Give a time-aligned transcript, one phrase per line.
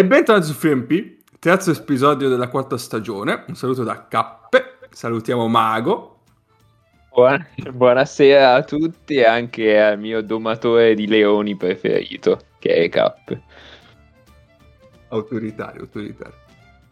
[0.00, 3.44] E bentornati su FreeMP, terzo episodio della quarta stagione.
[3.48, 6.22] Un saluto da Cappe, salutiamo Mago.
[7.12, 13.38] Buona- buonasera a tutti e anche al mio domatore di leoni preferito, che è Cap.
[15.08, 16.38] Autoritario, autoritario.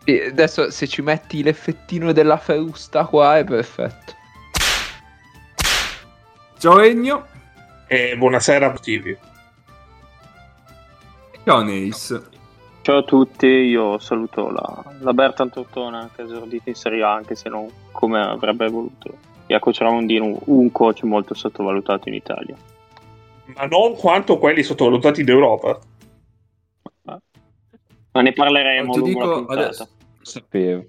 [0.04, 4.12] E adesso se ci metti l'effettino della frusta qua è perfetto.
[6.59, 7.27] Ciao Egno,
[7.87, 9.16] E buonasera a tutti.
[11.43, 12.37] ciao Neis.
[12.82, 17.12] Ciao a tutti, io saluto la, la Bertan Tortona che ha esordito in Serie A
[17.12, 19.15] anche se non come avrebbe voluto.
[19.46, 22.56] Jaco Traondino, un coach molto sottovalutato in Italia.
[23.56, 25.79] Ma non quanto quelli sottovalutati d'Europa.
[27.04, 29.60] Ma ne parleremo Ti lungo la dico puntata.
[29.60, 29.88] adesso.
[30.23, 30.84] Sapevo.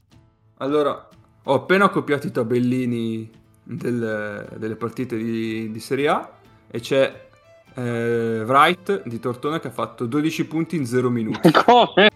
[0.57, 1.07] Allora,
[1.43, 3.29] ho appena copiato i tabellini
[3.63, 6.29] del- delle partite di, di Serie A
[6.71, 7.27] e c'è
[7.75, 11.51] eh, Wright di Tortona che ha fatto 12 punti in 0 minuti.
[11.65, 12.09] Come?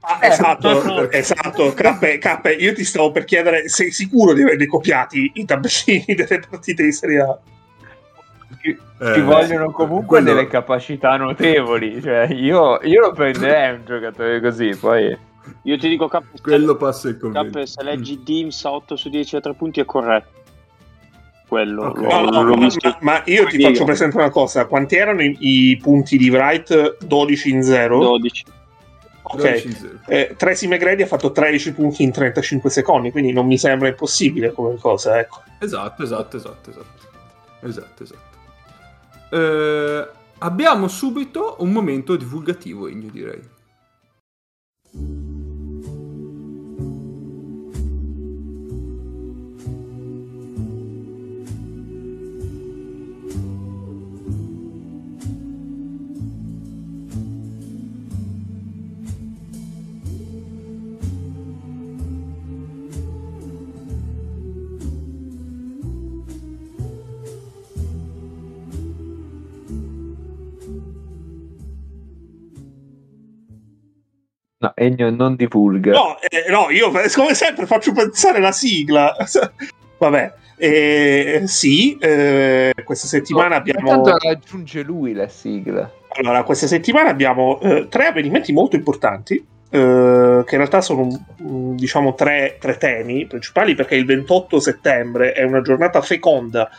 [0.00, 1.10] Ah, Eh, esatto, no.
[1.10, 1.72] esatto.
[1.72, 6.42] Cappe, Cappe, io ti stavo per chiedere, sei sicuro di averli copiati i tabellini delle
[6.48, 7.38] partite di Serie A?
[8.60, 12.00] Ci, Eh, ci vogliono comunque quello- delle capacità notevoli.
[12.02, 14.74] Cioè, io, io lo prenderei un giocatore così.
[14.78, 15.16] Poi
[15.62, 17.66] Io ti dico, Cap, Quello passa il Cap, convegno.
[17.66, 20.42] se leggi Dims a 8 su 10 a 3 punti è corretto.
[21.46, 22.00] Quello, Ok.
[22.00, 22.88] l'ho- No, no, l'ho ma, visto.
[22.88, 23.68] ma- ma io ti Io.
[23.68, 27.04] faccio presente una cosa: quanti erano i, i punti di Wright?
[27.04, 27.98] 12 in 0?
[27.98, 28.44] 12.
[29.36, 29.78] 12 in Ok.
[29.78, 29.98] 0.
[30.06, 34.52] Eh, Tracy McGrady ha fatto 13 punti in 35 secondi, quindi non mi sembra impossibile
[34.52, 35.42] come cosa, ecco.
[35.60, 37.02] Esatto, esatto, esatto, esatto.
[37.60, 38.32] Esatto, esatto.
[39.36, 40.08] Eh,
[40.38, 43.40] abbiamo subito un momento divulgativo, io direi.
[74.74, 75.92] No, Ennio non divulga.
[75.92, 79.16] No, eh, no, io come sempre faccio pensare la sigla.
[79.98, 83.88] Vabbè, eh, sì, eh, questa settimana abbiamo.
[84.02, 85.90] Tanto raggiunge lui la sigla.
[86.16, 91.08] Allora, questa settimana abbiamo eh, tre avvenimenti molto importanti, eh, che in realtà sono
[91.42, 96.70] mm, diciamo tre, tre temi principali, perché il 28 settembre è una giornata feconda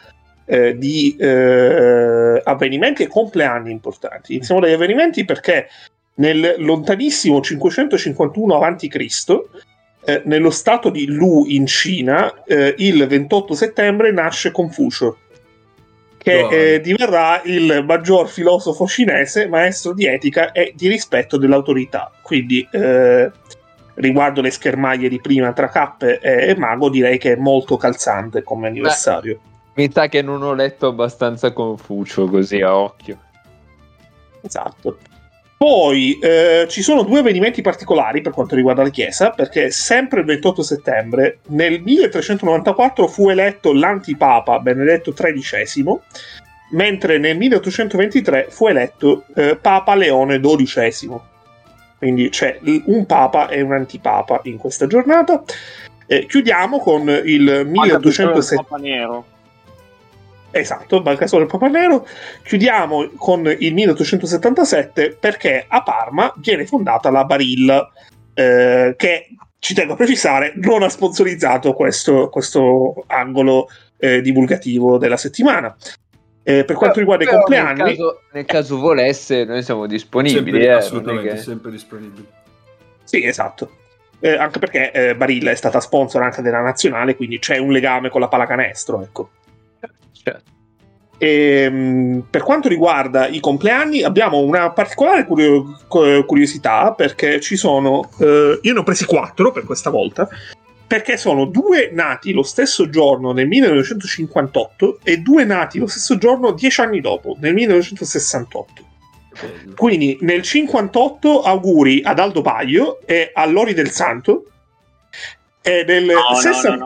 [0.45, 4.35] eh, di eh, avvenimenti e compleanni importanti.
[4.35, 5.67] Iniziamo dagli avvenimenti perché
[6.15, 9.39] nel lontanissimo 551 a.C.,
[10.07, 15.17] eh, nello stato di Lu in Cina, eh, il 28 settembre nasce Confucio,
[16.17, 16.51] che Wow.
[16.51, 22.11] eh, diverrà il maggior filosofo cinese, maestro di etica e di rispetto dell'autorità.
[22.21, 23.31] Quindi, eh,
[23.95, 28.67] riguardo le schermaglie di prima tra Cappe e Mago, direi che è molto calzante come
[28.67, 29.39] anniversario.
[29.75, 33.19] Mi sa che non ho letto abbastanza Confucio così a occhio.
[34.41, 34.97] Esatto.
[35.57, 40.25] Poi eh, ci sono due avvenimenti particolari per quanto riguarda la Chiesa, perché sempre il
[40.25, 45.97] 28 settembre, nel 1394 fu eletto l'antipapa Benedetto XIII,
[46.71, 51.09] mentre nel 1823 fu eletto eh, Papa Leone XII.
[51.97, 55.41] Quindi c'è l- un papa e un antipapa in questa giornata.
[56.05, 59.23] Eh, chiudiamo con il 1270.
[60.57, 62.07] Esatto, manca solo il Papa Nero.
[62.41, 67.91] Chiudiamo con il 1877 perché a Parma viene fondata la Barilla,
[68.33, 69.27] eh, che
[69.59, 75.75] ci tengo a precisare non ha sponsorizzato questo, questo angolo eh, divulgativo della settimana.
[76.41, 80.51] Eh, per quanto riguarda i Però compleanni, Nel caso, nel caso volesse, noi siamo disponibili.
[80.51, 82.27] Sempre, eh, assolutamente, che- sempre disponibile.
[83.03, 83.71] sì, esatto.
[84.21, 88.07] Eh, anche perché eh, Barilla è stata sponsor anche della nazionale, quindi c'è un legame
[88.07, 89.29] con la pallacanestro, ecco.
[90.25, 90.41] Cioè,
[91.17, 98.09] Ehm, per quanto riguarda i compleanni, abbiamo una particolare curio- cu- curiosità perché ci sono.
[98.19, 100.27] eh, io ne ho presi quattro per questa volta.
[100.87, 106.51] Perché sono due nati lo stesso giorno nel 1958 e due nati lo stesso giorno
[106.51, 108.73] dieci anni dopo, nel 1968.
[109.39, 109.73] Bello.
[109.75, 114.45] Quindi nel 58 auguri ad Aldo Baglio e a Lori del Santo.
[115.61, 116.85] E nel no, 60 no, no.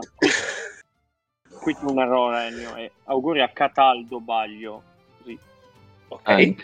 [1.59, 2.75] Qui c'è un errore, Ennio.
[2.75, 4.83] e auguri a Cataldo Baglio.
[5.17, 5.38] Così.
[6.07, 6.56] ok.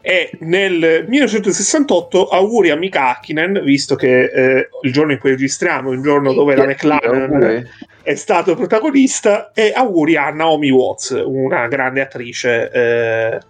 [0.00, 5.90] E nel 1968 auguri a Mika Hakkinen, visto che eh, il giorno in cui registriamo
[5.90, 7.66] è il giorno dove la McLaren
[8.08, 13.40] è stato protagonista, e auguri a Naomi Watts, una grande attrice eh,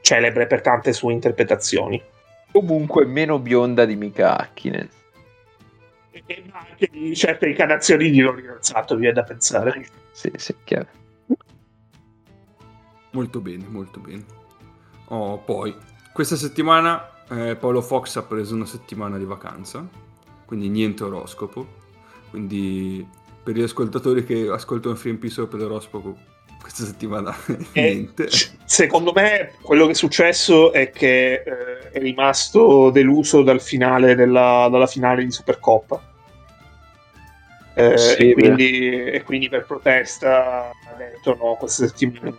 [0.00, 2.02] celebre per tante sue interpretazioni.
[2.50, 4.88] Comunque meno bionda di Mika Hakkinen.
[6.10, 9.86] E anche di certe incarnazioni di Lori Alzato, viene da pensare.
[10.12, 10.88] Sì, sì, chiaro.
[13.12, 14.24] Molto bene, molto bene.
[15.06, 15.74] Oh, poi,
[16.12, 19.86] questa settimana eh, Paolo Fox ha preso una settimana di vacanza,
[20.46, 21.80] quindi niente oroscopo.
[22.30, 23.06] Quindi
[23.42, 26.16] per gli ascoltatori che ascoltano FreeMP solo per l'oroscopo,
[26.60, 27.34] questa settimana
[27.72, 28.28] E niente.
[28.64, 34.68] secondo me quello che è successo è che eh, è rimasto deluso dal finale della,
[34.70, 36.10] dalla finale di Supercoppa.
[37.74, 42.36] Eh, Sì, e, quindi, e quindi per protesta ha detto no, questa settimana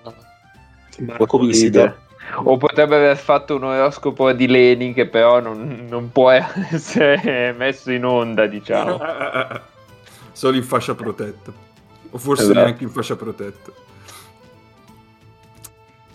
[1.00, 1.98] Marco visita.
[2.36, 7.92] O potrebbe aver fatto un oroscopo di Leni che però non, non può essere messo
[7.92, 9.00] in onda, diciamo.
[10.32, 11.52] Solo in fascia protetta.
[12.12, 12.60] O forse Esatto.
[12.60, 13.72] neanche in fascia protetta.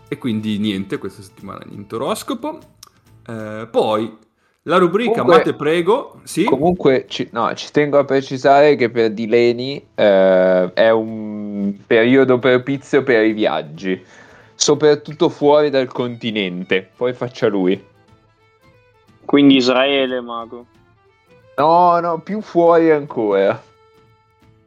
[0.09, 2.59] E quindi niente, questa settimana niente oroscopo.
[3.27, 4.17] Eh, poi
[4.63, 6.21] la rubrica Comunque- Mate Prego.
[6.25, 6.45] Sì?
[6.45, 13.03] Comunque, ci, no, ci tengo a precisare che per Dileni eh, è un periodo propizio
[13.03, 14.03] per i viaggi,
[14.55, 16.89] soprattutto fuori dal continente.
[16.97, 17.83] Poi faccia lui.
[19.25, 20.67] Quindi Israele, mago.
[21.57, 23.61] No, no, più fuori ancora.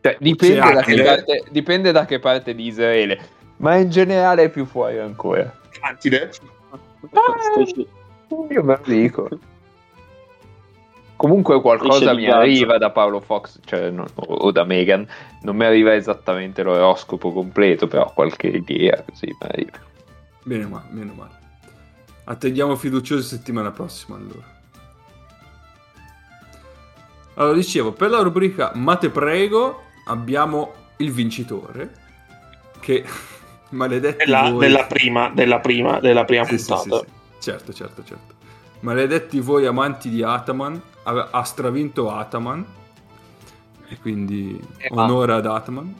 [0.01, 3.19] Cioè, dipende, da parte, dipende da che parte di Israele,
[3.57, 5.55] ma in generale è più fuori ancora.
[5.75, 6.31] Atlantide?
[6.31, 7.87] Stai-
[8.49, 9.29] Io me lo dico.
[11.21, 15.07] Comunque qualcosa mi arriva da Paolo Fox, cioè, no- o, da Megan.
[15.43, 19.77] Non mi arriva esattamente l'oroscopo completo, però qualche idea così mi arriva.
[20.45, 21.31] Meno male, meno male.
[22.23, 24.43] Attendiamo fiduciosi settimana prossima allora.
[27.35, 31.91] Allora, dicevo, per la rubrica Mate Prego abbiamo il vincitore
[32.79, 33.05] che
[33.69, 34.59] maledetti Della, voi.
[34.59, 36.97] della prima, della prima, della prima Sì, sì, puntata.
[36.97, 37.49] sì, sì.
[37.51, 38.33] Certo, certo, certo.
[38.79, 42.65] Maledetti voi amanti di Ataman, ha, stravinto Ataman
[43.87, 45.93] e quindi Eh, ma- onore ad Ataman.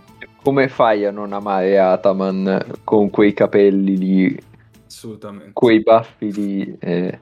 [0.44, 4.44] Come fai a non amare Ataman con quei capelli lì,
[4.88, 5.52] Assolutamente.
[5.54, 6.76] quei baffi lì?
[6.80, 7.20] eh,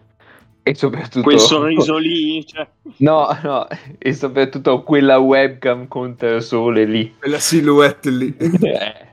[0.64, 1.24] e soprattutto...
[1.24, 2.68] Quel sorriso lì, cioè,
[2.98, 3.68] No, no,
[3.98, 7.16] e soprattutto quella webcam contro il sole lì.
[7.18, 8.36] Quella silhouette lì.
[8.62, 9.08] Eh,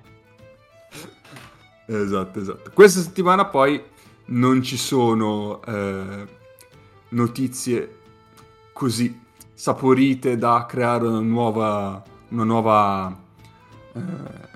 [1.89, 2.71] Esatto, esatto.
[2.75, 3.81] Questa settimana poi
[4.27, 6.27] non ci sono eh,
[7.11, 7.96] notizie
[8.77, 9.19] così
[9.55, 13.17] saporite da creare una nuova, una nuova
[13.95, 14.55] eh?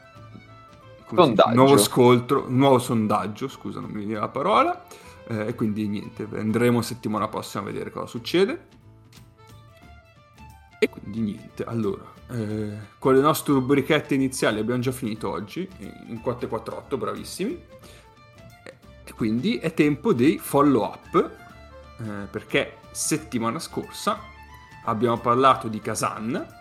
[1.06, 1.54] Sondaggio.
[1.54, 4.84] nuovo scontro, un nuovo sondaggio, scusa, non mi viene la parola.
[5.26, 8.66] eh, e quindi niente, andremo settimana prossima a vedere cosa succede.
[10.78, 16.20] E quindi niente, allora, eh, con le nostre rubrichette iniziali abbiamo già finito oggi, in
[16.20, 17.58] 448, bravissimi.
[19.02, 21.30] E quindi è tempo dei follow up,
[21.98, 24.18] eh, perché settimana scorsa
[24.84, 26.58] abbiamo parlato di Kazan,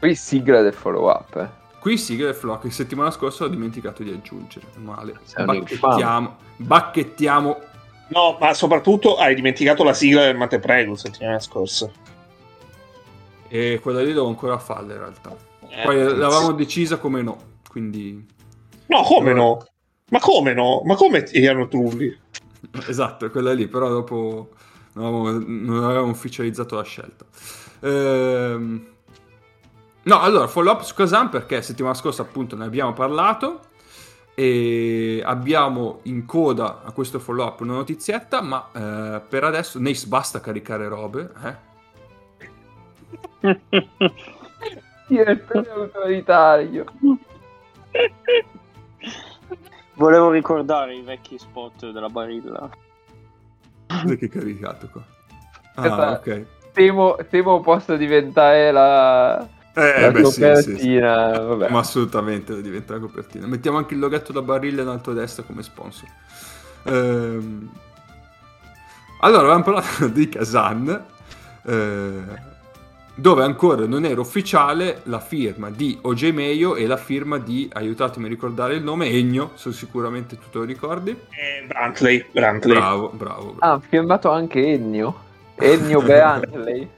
[0.00, 1.36] Qui sigla del follow up.
[1.36, 1.78] Eh.
[1.78, 5.18] qui sigla del follow up che settimana scorsa ho dimenticato di aggiungere, male.
[5.44, 7.60] Bacchettiamo, bacchettiamo.
[8.08, 11.90] No, ma soprattutto hai dimenticato la sigla del Mate Prego settimana scorsa.
[13.46, 15.36] E quella lì devo ancora farla in realtà.
[15.68, 17.36] Eh, Poi l'avevamo decisa come no,
[17.68, 18.26] quindi...
[18.86, 19.64] No, come no?
[20.08, 20.80] Ma come no?
[20.84, 22.18] Ma come erano trulli?
[22.86, 24.50] Esatto, è quella lì, però dopo
[24.94, 27.24] non avevamo, non avevamo ufficializzato la scelta.
[27.80, 28.90] Ehm,
[30.02, 33.60] No, allora, follow up su Kazan perché settimana scorsa appunto ne abbiamo parlato
[34.34, 40.06] e abbiamo in coda a questo follow up una notizietta, ma eh, per adesso Nace
[40.06, 41.68] basta caricare robe, eh?
[45.06, 46.84] Direttore autoritario.
[49.94, 52.70] volevo ricordare i vecchi spot della barilla.
[53.98, 55.04] Cos'è che è caricato qua?
[55.74, 56.46] Ah, ok.
[56.72, 60.96] Temo, temo possa diventare la, Eh, la beh, sì, sì, sì.
[60.96, 61.38] copertina.
[61.40, 61.68] Vabbè.
[61.68, 63.46] Ma assolutamente deve diventare copertina.
[63.46, 66.08] Mettiamo anche il loghetto da barilla in alto a destra come sponsor.
[66.84, 67.70] Ehm,
[69.20, 70.88] Allora, avevamo parlato di Kazan,
[71.64, 72.42] eh,
[73.20, 78.26] dove ancora non era ufficiale la firma di OJ Mayo e la firma di, aiutatemi
[78.26, 81.10] a ricordare il nome, Egno, so sicuramente tu te lo ricordi.
[81.10, 82.74] Eh, Brantley, Brantley.
[82.74, 83.52] Bravo, bravo.
[83.52, 83.56] bravo.
[83.58, 85.28] Ah, ha firmato anche Ennio.
[85.56, 86.88] Ennio Brantley.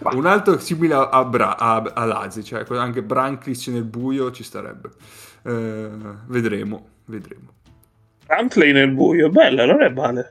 [0.12, 4.42] Un altro simile a, a, Bra- a, a Lazi, cioè anche Branclis nel buio ci
[4.42, 4.90] starebbe.
[5.44, 5.90] Eh,
[6.26, 7.52] vedremo, vedremo.
[8.26, 10.30] Brantley nel buio, bella, non è male.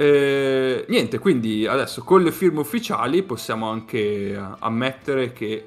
[0.00, 5.66] Eh, niente, quindi adesso con le firme ufficiali possiamo anche eh, ammettere che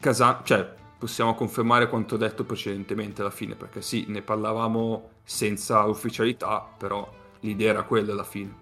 [0.00, 6.68] Kazan, cioè possiamo confermare quanto detto precedentemente alla fine, perché sì, ne parlavamo senza ufficialità,
[6.76, 7.08] però
[7.40, 8.52] l'idea era quella alla fine.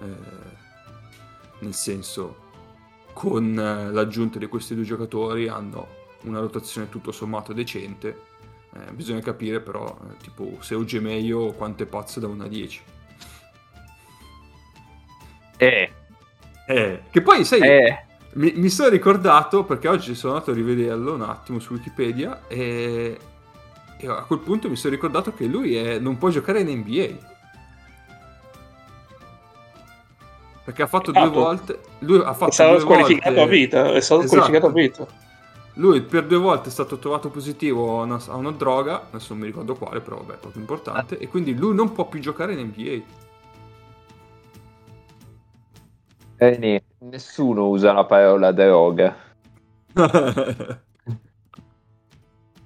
[0.00, 0.06] Eh,
[1.58, 2.36] nel senso,
[3.12, 5.88] con eh, l'aggiunta di questi due giocatori hanno
[6.22, 8.28] una rotazione tutto sommato decente.
[8.72, 12.46] Eh, bisogna capire però, eh, tipo, se OG meglio quanto è pazzo da 1 a
[12.46, 12.82] 10.
[15.60, 15.90] Eh,
[16.66, 18.04] Eh, che poi, sai, eh.
[18.34, 23.18] mi, mi sono ricordato, perché oggi sono andato a rivederlo un attimo su Wikipedia, e,
[23.98, 27.28] e a quel punto mi sono ricordato che lui è- non può giocare in NBA.
[30.64, 31.38] Perché ha fatto due Esatto.
[31.40, 31.80] volte...
[32.00, 33.92] Lui ha È fatto stato due squalificato volte- a vita.
[33.92, 34.42] È stato Esatto.
[34.42, 35.06] squalificato a vita.
[35.74, 39.38] Lui per due volte è stato trovato positivo a una, a una droga, adesso non
[39.40, 42.52] mi ricordo quale, però vabbè, è proprio importante, e quindi lui non può più giocare
[42.52, 43.02] in NBA.
[46.42, 49.14] Eh, ne- nessuno usa la parola droga.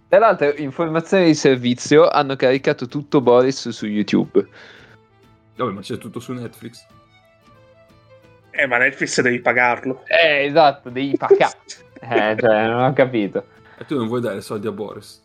[0.09, 4.47] Tra l'altro, informazioni di servizio hanno caricato tutto Boris su YouTube.
[5.57, 6.87] Vabbè, ma c'è tutto su Netflix.
[8.52, 10.04] Eh, ma Netflix devi pagarlo.
[10.07, 11.57] Eh, esatto, devi pagare.
[12.00, 13.45] eh, cioè, non ho capito.
[13.76, 15.21] E tu non vuoi dare soldi a Boris.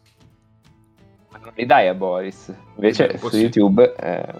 [1.32, 2.52] Ma non li dai a Boris.
[2.74, 3.36] Invece Eh, su.
[3.38, 4.34] YouTube, eh,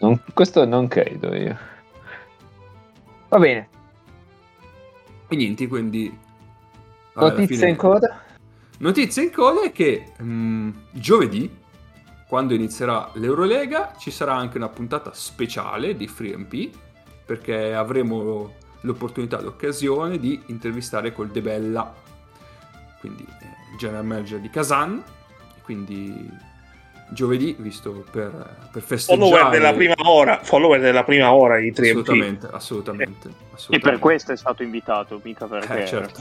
[0.00, 1.56] non- questo non credo io.
[3.34, 3.68] Va bene,
[5.26, 6.16] E niente, quindi...
[7.14, 8.22] notizie fine- in coda?
[8.78, 11.52] Notizia in coda è che mm, giovedì,
[12.28, 16.70] quando inizierà l'Eurolega, ci sarà anche una puntata speciale di FreeMP,
[17.26, 21.92] perché avremo l'opportunità, l'occasione di intervistare col De Bella,
[23.00, 25.02] quindi eh, general manager di Kazan,
[25.64, 26.30] quindi
[27.14, 29.26] giovedì, visto per, per festeggiare...
[29.30, 30.40] Follower della prima ora.
[30.42, 31.88] Follower della prima ora di 3MP.
[31.88, 33.78] Assolutamente, assolutamente, E assolutamente.
[33.90, 35.82] per questo è stato invitato, mica perché...
[35.82, 36.20] Eh, certo.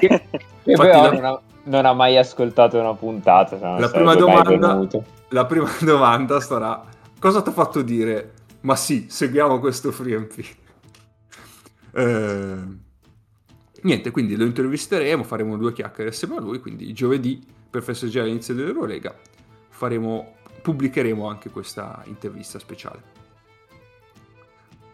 [0.00, 0.20] E
[0.64, 3.56] Infatti la- non, ha, non ha mai ascoltato una puntata.
[3.56, 4.88] non La prima domanda-.
[5.28, 6.84] La prima domanda sarà:
[7.18, 8.32] cosa ti ha fatto dire?
[8.60, 10.44] Ma sì, seguiamo questo FreeMP.
[11.96, 12.56] Eh,
[13.82, 16.58] niente, quindi lo intervisteremo, faremo due chiacchiere assieme a lui.
[16.58, 17.40] Quindi giovedì,
[17.70, 19.14] per festeggiare l'inizio dell'Eurolega,
[19.84, 23.12] faremo, pubblicheremo anche questa intervista speciale.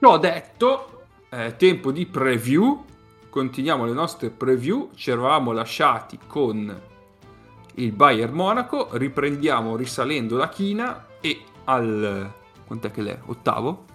[0.01, 2.85] Ciò detto, è tempo di preview.
[3.29, 4.91] Continuiamo le nostre preview.
[4.95, 6.89] Ci eravamo lasciati con
[7.75, 12.33] il Bayern Monaco, riprendiamo risalendo la china e al
[12.67, 13.19] quant'è che l'è?
[13.27, 13.90] Ottavo?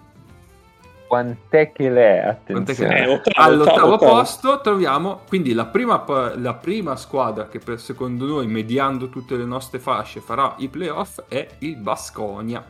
[1.06, 2.36] Quant'è che l'è?
[2.44, 2.94] Quant'è che Attenzione.
[2.94, 3.06] l'è?
[3.08, 4.12] Eh, ottavo, All'ottavo ottavo, ottavo.
[4.12, 6.04] posto troviamo quindi la prima,
[6.36, 11.20] la prima squadra che per secondo noi, mediando tutte le nostre fasce, farà i playoff
[11.28, 12.64] è il Basconia.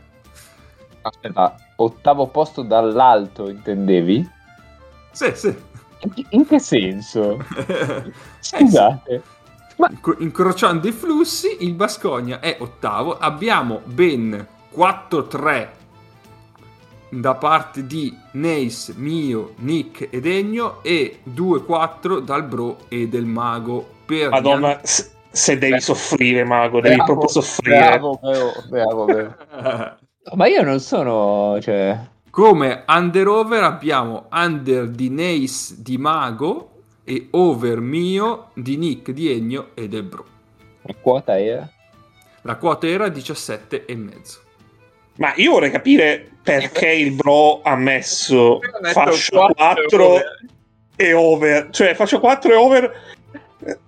[1.03, 4.29] Aspetta, ottavo posto dall'alto, intendevi?
[5.13, 5.57] Sì, sì.
[6.31, 7.39] In che senso?
[8.41, 9.23] Scusate.
[9.77, 13.17] Ma Inc- Incrociando i flussi, il Basconia è ottavo.
[13.19, 15.69] Abbiamo ben 4-3
[17.09, 23.95] da parte di Neis, Mio, Nick ed Egno e 2-4 dal Bro e del Mago.
[24.07, 27.79] Per Madonna, se, se devi soffrire, Mago, devi Bravo, proprio soffrire.
[27.79, 28.21] Bravo,
[28.69, 29.35] bravo, bravo.
[30.35, 31.99] Ma io non sono, cioè...
[32.31, 39.31] Come under over abbiamo under di Neis di Mago e over mio di Nick di
[39.31, 40.25] Egno e del Bro.
[40.83, 41.71] La quota era?
[42.43, 44.41] La quota era 17 e mezzo.
[45.17, 50.39] Ma io vorrei capire perché il bro ha messo Io ho messo fascia 4 over.
[50.97, 51.71] e over.
[51.71, 53.03] Cioè, fascia 4 e over.
[53.65, 53.79] eh,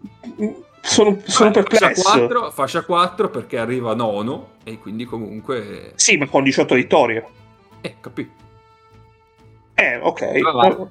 [0.82, 2.02] Sono, sono Fascia perplesso.
[2.02, 5.92] 4, fascia 4 perché arriva nono e quindi comunque...
[5.96, 7.26] Sì, ma con 18 vittorie.
[7.82, 8.28] Eh, capì.
[9.74, 10.22] Eh, ok.
[10.52, 10.86] Ma-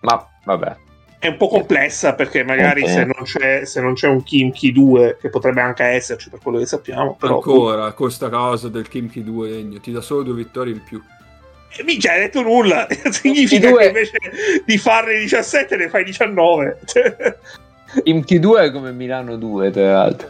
[0.00, 0.76] Ma vabbè.
[1.26, 2.88] È un po' complessa perché magari Ok.
[2.88, 6.58] se, non c'è, se non c'è un Kimchi 2, che potrebbe anche esserci per quello
[6.58, 7.34] che sappiamo, però...
[7.34, 11.02] Ancora, con sta cosa del Kimchi 2 Egno, ti dà solo due vittorie in più.
[11.76, 12.86] Eh, Minchia, hai detto nulla.
[13.10, 14.18] Significa che invece
[14.64, 16.78] di farne 17 ne fai 19.
[18.04, 20.28] Imki 2 è come Milano 2, tra l'altro.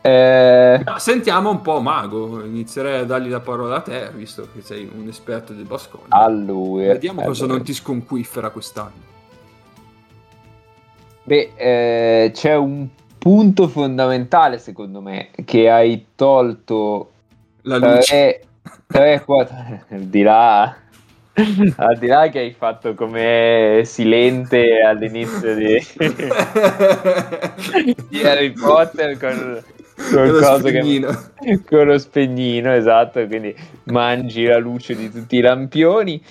[0.00, 4.88] Eh, sentiamo un po' Mago, inizierei a dargli la parola a te, visto che sei
[4.96, 6.06] un esperto del Basconia.
[6.08, 6.86] a lui.
[6.86, 9.14] Vediamo cosa non ti sconquiffera quest'anno.
[11.26, 12.86] Beh, eh, c'è un
[13.18, 17.10] punto fondamentale secondo me che hai tolto
[17.62, 18.42] La luce.
[18.86, 19.56] 3, 4,
[19.90, 20.76] al di là,
[21.76, 25.84] al di là che hai fatto come silente all'inizio di,
[28.08, 29.60] di Harry Potter con,
[30.12, 33.52] con, Lo che- con lo spegnino, esatto, quindi
[33.84, 36.22] mangi la luce di tutti i lampioni.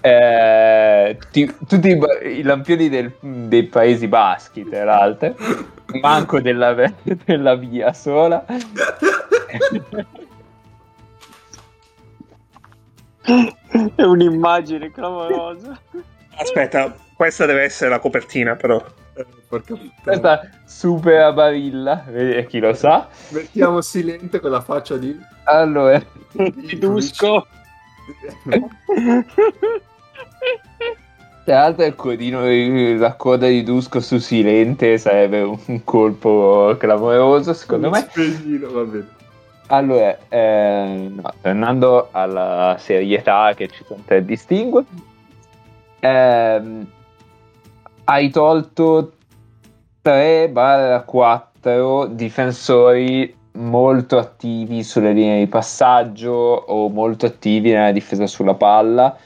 [0.00, 1.98] Eh, tutti, tutti i,
[2.38, 5.34] i lampioni del- dei Paesi Baschi, tra l'altro,
[6.00, 6.74] manco della,
[7.24, 8.44] della via sola.
[13.94, 15.78] È un'immagine clamorosa.
[16.36, 18.82] Aspetta, questa deve essere la copertina, però.
[20.02, 23.08] Questa super a barilla, vedi chi lo sa.
[23.30, 25.18] Mettiamo silente con la faccia di...
[25.44, 26.00] Allora,
[26.32, 27.46] Di Dusko.
[31.44, 32.42] tra l'altro il codino,
[32.98, 38.06] la coda di Dusko su Silente sarebbe un colpo clamoroso, secondo me.
[38.10, 39.06] Spegnino, va bene.
[39.68, 44.84] Allora, eh, no, tornando alla serietà che ci contraddistingue,
[46.00, 46.86] ehm,
[48.04, 49.12] hai tolto
[50.02, 59.16] 3-4 difensori molto attivi sulle linee di passaggio o molto attivi nella difesa sulla palla.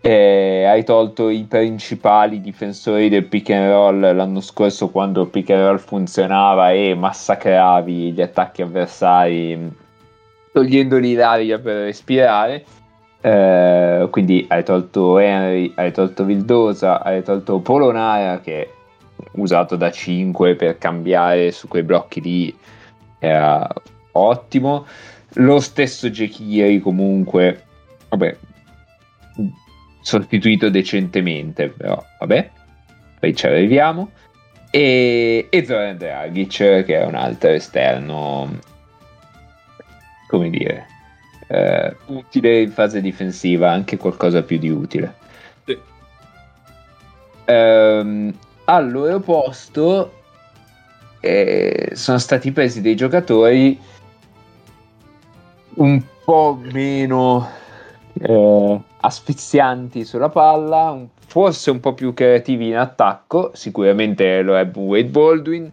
[0.00, 5.50] E hai tolto i principali difensori del pick and roll l'anno scorso quando il pick
[5.50, 9.70] and roll funzionava e massacravi gli attacchi avversari
[10.52, 12.64] togliendogli l'aria per respirare.
[13.20, 18.68] Eh, quindi hai tolto Henry, hai tolto Vildosa, hai tolto Polonara che è
[19.34, 22.56] usato da 5 per cambiare su quei blocchi lì
[23.22, 23.68] era
[24.12, 24.86] ottimo.
[25.36, 27.64] Lo stesso Jekiri comunque,
[28.08, 28.36] vabbè,
[30.02, 32.50] sostituito decentemente, però vabbè,
[33.20, 34.10] poi ci arriviamo.
[34.70, 38.58] E, e Zoran Dragic che è un altro esterno
[40.32, 40.86] come dire,
[41.48, 45.14] eh, utile in fase difensiva, anche qualcosa più di utile.
[45.66, 45.78] Sì.
[47.44, 50.21] Ehm, al loro posto
[51.22, 53.78] eh, sono stati presi dei giocatori
[55.74, 57.48] un po' meno
[58.20, 63.52] eh, asfissianti sulla palla, forse un po' più creativi in attacco.
[63.54, 65.72] Sicuramente lo è Wade Baldwin,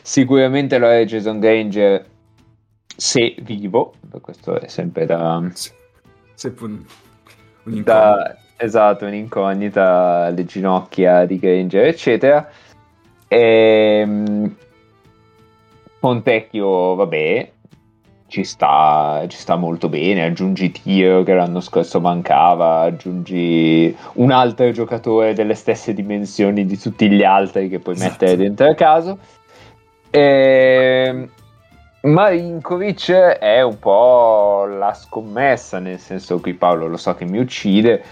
[0.00, 2.06] sicuramente lo è Jason Granger
[2.96, 5.42] se vivo, questo è sempre da,
[6.34, 6.84] Sempre un,
[7.64, 12.48] un da- esatto, un'incognita, le ginocchia di Granger, eccetera.
[13.26, 14.56] Ehm,
[16.04, 17.50] Fontecchio, vabbè,
[18.26, 20.24] ci sta, ci sta molto bene.
[20.24, 27.08] Aggiungi Tiro che l'anno scorso mancava, aggiungi un altro giocatore delle stesse dimensioni di tutti
[27.08, 28.10] gli altri che puoi Esatto.
[28.10, 29.18] mettere dentro a caso.
[30.10, 31.26] Ehm,
[32.02, 38.04] Marinkovic è un po' la scommessa, nel senso qui Paolo lo so che mi uccide,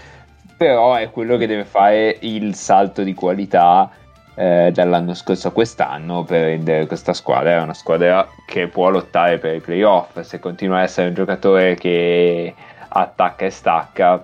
[0.57, 3.87] però è quello che deve fare il salto di qualità
[4.35, 9.55] eh, dall'anno scorso a quest'anno per rendere questa squadra una squadra che può lottare per
[9.55, 10.19] i playoff.
[10.21, 12.53] Se continua a essere un giocatore che
[12.87, 14.23] attacca e stacca,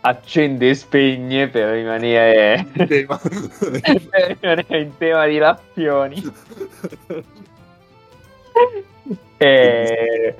[0.00, 3.18] accende e spegne per rimanere, Tema.
[3.20, 6.32] per rimanere in tema di lappioni.
[9.36, 10.34] E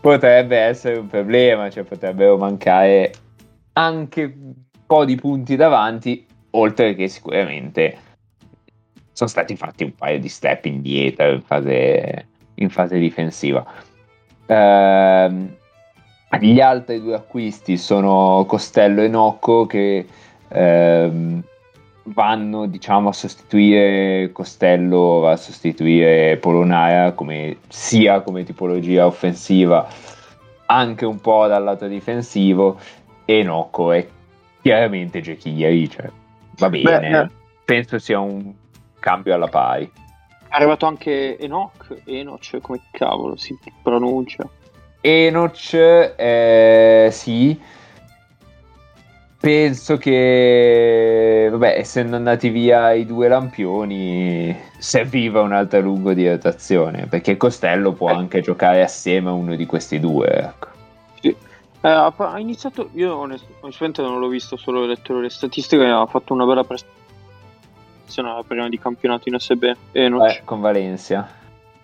[0.00, 3.12] potrebbe essere un problema, cioè potrebbero mancare
[3.74, 4.52] anche un
[4.84, 7.98] po' di punti davanti, oltre che sicuramente
[9.12, 13.64] sono stati fatti un paio di step indietro in fase, in fase difensiva.
[14.46, 15.56] Ehm,
[16.40, 20.06] gli altri due acquisti sono Costello e Nocco che
[20.48, 21.42] ehm,
[22.04, 29.86] vanno diciamo a sostituire Costello va a sostituire Polonara come, sia come tipologia offensiva
[30.66, 32.78] anche un po' dal lato difensivo
[33.24, 34.06] e Nocco è
[34.62, 36.10] chiaramente Jekiri cioè,
[36.56, 37.28] va bene Beh, eh.
[37.64, 38.52] penso sia un
[39.00, 39.90] cambio alla pari
[40.48, 44.48] È arrivato anche Enoch, Enoch, come cavolo si pronuncia?
[45.00, 47.60] Enoch eh, sì
[49.40, 57.06] penso che vabbè essendo andati via i due lampioni serviva un altro lungo di rotazione
[57.06, 58.14] perché Costello può Eh.
[58.14, 60.68] anche giocare assieme a uno di questi due ecco.
[61.84, 66.06] Eh, ha iniziato, io onest- onestamente non l'ho visto, solo ho letto le statistiche, ha
[66.06, 69.72] fatto una bella prestazione alla prima di campionato in SB.
[69.92, 70.30] Enoch.
[70.30, 71.28] Eh, con Valencia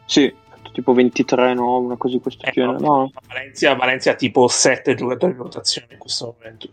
[0.04, 0.32] Sì,
[0.72, 1.78] tipo 23, no?
[1.78, 2.78] Una cosa di questo Eh, genere.
[2.78, 3.12] no, No.
[3.26, 6.68] Valencia, Valencia ha tipo 7 giocatori in rotazione in questo momento.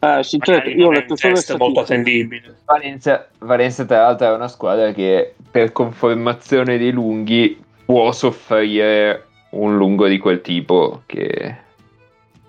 [0.00, 2.58] Eh, sì, Magari io ho non è letto solo le test molto attendibile.
[2.64, 9.76] Valencia, Valencia tra l'altro è una squadra che per conformazione dei lunghi può soffrire un
[9.76, 11.56] lungo di quel tipo che,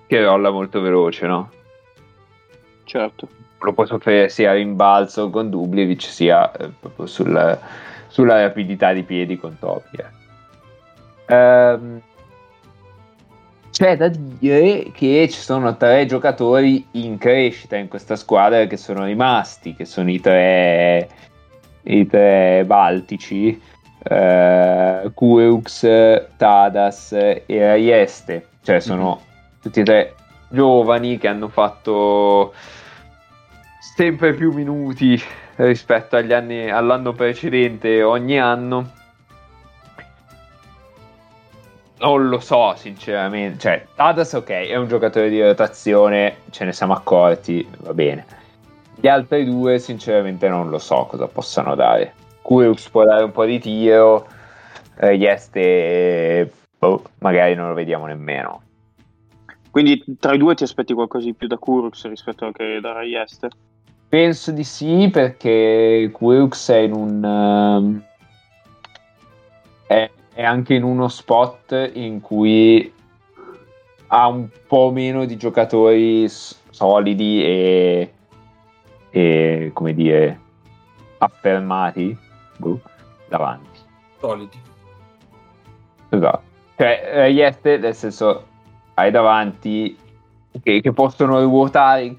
[0.07, 1.49] che rolla molto veloce no?
[2.83, 3.27] Certo.
[3.59, 7.59] lo può soffrire sia a rimbalzo con Dubljevic sia eh, proprio sul-
[8.07, 9.97] sulla rapidità di piedi con Topi.
[9.97, 11.33] eh.
[11.35, 12.01] Ehm,
[13.71, 19.03] c'è da dire che ci sono tre giocatori in crescita in questa squadra che sono
[19.03, 21.09] rimasti, che sono i tre,
[21.83, 23.61] i tre baltici,
[24.01, 25.81] eh, Kurux,
[26.37, 29.19] Tadas e Raieste, cioè sono
[29.65, 30.13] tutti e tre
[30.49, 32.54] giovani che hanno fatto
[33.80, 35.19] sempre più minuti
[35.56, 38.91] rispetto agli anni, all'anno precedente ogni anno.
[41.97, 43.58] Non lo so, sinceramente.
[43.58, 48.23] Cioè, Tadas, ok, è un giocatore di rotazione, ce ne siamo accorti, va bene.
[48.93, 52.13] Gli altri due, sinceramente, non lo so cosa possano dare.
[52.43, 54.28] Kurux può dare un po' di tiro,
[54.99, 58.62] eh, Yeste, boh, magari non lo vediamo nemmeno.
[59.75, 62.93] Quindi tra i due ti aspetti qualcosa di più da Kurux rispetto a che da
[62.93, 63.49] Rayeste?
[64.07, 67.21] Penso di sì, perché Kurux è in un.
[67.21, 68.03] Um,
[69.85, 72.89] è, è, anche in uno spot in cui
[74.07, 78.13] ha un po' meno di giocatori solidi e,
[79.09, 80.39] e come dire,
[81.17, 82.17] affermati
[82.55, 82.79] boh,
[83.27, 83.79] davanti.
[84.21, 84.57] Solidi.
[86.07, 86.43] Esatto.
[86.77, 88.53] Cioè, eh, Yeste, nel senso,
[88.95, 89.97] hai davanti
[90.62, 92.15] che, che possono ruotare in,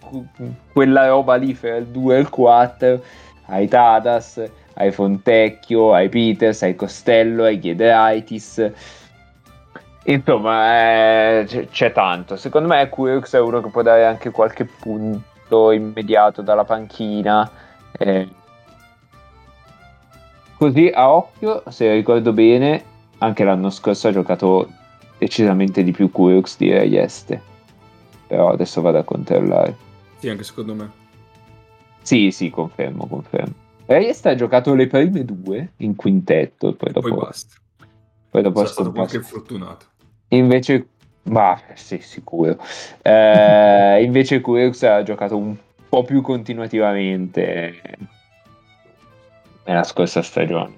[0.72, 3.02] quella roba lì fra il 2 e il 4.
[3.46, 4.42] Hai Tadas,
[4.74, 8.72] hai Fontecchio, hai Peters, hai Costello, hai Giedraitis.
[10.04, 12.36] Insomma, eh, c'è, c'è, tanto.
[12.36, 17.48] Secondo me Quirks è uno che può dare anche qualche punto immediato dalla panchina.
[17.92, 18.28] Eh.
[20.56, 22.82] Così a occhio, se ricordo bene,
[23.18, 24.68] anche l'anno scorso ha giocato
[25.18, 27.54] decisamente di più Quirks di Reyeste
[28.26, 29.76] però adesso vado a controllare.
[30.18, 30.90] Sì, anche secondo me.
[32.02, 33.54] Sì, sì, confermo, confermo.
[33.86, 37.08] Reyes ha giocato le prime due in quintetto, poi dopo...
[37.08, 37.56] Poi basta.
[38.30, 39.86] Poi dopo è stato qualche fortunato.
[40.28, 40.88] Invece...
[41.24, 42.56] Ma sì, sicuro.
[43.02, 45.56] Eh, invece Quirks ha giocato un
[45.88, 47.80] po' più continuativamente
[49.64, 50.76] nella scorsa stagione.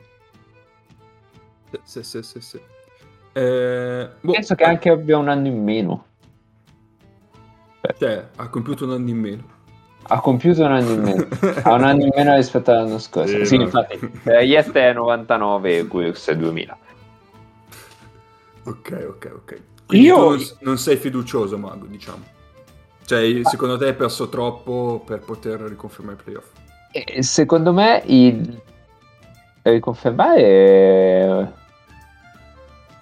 [1.82, 2.60] Sì, sì, sì, sì.
[3.32, 6.06] Eh, boh, Penso che anche abbia un anno in meno.
[7.98, 9.56] Cioè, ha compiuto un anno in meno.
[10.10, 11.26] Ha compiuto un anno in meno.
[11.62, 13.38] ha un anno in meno rispetto all'anno scorso.
[13.38, 13.98] Sì, sì infatti.
[14.24, 16.78] Eh, Yest è 99 e Guix è 2000.
[18.64, 19.60] Ok, ok, ok.
[19.86, 20.16] Quindi Io...
[20.18, 22.36] non, non sei fiducioso, Mago, diciamo.
[23.04, 26.50] Cioè, secondo te hai perso troppo per poter riconfermare i playoff?
[26.92, 28.60] Eh, secondo me il...
[29.62, 31.52] riconfermare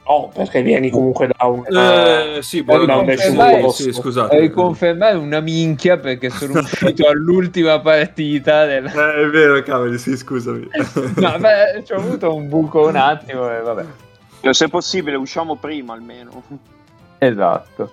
[0.08, 1.64] No, perché vieni comunque da un...
[1.66, 4.38] Eh, sì, da un sì, scusate.
[4.38, 8.66] Riconfermare una minchia perché sono uscito all'ultima partita.
[8.66, 8.86] Del...
[8.86, 10.68] Eh, è vero, cavoli, sì, scusami.
[11.16, 13.84] no, beh, ci ho avuto un buco un attimo e vabbè.
[14.52, 16.40] Se è possibile, usciamo prima almeno.
[17.18, 17.90] Esatto.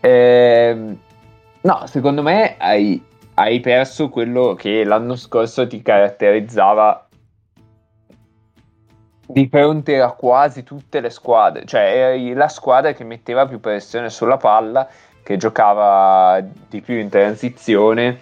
[0.00, 0.96] Eh,
[1.60, 3.00] no, secondo me hai,
[3.34, 7.06] hai perso quello che l'anno scorso ti caratterizzava
[9.32, 14.10] di fronte a quasi tutte le squadre, cioè eri la squadra che metteva più pressione
[14.10, 14.86] sulla palla,
[15.22, 18.20] che giocava di più in transizione,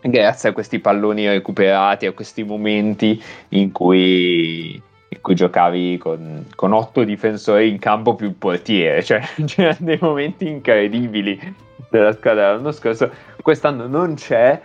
[0.00, 4.74] grazie a questi palloni recuperati, a questi momenti in cui,
[5.08, 10.48] in cui giocavi con, con, otto difensori in campo più portiere, cioè c'erano dei momenti
[10.48, 11.38] incredibili
[11.90, 13.08] della squadra l'anno scorso,
[13.40, 14.60] quest'anno non c'è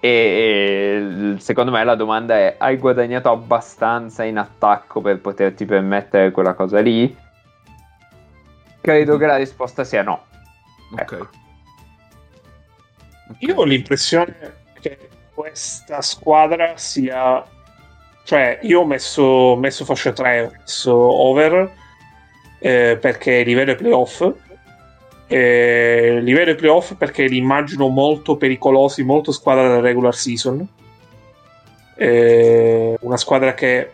[0.00, 6.54] e, secondo me la domanda è: hai guadagnato abbastanza in attacco per poterti permettere quella
[6.54, 7.14] cosa lì?
[8.80, 10.24] Credo che la risposta sia no.
[10.92, 11.00] Ok.
[11.00, 11.28] Ecco.
[13.40, 14.34] Io ho l'impressione
[14.80, 17.44] che questa squadra sia.
[18.24, 21.72] Cioè, io ho messo, messo fascia 3, ho messo over
[22.58, 24.32] eh, perché livello playoff
[25.32, 30.66] eh, livello playoff perché li immagino molto pericolosi, molto squadra della regular season.
[31.94, 33.92] Eh, una squadra che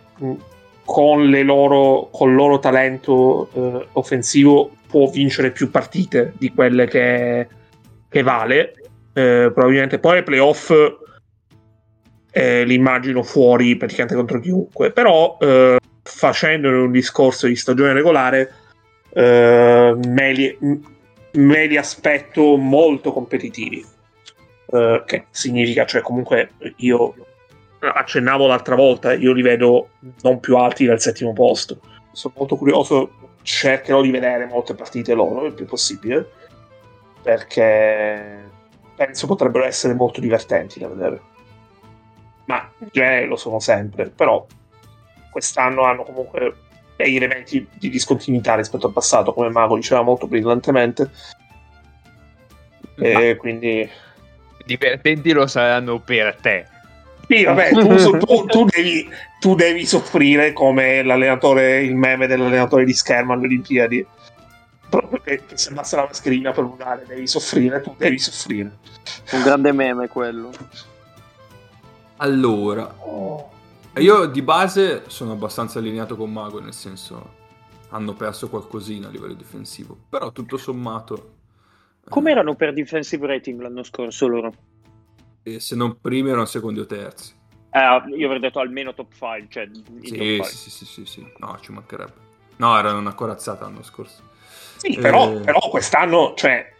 [0.83, 7.47] con, loro, con il loro talento eh, offensivo può vincere più partite di quelle che,
[8.09, 8.73] che vale.
[9.13, 10.73] Eh, probabilmente poi ai playoff
[12.31, 14.91] eh, li immagino fuori praticamente contro chiunque.
[14.91, 18.53] Però eh, facendone un discorso di stagione regolare,
[19.17, 20.59] me li,
[21.33, 23.85] me li aspetto molto competitivi.
[24.67, 27.15] Uh, che significa, cioè, comunque io
[27.79, 29.91] accennavo l'altra volta, io li vedo
[30.23, 31.81] non più alti del settimo posto.
[32.13, 33.11] Sono molto curioso,
[33.43, 36.29] cercherò di vedere molte partite loro il più possibile,
[37.23, 38.51] perché
[38.97, 41.21] penso potrebbero essere molto divertenti da vedere.
[42.47, 44.45] Ma in genere lo sono sempre, però
[45.31, 46.55] quest'anno hanno comunque
[46.97, 51.11] degli elementi di discontinuità rispetto al passato, come Mago diceva molto brillantemente.
[52.99, 53.89] E quindi
[54.65, 56.67] divertenti lo saranno per te.
[57.29, 59.09] Sì, vabbè, tu, tu, tu, devi,
[59.41, 64.07] tu, devi, soffrire come l'allenatore, il meme dell'allenatore di schermo alle Olimpiadi.
[64.89, 68.79] proprio che, che se abbassa la mascherina per urlare devi soffrire, tu devi soffrire.
[69.33, 70.51] Un grande meme quello.
[72.19, 73.56] Allora, Oh.
[74.01, 77.45] Io di base sono abbastanza allineato con Mago, nel senso
[77.91, 81.35] hanno perso qualcosina a livello difensivo, però tutto sommato...
[82.05, 84.53] eh, Come erano per defensive rating l'anno scorso loro?
[85.43, 87.33] eh, se non primi erano secondi o terzi.
[87.71, 90.45] Eh, io avrei detto almeno top 5, cioè i Sì, top 5.
[90.47, 92.25] sì, sì, sì, sì, no, ci mancherebbe.
[92.57, 94.23] No, erano una corazzata l'anno scorso.
[94.77, 95.41] Sì, però, Eh.
[95.41, 96.73] però quest'anno, cioè,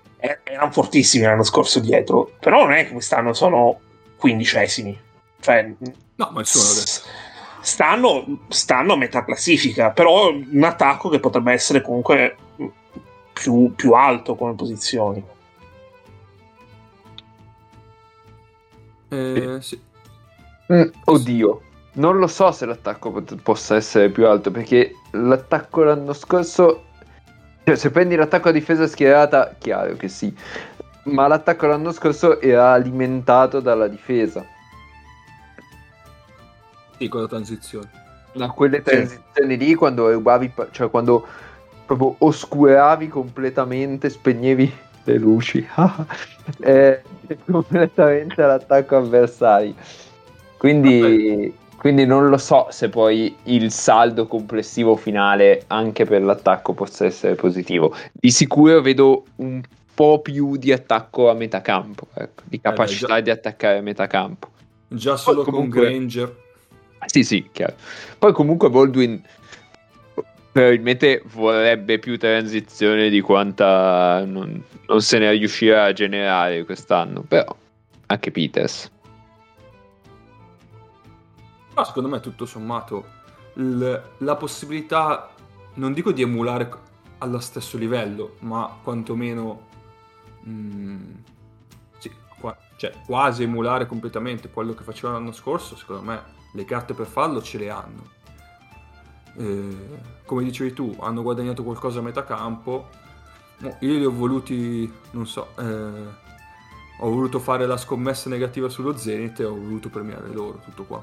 [0.43, 3.79] erano fortissimi l'anno scorso dietro, però non è che quest'anno sono
[4.17, 4.99] quindicesimi.
[5.39, 5.75] Cioè,
[6.17, 6.59] No, ma detto.
[6.59, 7.03] s-
[7.61, 12.37] stanno, stanno a metà classifica, però un attacco che potrebbe essere comunque
[13.33, 15.25] più, più alto come posizioni.
[19.11, 19.81] Eh, sì.
[20.73, 21.61] Mm, oddio,
[21.95, 26.87] non lo so se l'attacco pot- possa essere più alto perché l'attacco l'anno scorso,
[27.65, 30.35] cioè se prendi l'attacco a difesa schierata, chiaro che sì,
[31.05, 34.45] ma l'attacco l'anno scorso era alimentato dalla difesa,
[36.99, 37.91] Sì, con la transizione.
[38.33, 41.27] da quelle transizioni lì quando rubavi, cioè quando
[41.87, 44.71] proprio oscuravi completamente, spegnevi
[45.05, 45.67] le luci,
[46.61, 47.03] eh,
[47.45, 49.75] completamente l'attacco avversario.
[50.59, 57.05] Quindi, quindi non lo so se poi il saldo complessivo finale anche per l'attacco possa
[57.07, 57.95] essere positivo.
[58.13, 59.63] Di sicuro vedo un
[59.95, 63.21] po' più di attacco a metà campo, ecco, di capacità già.
[63.21, 64.49] di attaccare a metà campo.
[64.89, 66.45] Già solo comunque- con Granger.
[67.05, 67.75] Sì, sì, chiaro.
[68.19, 69.23] Poi comunque Baldwin
[70.51, 77.55] probabilmente vorrebbe più transizione di quanta non, non se ne riuscirà a generare quest'anno, però
[78.07, 78.91] anche Peters.
[81.69, 83.05] Però secondo me tutto sommato
[83.55, 85.31] il- la possibilità,
[85.75, 86.71] non dico di emulare
[87.19, 89.69] allo stesso livello, ma quantomeno
[90.49, 91.13] mm,
[91.99, 96.95] sì, qua- cioè, quasi emulare completamente quello che facevano l'anno scorso, secondo me le carte
[96.95, 98.15] per farlo ce le hanno.
[99.39, 99.77] Eh,
[100.25, 102.89] come dicevi tu, hanno guadagnato qualcosa a metà campo.
[103.81, 106.25] Io li ho voluti, non so, eh,
[106.99, 111.03] ho voluto fare la scommessa negativa sullo Zenith e ho voluto premiare loro, tutto qua.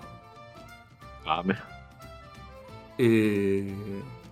[2.95, 3.75] E...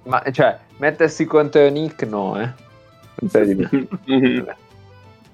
[0.03, 2.53] Ma cioè, mettersi contro Nick no, eh.
[3.15, 3.69] Non c'è di me.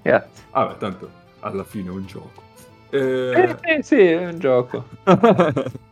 [0.02, 0.44] Grazie.
[0.50, 1.10] Vabbè, tanto
[1.40, 2.47] alla fine è un gioco.
[2.90, 4.88] Eh, Eh, sì, è un gioco.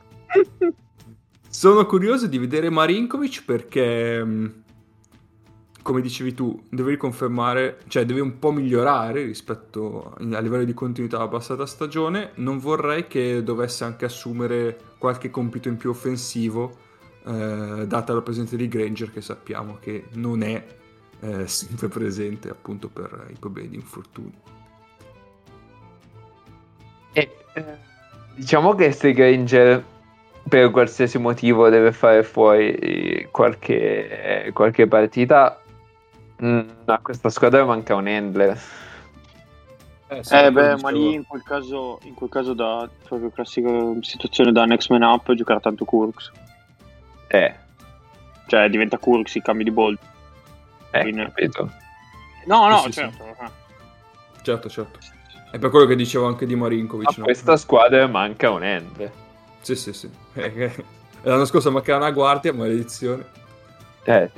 [1.48, 4.62] Sono curioso di vedere Marinkovic perché, mh,
[5.82, 11.16] come dicevi tu, deve riconfermare, cioè deve un po' migliorare rispetto a livello di continuità
[11.16, 12.32] alla passata stagione.
[12.37, 16.76] Non vorrei che dovesse anche assumere qualche compito in più offensivo,
[17.24, 20.66] eh, data la presenza di Granger, che sappiamo che non è
[21.20, 24.35] eh, sempre presente appunto per i problemi di infortuni.
[27.16, 27.64] E, eh,
[28.35, 29.83] diciamo che se Granger
[30.46, 35.59] per qualsiasi motivo deve fare fuori qualche, qualche partita,
[36.42, 38.61] mm, a questa squadra manca un handler.
[40.09, 43.68] Eh beh, ma lì in quel caso, in quel caso da proprio classica
[44.02, 46.31] situazione da next man up giocare tanto Kurks.
[47.29, 47.55] Eh,
[48.46, 49.98] Cioè diventa Kurks il cambio di ball.
[50.92, 51.72] eh, Quindi- capito.
[52.44, 53.24] No, no, Sì, sì, certo.
[53.24, 53.50] eh.
[54.42, 54.98] Certo, certo.
[55.57, 57.09] È per quello che dicevo anche di Marinkovic.
[57.09, 57.25] A no?
[57.25, 59.11] questa squadra manca un handler.
[59.62, 60.11] Sì, sì, sì.
[60.35, 60.71] Eh,
[61.23, 63.25] L'anno scorso mancava una guardia, maledizione.
[64.05, 64.31] Eh,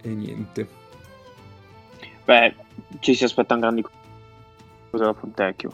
[0.00, 0.66] E niente.
[2.24, 2.54] Beh,
[3.00, 5.70] ci si aspettano grandi cose da Fontecchio.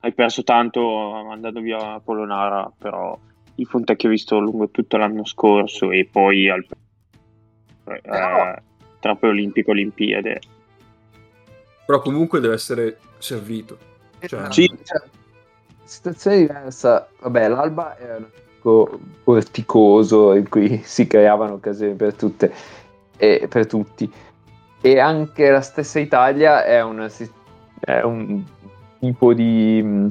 [0.00, 3.18] Hai perso tanto andando via Polonara, però
[3.54, 6.66] il Fontecchio visto lungo tutto l'anno scorso e poi al
[7.86, 8.62] eh,
[9.00, 10.40] tra poi Olimpico e Olimpiade.
[11.86, 13.76] Però comunque deve essere servito.
[14.20, 14.66] Cioè, Sì.
[14.82, 15.02] cioè,
[15.84, 17.08] situazione diversa.
[17.20, 22.52] Vabbè, l'Alba era un gioco porticoso in cui si creavano occasioni per tutte
[23.16, 24.10] e per tutti.
[24.80, 27.08] E anche la stessa Italia è, una
[27.80, 28.42] è un
[28.98, 30.08] tipo di, mh,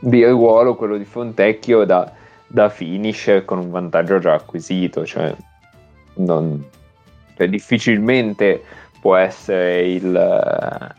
[0.00, 2.12] di ruolo, quello di Fontecchio, da,
[2.46, 5.04] da finisher con un vantaggio già acquisito.
[5.04, 5.34] Cioè,
[6.14, 6.64] non-
[7.36, 8.62] cioè, difficilmente
[9.00, 10.94] può essere il, eh,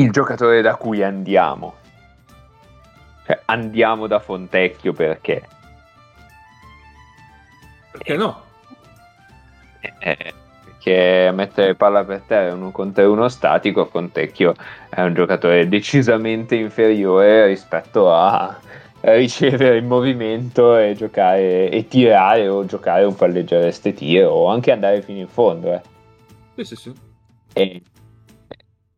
[0.00, 1.74] il giocatore da cui andiamo.
[3.26, 5.42] Cioè, andiamo da Fontecchio perché?
[8.06, 8.42] perché no?
[9.98, 14.54] Eh, perché mettere palla per terra uno contro uno statico, Fontecchio
[14.88, 18.56] è un giocatore decisamente inferiore rispetto a
[19.00, 25.02] ricevere in movimento e giocare e tirare o giocare un palleggiare tiro o anche andare
[25.02, 25.72] fino in fondo.
[25.72, 25.80] Eh.
[26.56, 26.92] Sì, sì, sì.
[27.52, 27.82] E,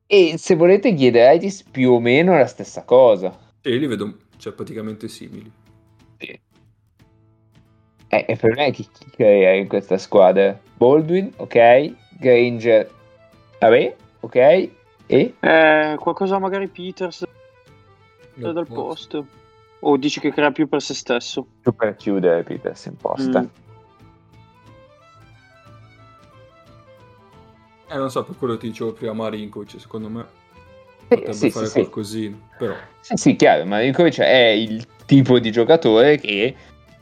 [0.07, 3.37] e se volete Ghidaitis più o meno la stessa cosa.
[3.61, 5.51] Sì, li vedo cioè, praticamente simili.
[6.19, 6.41] Sì.
[8.11, 10.59] Eh, e per me chi, chi crea in questa squadra?
[10.77, 12.91] Baldwin, ok, Granger,
[13.59, 14.71] vabbè, ok, e?
[15.41, 17.25] Eh, qualcosa magari Peters
[18.35, 19.23] Nel dal posto.
[19.23, 19.27] posto.
[19.81, 21.47] O dici che crea più per se stesso?
[21.61, 23.43] Più per chiudere Peters in posta.
[23.43, 23.47] Mm.
[27.91, 30.27] Eh, non so, per quello ti dicevo prima Marinkovic, secondo me
[31.09, 31.79] Sì, potrebbe sì, fare sì, sì.
[31.81, 32.77] qualcosina, però...
[33.01, 36.55] Sì, sì, chiaro, Marinkovic è il tipo di giocatore che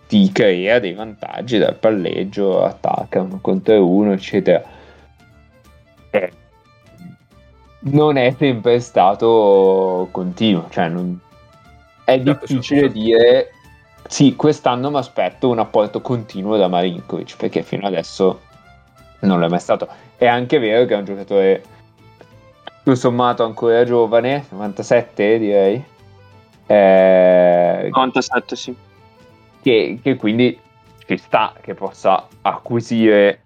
[0.06, 4.62] ti crea dei vantaggi dal palleggio, attacca uno contro uno, eccetera.
[6.10, 6.32] Eh,
[7.80, 11.20] non è sempre stato continuo, cioè non-
[12.04, 12.98] è Certo, difficile certo.
[12.98, 13.50] dire
[14.08, 18.42] sì, quest'anno mi aspetto un apporto continuo da Marinkovic, perché fino adesso
[19.20, 19.88] non l'è mai stato.
[20.16, 21.62] È anche vero che è un giocatore
[22.78, 25.84] tutto sommato ancora giovane, 97 direi,
[26.66, 28.76] eh, 97, sì.
[29.62, 30.58] che, che quindi
[31.06, 33.42] ci sta che possa acquisire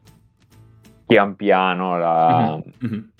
[1.06, 3.10] pian piano la, Mhm.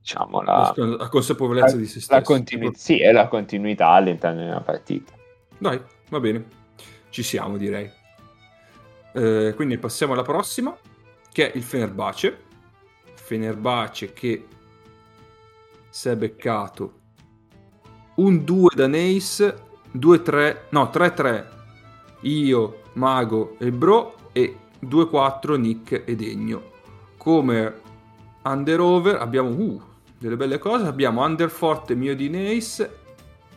[0.00, 2.12] diciamo, la, La consapevolezza di se stesso.
[2.12, 5.12] la, continu- sì, e la continuità all'interno di una partita.
[5.58, 6.44] Dai, va bene.
[7.10, 7.90] Ci siamo, direi.
[9.16, 10.76] Eh, quindi passiamo alla prossima,
[11.30, 12.36] che è il Fenerbace.
[13.14, 14.46] Fenerbace che
[15.88, 16.92] si è beccato
[18.16, 19.54] un 2 da Neis,
[19.96, 21.46] 2-3, no 3-3
[22.22, 26.72] io, Mago e Bro e 2-4 Nick e Degno.
[27.16, 27.80] Come
[28.42, 29.82] under-over abbiamo uh,
[30.18, 32.86] delle belle cose, abbiamo under forte mio di Neis,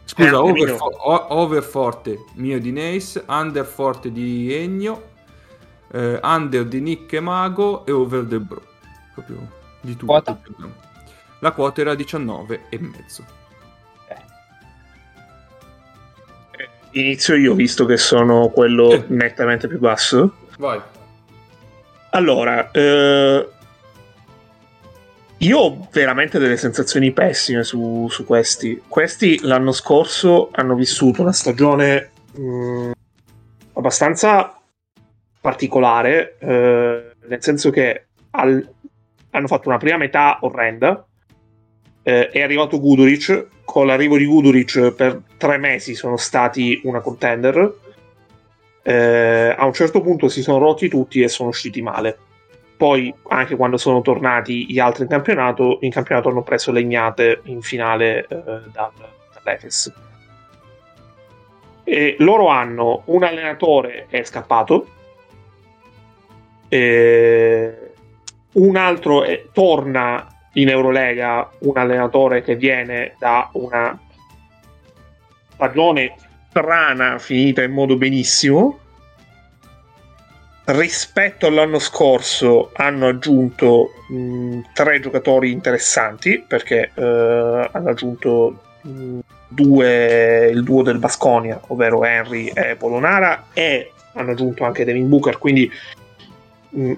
[0.06, 0.76] scusa, Eh, over, mio.
[0.78, 5.15] fo- o- over forte mio di Neis, under forte di Ennio,
[5.91, 8.62] eh, under di Nick e Mago e over del Bro.
[9.13, 9.47] Proprio
[9.82, 10.06] di tutto.
[10.06, 10.39] Quota?
[11.39, 13.23] La quota era 19 e mezzo.
[16.91, 19.04] Inizio io, visto che sono quello Sì.
[19.10, 20.36] nettamente più basso.
[20.58, 20.82] Vai.
[22.12, 23.47] Allora, eh,
[25.38, 28.82] io ho veramente delle sensazioni pessime su, su questi.
[28.88, 32.91] Questi l'anno scorso hanno vissuto una stagione mh,
[33.73, 34.57] abbastanza
[35.39, 38.73] particolare, eh, nel senso che al-
[39.32, 41.06] hanno fatto una prima metà orrenda.
[42.04, 43.47] eh, è arrivato Guduric.
[43.65, 47.73] Con l'arrivo di Guduric per tre mesi sono stati una contender.
[48.82, 52.17] Eh, a un certo punto si sono rotti tutti e sono usciti male.
[52.78, 57.62] Poi, anche quando sono tornati gli altri in campionato, in campionato hanno preso legnate in
[57.62, 58.26] finale eh,
[58.71, 58.91] dal,
[59.34, 59.91] dall'Efes.
[61.84, 64.88] E loro hanno un allenatore che è scappato,
[66.67, 67.91] e
[68.53, 73.97] un altro è- torna in Eurolega, un allenatore che viene da una
[75.53, 76.15] stagione
[76.49, 78.80] strana finita in modo benissimo.
[80.65, 90.49] Rispetto all'anno scorso hanno aggiunto mh, tre giocatori interessanti perché eh, hanno aggiunto mh, due,
[90.51, 95.71] il duo del Basconia ovvero Henry e Polonara e hanno aggiunto anche Devin Booker quindi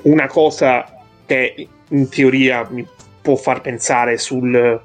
[0.03, 0.85] una cosa
[1.25, 2.85] che in teoria mi
[3.21, 4.81] può far pensare sul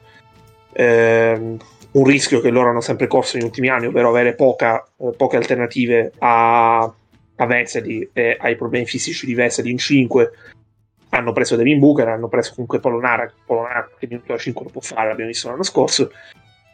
[0.73, 1.57] ehm,
[1.91, 5.37] un rischio che loro hanno sempre corso negli ultimi anni ovvero avere poca, eh, poche
[5.37, 6.93] alternative a
[7.37, 10.31] a Vesely e ai problemi fisici di Vesely in 5
[11.11, 14.81] hanno preso Devin Booker hanno preso comunque Polonara Polonara che minuto da 5 lo può
[14.81, 16.13] fare l'abbiamo visto l'anno scorso.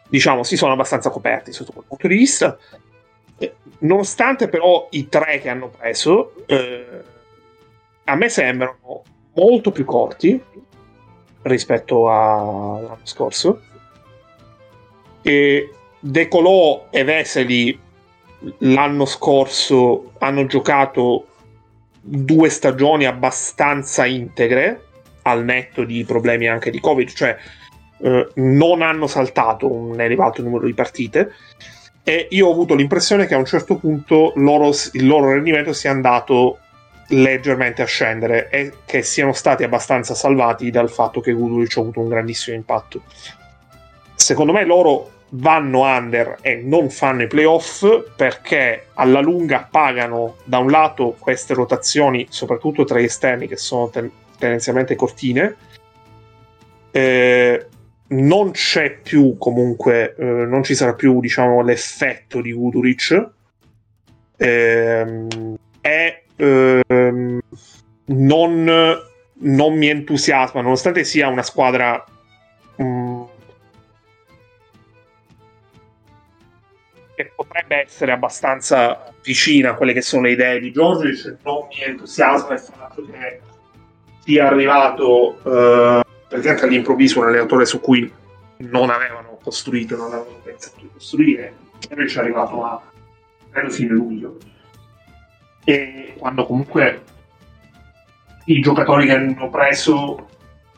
[0.08, 2.58] Diciamo si sono abbastanza coperti sotto quel punto di vista.
[3.38, 7.02] Eh, nonostante però i tre che hanno preso eh,
[8.05, 9.03] a me sembrano
[9.34, 10.42] molto più corti
[11.42, 13.61] rispetto all'anno scorso.
[15.22, 17.78] E De Colò e Vesely
[18.59, 21.26] l'anno scorso hanno giocato
[22.01, 24.84] due stagioni abbastanza integre
[25.22, 27.36] al netto di problemi anche di covid cioè
[28.03, 31.32] eh, non hanno saltato un elevato numero di partite.
[32.03, 35.90] E io ho avuto l'impressione che a un certo punto loro- il loro rendimento sia
[35.90, 36.59] andato
[37.11, 42.00] leggermente a scendere e che siano stati abbastanza salvati dal fatto che Guduric ha avuto
[42.00, 43.02] un grandissimo impatto
[44.14, 47.84] secondo me loro vanno under e non fanno i playoff
[48.14, 53.88] perché alla lunga pagano da un lato queste rotazioni, soprattutto tra gli esterni che sono
[53.90, 55.56] ten- tendenzialmente cortine,
[56.90, 57.66] eh,
[58.08, 63.28] non c'è più comunque, eh, non ci sarà più diciamo l'effetto di Guduric.
[64.36, 67.41] È ehm,
[68.07, 69.01] non,
[69.34, 72.05] non mi entusiasma, nonostante sia una squadra
[72.80, 73.22] mm,
[77.14, 81.82] che potrebbe essere abbastanza vicina a quelle che sono le idee di Giorgio, non mi
[81.82, 83.41] entusiasma il fatto che
[84.24, 88.11] sia arrivato eh, praticamente all'improvviso un allenatore su cui
[88.59, 91.55] non avevano costruito, non avevano pensato di costruire,
[91.88, 92.82] e invece è arrivato a
[93.51, 94.38] credo fine luglio.
[95.64, 97.02] E quando comunque
[98.46, 100.28] i giocatori che hanno preso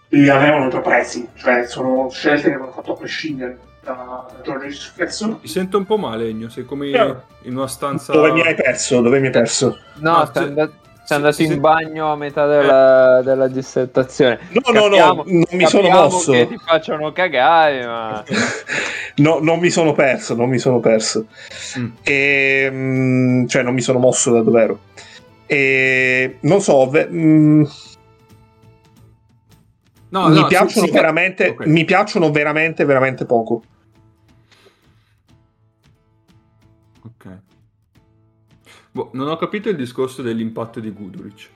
[0.09, 5.39] li avevano già presi, cioè sono scelte che hanno fatto a prescindere da Giorgio stesso.
[5.41, 7.17] Mi sento un po' male, Egno, sei come Eh.
[7.43, 8.13] in una stanza...
[8.13, 9.01] Dove mi hai perso?
[9.01, 9.79] Dove mi hai perso?
[9.97, 10.71] No, Ah, sei sì.
[11.17, 11.59] Andato, sei andato sì, in sì.
[11.91, 14.39] bagno a metà della, della dissertazione.
[14.51, 16.33] No, no, no, Capiamo- non mi sono capiamo mosso.
[16.33, 18.25] che ti facciano cagare, ma...
[19.17, 21.27] No, non mi sono perso, non mi sono perso.
[21.79, 21.87] Mm.
[22.03, 24.79] E, mm, cioè, non mi sono mosso da dove ero.
[25.45, 27.65] E non so, ve- mm,
[30.09, 31.67] No, mi no, piacciono sì, sì, veramente, ok.
[31.67, 33.63] mi piacciono veramente, veramente poco.
[38.93, 41.49] Boh, non ho capito il discorso dell'impatto di Guduric.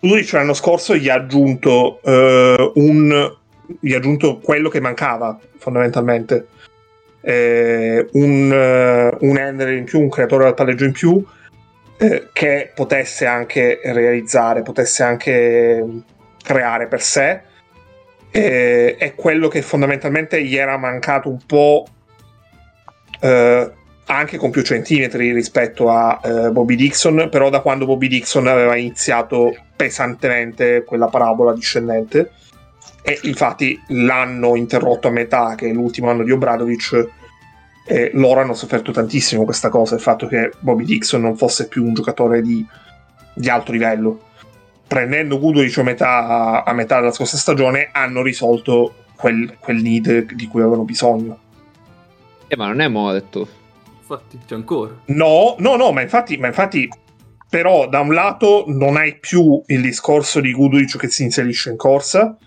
[0.00, 3.36] Udrich l'anno scorso gli ha aggiunto eh, un
[3.80, 6.48] gli ha aggiunto quello che mancava fondamentalmente
[7.28, 11.24] Eh, un, eh, un handler in più, un creatore del palleggio in più
[11.98, 15.84] eh, che potesse anche realizzare, potesse anche
[16.40, 17.40] creare per sé
[18.30, 21.86] Eh, è quello che fondamentalmente gli era mancato un po'
[23.20, 23.72] eh,
[24.06, 28.76] anche con più centimetri rispetto a eh, Bobby Dixon, però da quando Bobby Dixon aveva
[28.76, 32.30] iniziato pesantemente quella parabola discendente
[33.02, 37.08] e infatti l'anno interrotto a metà, che è l'ultimo anno di Obradovic,
[37.86, 41.84] eh, loro hanno sofferto tantissimo questa cosa, il fatto che Bobby Dixon non fosse più
[41.84, 42.66] un giocatore di,
[43.32, 44.22] di alto livello.
[44.88, 50.46] Prendendo Guduric a metà, a metà della scorsa stagione hanno risolto quel, quel need di
[50.48, 51.38] cui avevano bisogno.
[52.48, 53.48] Eh, ma non è morto.
[54.08, 54.94] Infatti, c'è ancora.
[55.06, 56.88] No, no, no, ma infatti, ma infatti,
[57.50, 61.76] però, da un lato non hai più il discorso di Guduric che si inserisce in
[61.76, 62.38] corsa,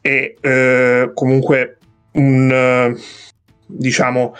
[0.00, 1.78] e eh, comunque
[2.12, 2.98] un eh,
[3.66, 4.34] diciamo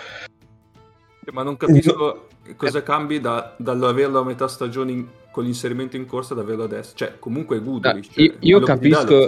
[1.32, 6.32] Ma non capisco cosa cambi da, dall'averlo a metà stagione in- con l'inserimento in corsa
[6.32, 6.92] ad averlo adesso.
[6.96, 8.06] Cioè, comunque è Guduric.
[8.10, 9.26] Ah, cioè, io- capisco-.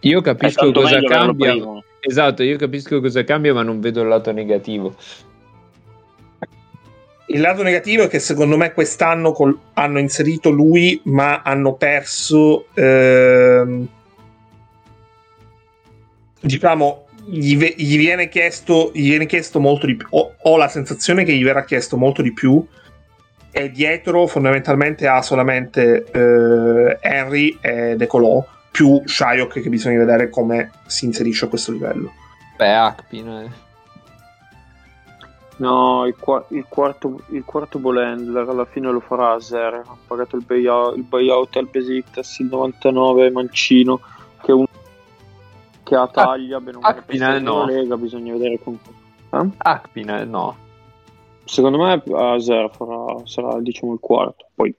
[0.00, 1.54] Io capisco cosa cambia.
[2.00, 4.96] Esatto, io capisco cosa cambia, ma non vedo il lato negativo.
[7.32, 12.66] Il lato negativo è che secondo me quest'anno col- hanno inserito lui ma hanno perso
[12.74, 13.88] ehm,
[16.40, 20.68] diciamo gli, ve- gli viene chiesto gli viene chiesto molto di più ho, ho la
[20.68, 22.64] sensazione che gli verrà chiesto molto di più
[23.52, 30.30] e dietro fondamentalmente ha solamente eh, Henry e De Colò più Shyok che bisogna vedere
[30.30, 32.12] come si inserisce a questo livello
[32.56, 33.28] Beh, Akpin.
[33.28, 33.69] eh.
[35.60, 39.80] No, il, qua- il quarto, il quarto ball handler alla fine lo farà a zero.
[39.80, 44.00] Ha pagato il buyout, il buyout al Besiktas, il 99 Mancino,
[44.40, 44.64] che, un-
[45.82, 47.66] che ha taglia, bene o male, per Akpin, stare eh, no.
[47.66, 48.78] Lega, bisogna vedere con...
[49.32, 49.48] Eh?
[49.58, 50.56] Akpin, eh, no.
[51.44, 54.46] Secondo me a zero farà, sarà diciamo il quarto.
[54.54, 54.74] Poi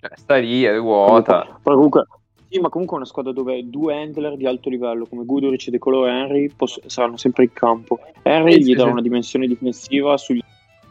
[0.00, 1.58] Cioè, sta lì, è ruota.
[1.62, 2.06] Però comunque,
[2.52, 5.78] sì, ma comunque è una squadra dove due handler di alto livello come Guduric, De
[5.78, 7.98] Colo e Henry poss- saranno sempre in campo.
[8.22, 8.92] Henry Sì, gli sì, darà sì.
[8.92, 10.42] una dimensione difensiva sugli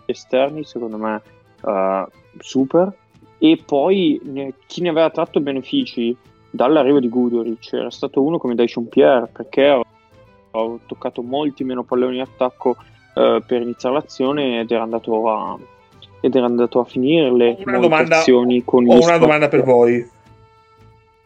[0.05, 1.21] esterni, secondo me
[1.63, 2.05] eh,
[2.39, 2.91] super.
[3.37, 6.15] E poi ne- chi ne aveva tratto benefici
[6.49, 9.81] dall'arrivo di Guduric era stato uno come Dyson Pierre perché ha
[10.85, 12.75] toccato molti meno palloni in attacco
[13.15, 15.57] eh, per iniziare l'azione ed era andato a,
[16.19, 20.19] ed era andato a finirle Ho una domanda- Ho una domanda per voi.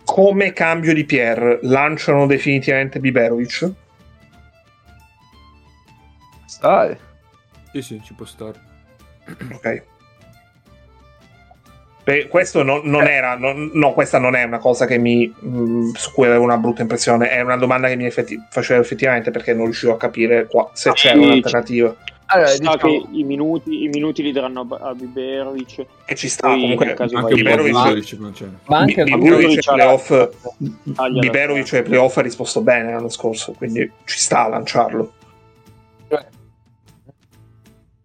[0.05, 3.71] Come cambio di Pierre lanciano definitivamente Biberovic?
[6.45, 6.95] Sai.
[7.71, 8.59] Sì, sì, ci può stare.
[9.53, 9.83] Ok.
[12.03, 15.93] Beh, questo non, non era, non- no, questa non è una cosa che mi, mh,
[15.95, 19.53] su cui avevo una brutta impressione, è una domanda che mi effetti- facevo effettivamente perché
[19.55, 21.95] non riuscivo a capire qua- se Ah, c'era sì, un'alternativa.
[22.27, 25.85] Allora, Ci diciamo, che i minuti, i minuti li daranno a, a Biberovic.
[26.05, 28.45] E ci sta, comunque, caso Anche Biberovic- c'è.
[28.65, 30.29] ma anche Biberovic ai playoff,
[31.19, 35.13] Biberovic ai playoff ha risposto bene l'anno scorso, quindi ci sta a lanciarlo.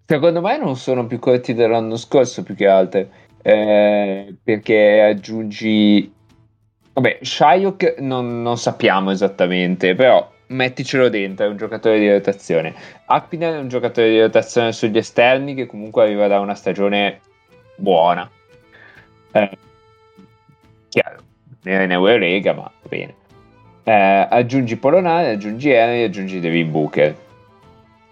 [0.06, 3.06] Secondo me non sono più corti dell'anno scorso più che altro
[3.42, 6.12] eh, perché aggiungi
[6.92, 12.74] Vabbè, Shayok non, non sappiamo esattamente, però metticelo dentro, è un giocatore di rotazione.
[13.06, 17.20] Akpiner è un giocatore di rotazione sugli esterni che comunque arriva da una stagione
[17.76, 18.28] buona.
[19.32, 19.58] Eh,
[20.88, 21.18] chiaro,
[21.62, 23.14] era in Eurolega, ma va bene.
[23.84, 27.16] Eh, aggiungi Polonare, aggiungi Henry, aggiungi Devin Booker.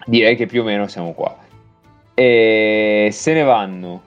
[0.06, 1.36] Direi che più o meno siamo qua.
[2.14, 4.02] E se ne vanno,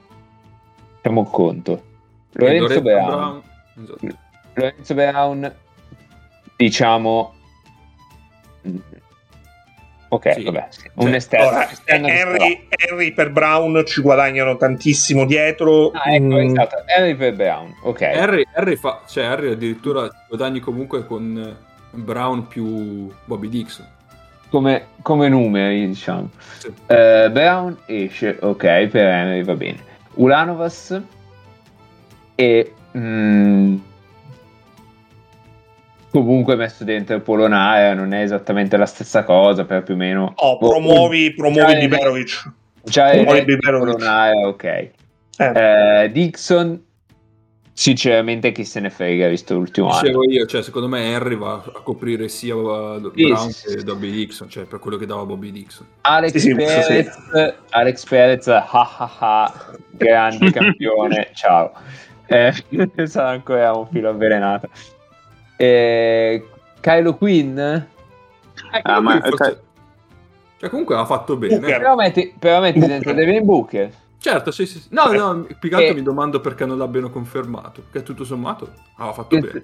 [0.95, 1.83] facciamo conto.
[2.33, 3.41] Lorenzo Brown.
[4.53, 5.53] Lorenzo Brown,
[6.55, 7.33] diciamo
[10.13, 10.43] Ok, sì.
[10.43, 11.47] vabbè, un cioè, esterno.
[11.47, 15.91] Ora, Henry, Henry, per Brown ci guadagnano tantissimo dietro.
[15.91, 16.49] Ah, ecco, mm.
[16.49, 16.83] esatto.
[16.85, 18.01] Henry per Brown, ok.
[18.01, 21.57] Henry, Henry, fa, cioè Henry addirittura guadagni comunque con
[21.91, 23.87] Brown più Bobby Dixon.
[24.49, 26.29] Come, come numeri, diciamo.
[26.57, 26.67] Sì.
[26.67, 29.77] Uh, Brown esce, ok, per Henry va bene.
[30.15, 31.01] Ulanovas
[32.35, 32.73] e...
[32.97, 33.77] Mm,
[36.11, 40.33] comunque messo dentro il Polonare non è esattamente la stessa cosa, per più o meno.
[40.35, 42.51] Oh, promuovi, oh, promuovi Biberovic.
[42.83, 44.63] Già è il Polonare, ok.
[44.63, 44.93] Eh.
[46.03, 46.83] Eh, Dixon,
[47.73, 50.31] sinceramente, chi se ne frega, visto l'ultimo Dicevo anno.
[50.31, 54.65] io, cioè, secondo me Henry va a coprire sia Brown sì, che Bobby Dixon, cioè
[54.65, 55.87] per quello che dava Bobby Dixon.
[56.01, 57.53] Alex sì, Perez, sì.
[57.69, 61.71] Alex Perez, ha ha ha, grande campione, ciao.
[62.27, 62.53] Eh,
[63.07, 64.69] sarà ancora un filo avvelenato.
[65.61, 66.47] Eh,
[66.79, 67.59] Kylo Quinn?
[67.59, 67.85] Eh,
[68.81, 69.61] ah, ma, forse...
[70.57, 71.59] cioè, comunque ha fatto bene.
[71.59, 71.77] Booker.
[71.77, 73.91] Però metti, però metti dentro Devin Booker.
[74.17, 74.81] Certo, sì, sì.
[74.89, 75.17] No, eh.
[75.17, 75.95] no, più che altro e...
[75.95, 77.83] mi domando perché non l'abbiano confermato.
[77.91, 79.39] Perché tutto sommato ha fatto e...
[79.39, 79.61] bene.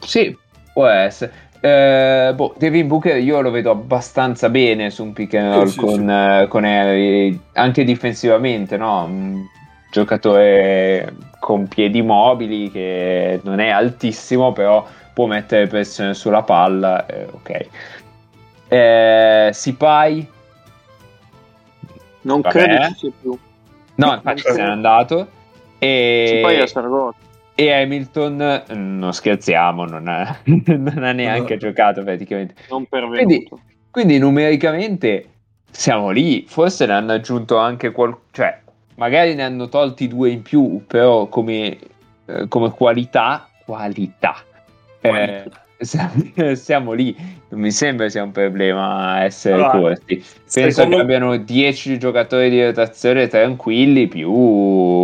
[0.00, 0.36] Sì,
[0.74, 1.32] può essere.
[1.60, 5.78] Eh, boh, Devin Booker io lo vedo abbastanza bene su un pick and roll sì,
[5.78, 6.42] con, sì.
[6.44, 9.48] Uh, con Harry, anche difensivamente, no?
[9.94, 17.06] Giocatore con piedi mobili che non è altissimo, però può mettere pressione sulla palla.
[17.06, 17.66] Eh, ok.
[18.66, 20.28] Eh, Sipai.
[22.22, 22.58] Non Vabbè.
[22.58, 23.38] credo ci sia più.
[23.94, 25.28] No, infatti se n'è andato.
[25.78, 26.24] E...
[26.26, 27.14] Sipai è Sargot.
[27.54, 31.60] E Hamilton, non scherziamo, non ha, non ha neanche no.
[31.60, 32.56] giocato praticamente.
[32.68, 33.22] Non pervenuto.
[33.22, 33.48] Quindi,
[33.92, 35.28] quindi numericamente
[35.70, 36.46] siamo lì.
[36.48, 38.22] Forse ne hanno aggiunto anche qualcosa.
[38.32, 38.62] Cioè,
[38.96, 41.78] magari ne hanno tolti due in più, però come,
[42.26, 44.36] eh, come qualità, qualità.
[45.00, 45.44] Eh,
[46.56, 47.14] siamo lì,
[47.48, 50.16] non mi sembra sia un problema essere allora, corti.
[50.16, 50.96] Penso secondo...
[50.96, 54.30] che abbiano 10 giocatori di rotazione tranquilli più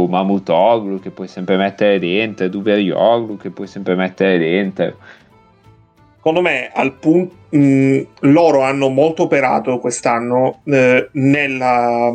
[0.07, 4.97] Mamutoglu che puoi sempre mettere dentro, Duverioglu che puoi sempre mettere dentro.
[6.17, 7.39] Secondo me al punto
[8.21, 12.15] loro hanno molto operato quest'anno eh, nella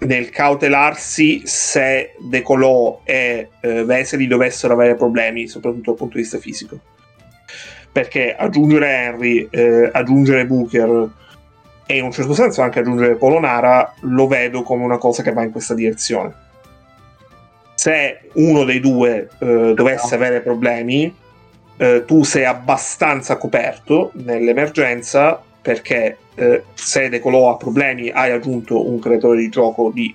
[0.00, 6.22] nel cautelarsi se De Colò e eh, Vesely dovessero avere problemi, soprattutto dal punto di
[6.22, 6.78] vista fisico.
[7.92, 11.08] Perché aggiungere Henry, eh, aggiungere Booker
[11.86, 15.42] e in un certo senso anche aggiungere Polonara lo vedo come una cosa che va
[15.42, 16.32] in questa direzione.
[17.74, 21.12] Se uno dei due eh, dovesse avere problemi,
[21.76, 28.88] eh, tu sei abbastanza coperto nell'emergenza perché eh, se De Colò ha problemi hai aggiunto
[28.88, 30.14] un creatore di gioco di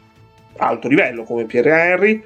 [0.57, 2.23] alto livello come Pierre Henry.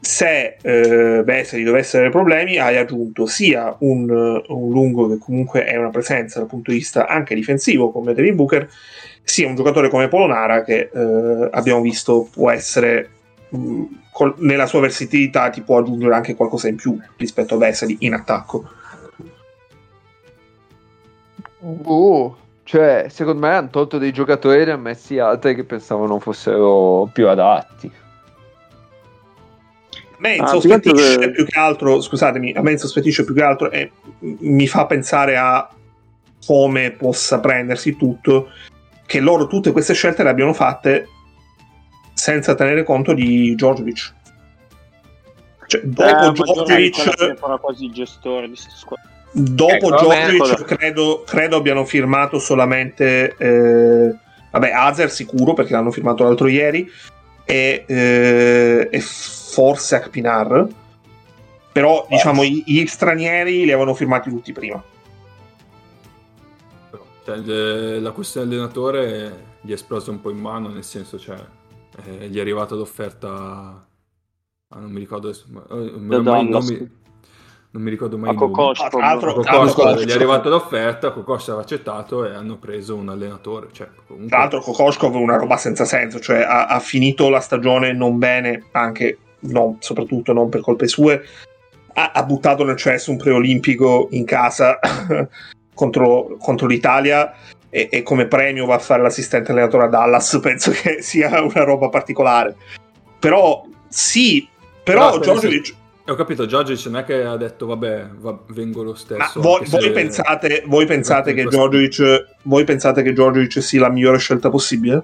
[0.00, 5.76] Se eh, Vesely dovesse avere problemi hai aggiunto sia un, un, lungo che comunque è
[5.76, 8.68] una presenza dal punto di vista anche difensivo come Devin Booker
[9.22, 13.08] sia un giocatore come Polonara che eh, abbiamo visto può essere
[13.48, 17.58] mh, mm, col, nella sua versatilità ti può aggiungere anche qualcosa in più rispetto a
[17.58, 18.68] Vesely in attacco
[21.64, 26.18] Boh, cioè, secondo me hanno tolto dei giocatori e ne hanno messi altri che pensavano
[26.18, 27.90] fossero più adatti.
[29.90, 31.30] A me ah, insospettisce che...
[31.30, 35.66] più che altro, scusatemi, a me insospettisce più che altro e mi fa pensare a
[36.46, 38.50] come possa prendersi tutto,
[39.06, 41.08] che loro tutte queste scelte le abbiano fatte
[42.12, 44.14] senza tenere conto di Djordjevic.
[45.66, 47.58] Cioè, dopo eh, Djordjevic...
[47.58, 54.14] quasi il gestore di squadra Dopo ecco, Djokovic credo, credo, abbiano firmato solamente eh,
[54.52, 56.88] vabbè, Azer sicuro perché l'hanno firmato l'altro ieri
[57.44, 60.68] e, eh, e forse Akpinar.
[61.72, 64.80] Però diciamo gli, gli stranieri li avevano firmati tutti prima.
[67.24, 67.36] Cioè,
[67.98, 71.42] la questione allenatore gli è esplosa un po' in mano nel senso cioè
[72.04, 73.86] eh, gli è arrivata l'offerta
[74.68, 76.90] ah, non mi ricordo adesso ma, eh, non mi,
[77.74, 81.64] non mi ricordo mai a tra l'altro, tra l'altro gli è arrivata l'offerta Kokoschko aveva
[81.64, 84.30] accettato e hanno preso un allenatore cioè, comunque...
[84.30, 88.18] tra l'altro Kokoschkov è una roba senza senso cioè ha, ha finito la stagione non
[88.18, 91.22] bene anche non, soprattutto non per colpe sue.
[91.94, 94.78] Ha, ha buttato nel cesso un preolimpico in casa
[95.74, 97.34] contro, contro l'Italia
[97.68, 101.64] e, e, come premio va a fare l'assistente allenatore a Dallas, penso che sia una
[101.64, 102.56] roba particolare.
[103.18, 104.48] Però sì,
[104.82, 105.74] però, però Djordjevic...
[106.06, 109.40] Ho capito, Djordjevic non è che ha detto vabbè, va, vengo lo stesso.
[109.40, 114.50] Voi, voi, pensate, voi, pensate che Djordjevic, voi pensate che Djordjevic sia la migliore scelta
[114.50, 115.02] possibile?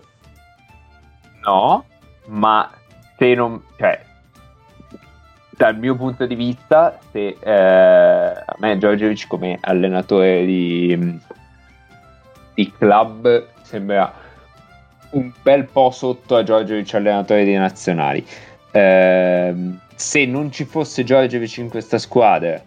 [1.47, 1.87] No,
[2.27, 2.71] ma
[3.17, 3.63] se non...
[3.79, 4.05] Cioè,
[5.57, 11.19] dal mio punto di vista, se eh, a me Djordjevic come allenatore di,
[12.53, 14.13] di club sembra
[15.13, 18.27] un bel po' sotto a Djordjevic allenatore di nazionali.
[18.71, 19.55] Eh,
[20.01, 22.61] se non ci fosse Djordjevic in questa squadra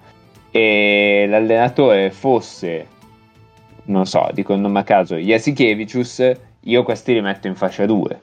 [0.52, 2.88] e l'allenatore fosse,
[3.86, 6.32] non so, dico il nome a caso, Jasikevicius,
[6.62, 8.22] io questi li metto in fascia 2.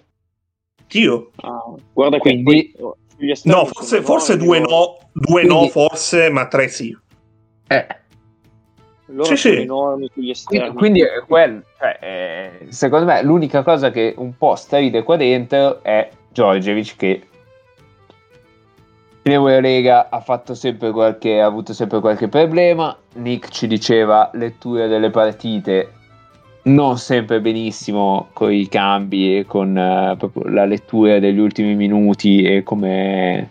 [0.86, 1.30] Dio.
[1.36, 2.72] Ah, guarda Quindi,
[3.44, 6.96] no, forse, forse due no, due Quindi, no forse, ma tre sì.
[7.66, 7.86] Eh.
[9.06, 9.60] Loro sì, sono sì.
[9.60, 10.74] enormi sugli esterni.
[10.74, 15.82] Quindi, quindi quel, cioè, eh, secondo me l'unica cosa che un po' stride qua dentro
[15.82, 17.22] è Giorgevic che
[19.22, 25.10] Eurolega ha fatto sempre qualche ha avuto sempre qualche problema Nick ci diceva lettura delle
[25.10, 25.92] partite
[26.62, 32.62] non sempre benissimo con i cambi e con uh, la lettura degli ultimi minuti e
[32.62, 33.50] come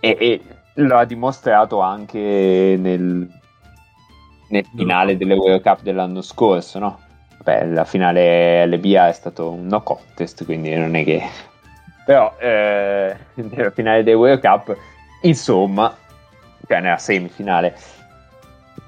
[0.00, 0.40] e, e
[0.74, 3.28] lo ha dimostrato anche nel,
[4.48, 7.00] nel finale dell'Euro Cup dell'anno scorso no?
[7.42, 11.22] Beh, la finale LBA è stato un no contest quindi non è che
[12.08, 14.74] però eh, nella finale del World Cup
[15.20, 15.94] insomma
[16.66, 17.76] cioè nella semifinale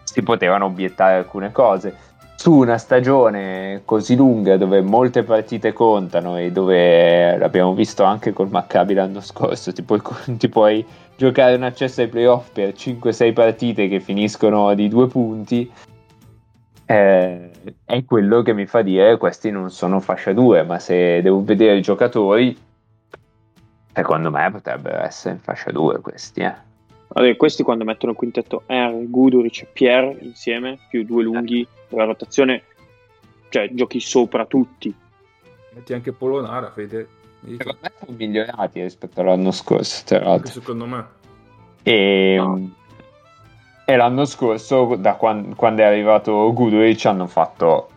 [0.04, 1.94] si potevano obiettare alcune cose.
[2.34, 8.48] Su una stagione così lunga dove molte partite contano e dove l'abbiamo visto anche col
[8.48, 10.00] Maccabi l'anno scorso ti puoi,
[10.38, 10.82] ti puoi
[11.14, 15.70] giocare un accesso ai playoff per 5-6 partite che finiscono di due punti
[16.86, 17.50] eh,
[17.84, 21.76] è quello che mi fa dire questi non sono fascia 2 ma se devo vedere
[21.76, 22.68] i giocatori
[23.92, 26.68] Secondo me potrebbero essere in fascia 2 questi, eh.
[27.12, 31.96] Allora, questi quando mettono il quintetto R, Guduric e Pierre insieme, più due lunghi, eh.
[31.96, 32.62] la rotazione,
[33.48, 34.94] cioè giochi sopra tutti.
[35.72, 37.08] Metti anche Polonara, Fede.
[37.44, 40.52] Secondo me sono migliorati rispetto all'anno scorso, tra l'altro.
[40.52, 41.06] Secondo me.
[41.82, 42.70] E, no.
[43.84, 47.88] e l'anno scorso, da quando, quando è arrivato Guduric, hanno fatto...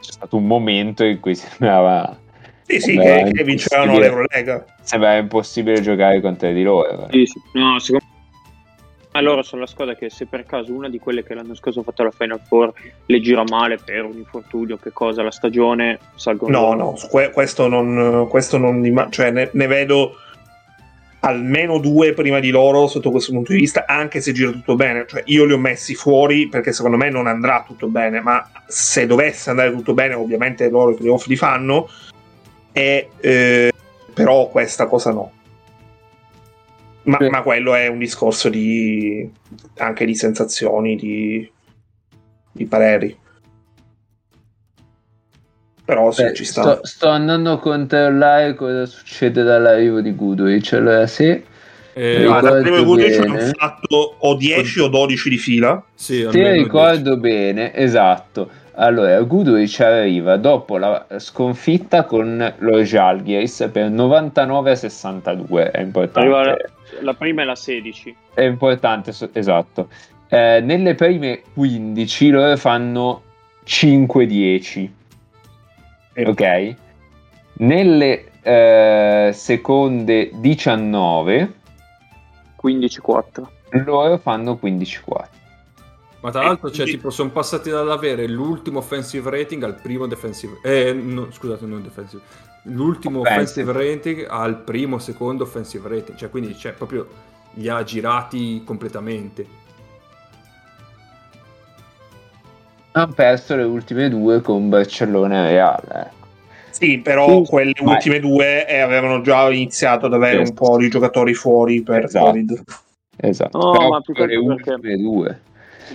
[0.00, 2.18] C'è stato un momento in cui sembrava
[2.64, 4.64] sì, sì, che, che vincevano l'Eurolega.
[4.80, 7.08] Sembra impossibile giocare contro di loro.
[7.10, 7.40] Sì, sì.
[7.52, 8.12] No, secondo me
[9.20, 11.82] loro sono la squadra che se per caso una di quelle che l'anno scorso ha
[11.82, 12.72] fatto la Final Four
[13.06, 16.58] le gira male per un infortunio, che cosa, la stagione, salgono.
[16.58, 16.96] No, no,
[17.30, 20.14] questo non, questo non cioè ne, ne, vedo
[21.20, 25.04] almeno due prima di loro sotto questo punto di vista, anche se gira tutto bene.
[25.06, 29.06] Cioè, io li ho messi fuori perché secondo me non andrà tutto bene, ma se
[29.06, 31.88] dovesse andare tutto bene, ovviamente loro i playoff li fanno
[32.72, 33.72] e, eh,
[34.12, 35.32] però questa cosa no.
[37.04, 37.28] Ma, sì.
[37.28, 39.28] ma, quello è un discorso di
[39.78, 41.50] anche di sensazioni, di,
[42.52, 43.18] di pareri.
[45.84, 46.62] Però sì, Beh, ci sta.
[46.62, 50.72] Sto, sto, andando a controllare cosa succede dall'arrivo di Goodrich.
[50.74, 51.50] Allora, sì.
[51.94, 55.84] Eh, no, l'arrivo di Goodrich hanno fatto o 10 o 12 di fila.
[55.94, 57.20] Sì, se ricordo 10.
[57.20, 65.70] bene, esatto allora, Guduric arriva dopo la sconfitta con lo Jalgiris per 99 a 62,
[65.70, 66.28] è importante.
[66.28, 66.56] La,
[67.00, 68.16] la, prima è la 16.
[68.32, 69.88] È importante, esatto.
[70.28, 73.22] Eh, nelle prime 15 loro fanno
[73.66, 74.88] 5-10,
[76.14, 76.26] eh.
[76.26, 76.74] ok?
[77.54, 81.52] Nelle eh, seconde 19
[82.62, 83.44] 15-4
[83.84, 85.41] loro fanno 15-4
[86.22, 90.60] ma tra l'altro, cioè, tipo, sono passati dall'avere l'ultimo offensive rating al primo defensive.
[90.62, 92.22] Eh, no, scusate, non defensive.
[92.66, 93.68] L'ultimo offensive.
[93.68, 96.16] offensive rating al primo, secondo offensive rating.
[96.16, 97.08] Cioè, quindi, cioè, proprio
[97.54, 99.46] li ha girati completamente.
[102.92, 105.82] Hanno perso le ultime due con Barcellona e Real.
[105.92, 106.20] Eh.
[106.70, 107.94] Sì, però uh, quelle vai.
[107.94, 110.62] ultime due eh, avevano già iniziato ad avere esatto.
[110.62, 112.26] un po' di giocatori fuori per esatto.
[112.26, 112.64] Covid.
[113.16, 114.96] Esatto, no, però ma più che le ultime perché...
[114.96, 115.40] due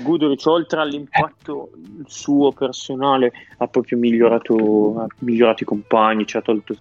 [0.02, 1.70] Guduric oltre all'impatto
[2.06, 6.76] suo personale ha proprio migliorato, ha migliorato i compagni, ci ha tolto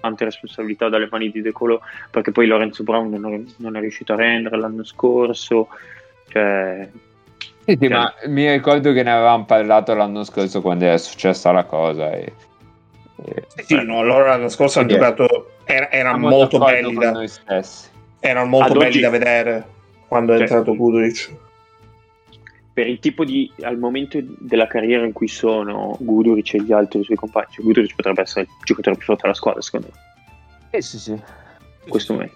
[0.00, 1.80] tante responsabilità dalle mani di De Colo
[2.10, 5.68] perché poi Lorenzo Brown non, non è riuscito a rendere l'anno scorso
[6.28, 6.88] cioè,
[7.64, 7.88] sì, sì, cioè...
[7.88, 12.32] ma mi ricordo che ne avevamo parlato l'anno scorso quando era successa la cosa e,
[13.24, 13.46] e...
[13.64, 17.10] sì, no, loro l'anno scorso hanno giocato era, era molto belli da...
[17.10, 17.88] noi stessi
[18.20, 19.66] erano molto Ad belli oggi- da vedere
[20.08, 21.44] quando è Cioè- entrato Guduric.
[22.76, 23.50] Per il tipo di...
[23.62, 27.94] al momento della carriera in cui sono Guduric e gli altri suoi compagni, cioè, Guduric
[27.94, 29.98] potrebbe essere il giocatore più forte della squadra, secondo me,
[30.72, 31.12] Eh sì, sì.
[31.12, 32.34] in questo momento.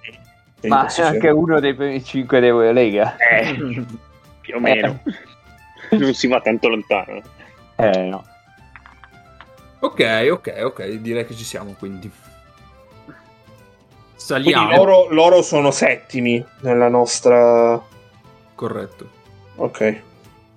[0.61, 3.16] Sì, Ma è anche uno dei primi 5 d'Eurolega.
[3.18, 3.84] Eh,
[4.41, 5.03] più o meno.
[5.91, 7.20] non si va tanto lontano.
[7.76, 8.24] Eh no.
[9.80, 12.11] Ok, ok, ok, direi che ci siamo quindi.
[13.05, 13.18] Quindi
[14.16, 14.74] Saliamo.
[14.74, 17.78] loro, loro sono settimi nella nostra.
[18.55, 19.11] Corretto.
[19.57, 20.09] Ok.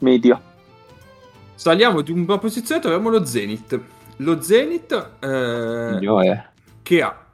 [0.03, 0.39] Media.
[1.55, 3.79] Saliamo di una posizione e troviamo lo Zenith.
[4.17, 6.49] Lo Zenith eh, Signore.
[6.83, 7.25] che ha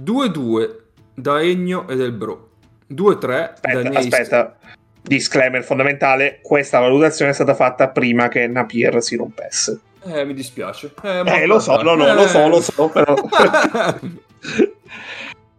[0.00, 0.74] 2-2
[1.14, 2.48] da Egno e del Bro.
[2.92, 4.12] 2-3 da Aspetta, Neist.
[4.12, 4.56] aspetta.
[5.02, 9.80] Disclaimer fondamentale: questa valutazione è stata fatta prima che Napier si rompesse.
[10.04, 10.92] Eh, mi dispiace.
[11.02, 12.14] Eh, Eh, lo so, no, no, eh.
[12.14, 13.14] lo so, lo so, però.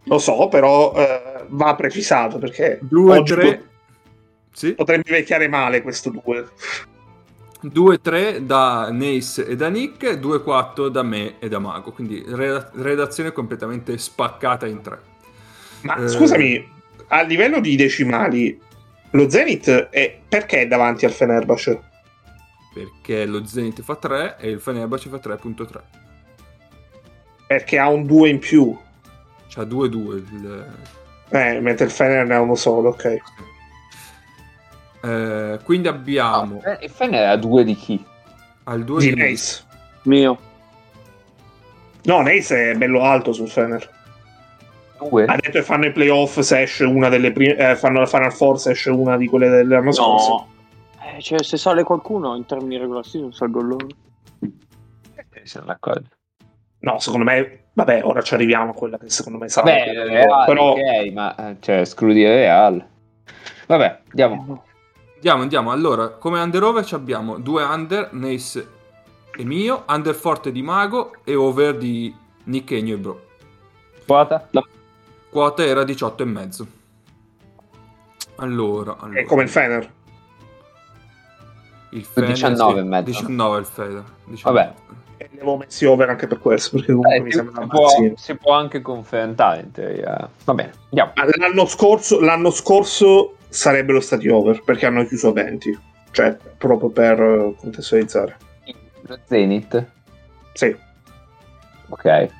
[0.04, 3.60] lo so, però eh, va precisato perché oggi 2-3.
[4.58, 4.74] Sì.
[4.74, 6.48] potrebbe vecchiare male questo 2.
[7.62, 11.92] 2-3 da Nace e da Nick, 2-4 da me e da Mago.
[11.92, 14.98] Quindi reda- redazione completamente spaccata in tre.
[15.82, 16.08] Ma Eh.
[16.08, 16.68] scusami,
[17.08, 18.60] a livello di decimali,
[19.10, 21.80] lo Zenith è perché è davanti al Fenerbahce?
[22.74, 25.82] Perché lo Zenith fa 3 e il Fenerbahce fa 3.3.
[27.46, 28.76] Perché ha un 2 in più,
[29.48, 30.66] C'ha 2-2 il...
[31.30, 33.16] eh, mentre il Fener ne ha uno solo, ok.
[35.02, 38.04] Eh, quindi abbiamo No, eh, il Fener era due di chi?
[38.64, 39.62] al 2 Di di Nace.
[40.02, 40.38] Mio.
[42.04, 43.96] No, Nace è bello alto sul Fener.
[44.98, 45.24] Due?
[45.24, 47.56] Ha detto che fanno i playoff se esce una delle prime.
[47.56, 50.30] Eh, fanno la Final Four se esce una di quelle dell'anno scorso.
[50.30, 50.48] No.
[51.16, 53.86] Eh, cioè, se sale qualcuno in termini regolari, non salgo loro.
[54.40, 56.08] Eh, Sono d'accordo.
[56.80, 57.66] No, secondo me.
[57.72, 59.70] Vabbè, ora ci arriviamo a quella che secondo me sarà.
[59.84, 60.72] Quella- Real, però.
[60.72, 62.84] ok, ma eh, cioè, escludi il Real.
[63.66, 64.64] Vabbè, andiamo.
[65.18, 65.72] Andiamo, andiamo.
[65.72, 68.68] Allora, come under over ci abbiamo due under, Nace
[69.36, 72.14] e mio, under forte di Mago e over di
[72.44, 73.26] Nick Egno e Bro.
[74.06, 74.48] Quota?
[75.28, 76.66] Quota era 18 e mezzo.
[78.36, 79.18] Allora, allora.
[79.18, 79.92] È come il Fener.
[81.90, 83.04] il Fener, 19 e mezzo.
[83.10, 84.04] 19 il Fener.
[84.26, 84.58] 19.
[84.60, 84.74] Vabbè.
[85.16, 86.76] E ne avevo messi over anche per questo.
[86.76, 90.30] Perché comunque Eh, mi si, sembra si una può, si può anche confrontare in teoria.
[90.44, 91.12] Va bene, andiamo.
[91.38, 95.78] L'anno scorso, l'anno scorso sarebbero stati over perché hanno chiuso a 20.
[96.10, 98.36] Cioè, proprio per eh, contestualizzare.
[99.02, 99.84] Lo Zenith.
[100.52, 100.76] Sì.
[101.88, 102.04] Ok.
[102.04, 102.30] Eh,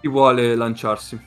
[0.00, 1.18] Chi vuole lanciarsi?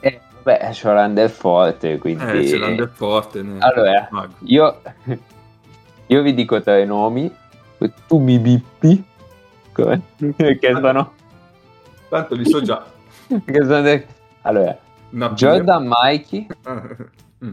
[0.00, 2.24] eh, vabbè, c'ho l'under forte, quindi...
[2.24, 3.42] Eh, c'è l'under forte.
[3.42, 4.08] ne- Allora,
[4.44, 4.80] io,
[6.06, 7.30] io vi dico tre nomi,
[8.06, 9.04] tu mi bippi,
[9.72, 10.00] come?
[10.36, 11.12] che sono...
[12.08, 12.84] Tanto li so già.
[13.44, 14.06] Che sono de-
[14.42, 14.78] Allora,
[15.10, 16.46] Una Jordan Mikey,
[17.44, 17.52] Mm.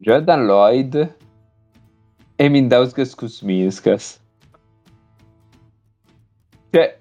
[0.00, 1.16] Jordan Lloyd
[2.36, 4.20] e Mindauskas Kuzminskas.
[6.70, 6.98] Cioè,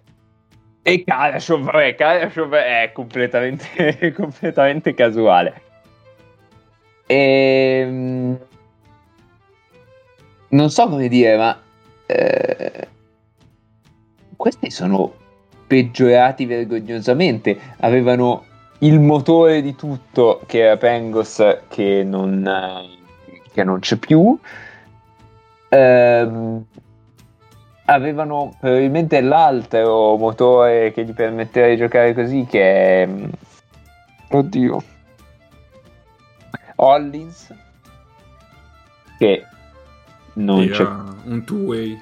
[0.83, 5.61] e Karashov, vabbè, Karashov è completamente, completamente casuale.
[7.07, 8.39] Ehm,
[10.49, 11.61] non so come dire, ma
[12.05, 12.87] eh,
[14.37, 15.16] questi sono
[15.67, 17.59] peggiorati vergognosamente.
[17.79, 18.45] Avevano
[18.79, 24.37] il motore di tutto che era Pengos che non, eh, che non c'è più.
[25.69, 26.65] Ehm,
[27.85, 33.09] avevano probabilmente l'altro motore che gli permetteva di giocare così che è
[34.29, 34.83] oddio
[36.75, 37.53] Hollins
[39.17, 39.45] che
[40.33, 41.97] non c'è un two-way.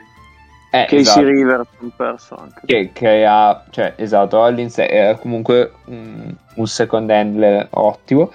[0.82, 1.26] Eh, Casey esatto.
[1.26, 2.62] Rivers un perso anche.
[2.66, 8.32] che crea, cioè esatto, Hollins era comunque un, un second handler ottimo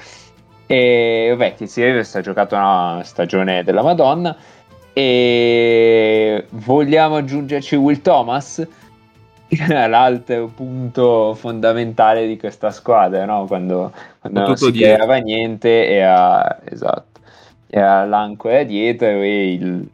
[0.66, 4.36] e vabbè, Casey Rivers ha giocato una stagione della Madonna
[4.92, 8.66] e vogliamo aggiungerci Will Thomas
[9.50, 13.46] che era l'altro punto fondamentale di questa squadra, no?
[13.46, 14.94] Quando, quando non si dietro.
[14.94, 17.20] creava niente era, esatto,
[17.66, 19.88] era l'ancora dietro e il,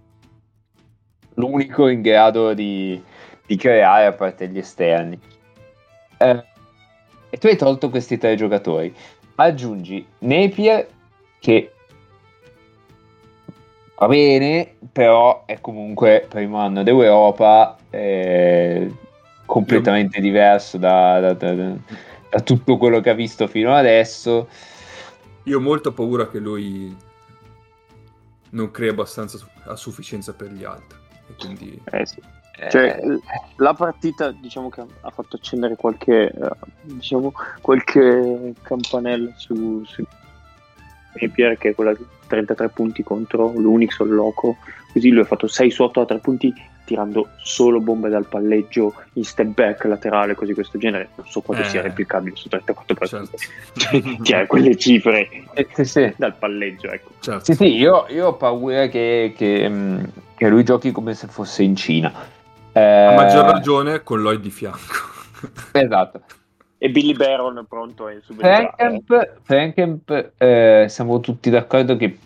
[1.36, 3.00] l'unico in grado di,
[3.46, 5.18] di creare a parte gli esterni.
[6.18, 6.44] Eh,
[7.30, 8.94] e tu hai tolto questi tre giocatori.
[9.36, 10.86] Aggiungi Napier
[11.38, 11.72] che
[13.98, 18.90] va bene, però è comunque primo anno d'Europa, eh,
[19.44, 24.48] completamente diverso da, da- da- da- tutto quello che ha visto fino adesso.
[25.44, 26.94] Io ho molta paura che lui
[28.50, 30.98] non crea abbastanza a sufficienza per gli altri.
[31.28, 32.20] E quindi Eh sì.
[32.70, 33.20] Cioè, Eh,
[33.56, 36.50] la partita diciamo che ha fatto accendere qualche, eh,
[36.84, 40.02] diciamo, qualche campanella su, su
[41.20, 44.56] Napier che è quella di 33 punti contro l'Unix o il Loco
[44.92, 46.52] così lui ha fatto 6 su 8 a 3 punti
[46.84, 51.64] tirando solo bombe dal palleggio in step back laterale così questo genere non so quanto
[51.64, 51.68] Eh.
[51.68, 53.36] sia replicabile su 34 partite
[53.74, 54.16] Certo.
[54.22, 56.14] Cioè, quelle cifre eh, sì, sì.
[56.16, 57.44] dal palleggio ecco Certo.
[57.44, 61.62] Sì, sì, io, io ho paura che, che, mh, che lui giochi come se fosse
[61.62, 62.12] in Cina.
[62.72, 65.14] Eh, A maggior ragione con Lloyd di fianco.
[65.72, 66.22] Esatto.
[66.78, 72.18] e Billy Baron è pronto a subentrare Frankamp, Frankamp, eh, siamo tutti d'accordo che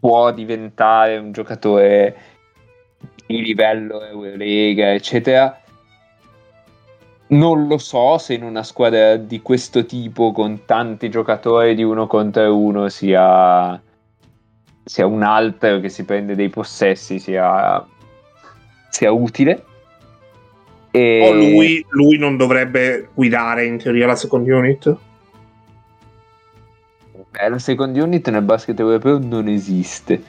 [0.00, 2.16] può diventare un giocatore
[3.26, 5.60] di livello Eurolega, eccetera.
[7.30, 12.06] Non lo so se in una squadra di questo tipo, con tanti giocatori di uno
[12.06, 13.80] contro uno, sia,
[14.88, 17.86] sia un altro che si prende dei possessi, sia,
[18.88, 19.64] sia utile.
[20.90, 21.28] E...
[21.28, 24.96] O lui, lui non dovrebbe guidare in teoria la second unit?
[27.32, 30.22] Eh, la second unit nel basket europeo non esiste.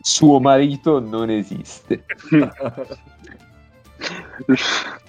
[0.00, 2.04] Suo marito non esiste.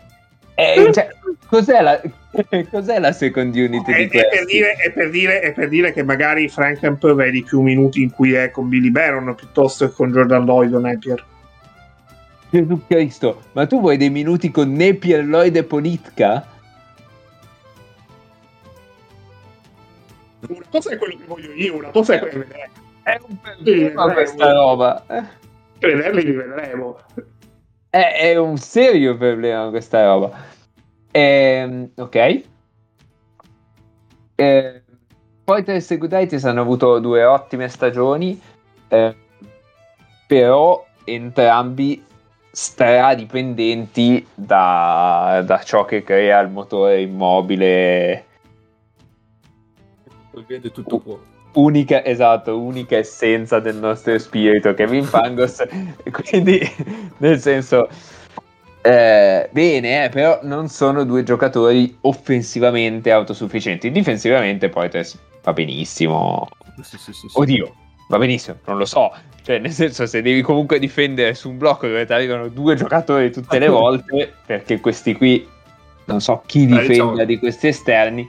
[0.56, 1.10] Eh, cioè,
[1.48, 2.02] cos'è, la,
[2.70, 5.94] cos'è la second unit È, di è per dire, è, per dire, è per dire
[5.94, 10.12] che magari Frankamp vedi più minuti in cui è con Billy Baron piuttosto che con
[10.12, 11.26] Jordan Lloyd o Napier.
[12.50, 16.48] Gesù Cristo, ma tu vuoi dei minuti con Napier, Lloyd e Politka?
[20.48, 22.74] Una cosa è quello che voglio io, una cosa è quello che vedremo.
[23.02, 25.04] È un problema questa eh, roba.
[25.08, 25.24] Eh.
[25.80, 27.00] Vederli li vedremo.
[27.94, 30.32] È, è un serio problema questa roba.
[31.12, 32.44] Ehm, ok.
[34.34, 34.82] Eh,
[35.44, 38.42] poi tre Securities hanno avuto due ottime stagioni,
[38.88, 39.16] eh,
[40.26, 42.04] però entrambi
[42.50, 48.26] stradipendenti da, da ciò che crea il motore immobile
[50.48, 51.20] Vede tutto può.
[51.54, 55.64] Unica, esatto, unica essenza del nostro spirito, Kevin Pangos.
[56.30, 56.60] Quindi,
[57.18, 57.90] nel senso,
[58.82, 63.92] eh, bene, eh, però non sono due giocatori offensivamente autosufficienti.
[63.92, 64.90] Difensivamente, poi
[65.44, 66.50] va benissimo.
[66.82, 67.28] Sì, sì, sì.
[67.34, 67.74] Oddio,
[68.10, 69.12] va benissimo, non lo so.
[69.44, 73.32] Cioè, nel senso, se devi comunque difendere su un blocco dove ti arrivano due giocatori
[73.32, 75.48] tutte le volte, perché questi qui
[76.06, 78.28] non so chi Dai, difenda diciamo- di questi esterni.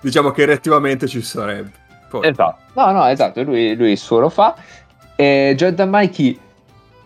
[0.00, 1.82] Diciamo che reattivamente ci sarebbe.
[2.14, 2.62] Poi, Esatto.
[2.74, 4.54] No, no, esatto, lui, lui il suo lo fa.
[5.16, 6.38] E Jordan Mikey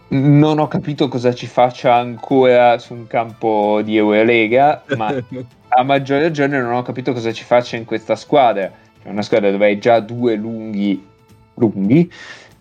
[0.09, 5.15] non ho capito cosa ci faccia ancora su un campo di Eurolega, ma
[5.69, 8.71] a maggior ragione non ho capito cosa ci faccia in questa squadra.
[9.03, 11.07] È una squadra dove hai già due lunghi
[11.55, 12.13] lunghi.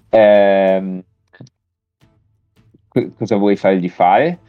[0.10, 1.04] Ehm,
[2.88, 4.40] co- cosa vuoi fargli fare?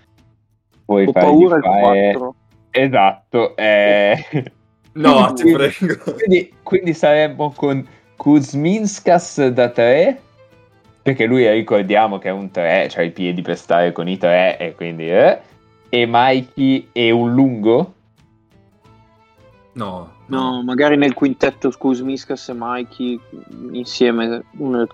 [0.85, 2.13] Vuoi ho fargli paura fare...
[2.13, 2.35] 4
[2.71, 4.53] Esatto, eh...
[5.01, 6.13] No, ti Quindi- prego.
[6.15, 7.87] quindi, quindi saremmo con
[8.17, 10.21] Kuzminskas da 3
[11.03, 14.59] perché lui ricordiamo che è un 3 cioè i piedi per stare con i 3
[14.59, 15.41] e quindi eh,
[15.89, 17.95] e Mikey e un lungo?
[19.73, 23.19] No, No, magari nel quintetto Kuzmiskas e Mikey
[23.73, 24.87] insieme uno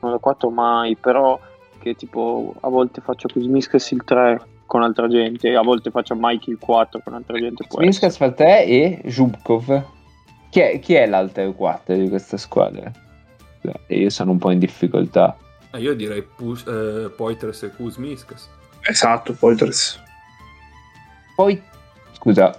[0.00, 1.38] da 4 mai, però
[1.80, 6.54] che tipo a volte faccio Kuzmiskas il 3 con altra gente, a volte faccio Mikey
[6.54, 7.66] il 4 con altra gente.
[7.66, 9.84] Kuzminskas fa 3 e Zhubkov
[10.50, 12.90] chi è, chi è l'altro 4 di questa squadra?
[13.88, 15.36] Io sono un po' in difficoltà
[15.72, 18.48] Eh, io direi Pus- eh, Poitres e Kuzmiskas.
[18.82, 20.00] Esatto, Poitres.
[21.34, 21.60] poi
[22.12, 22.56] scusa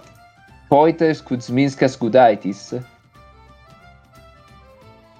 [0.68, 2.78] Poitres, Kuzminskas, Gudaitis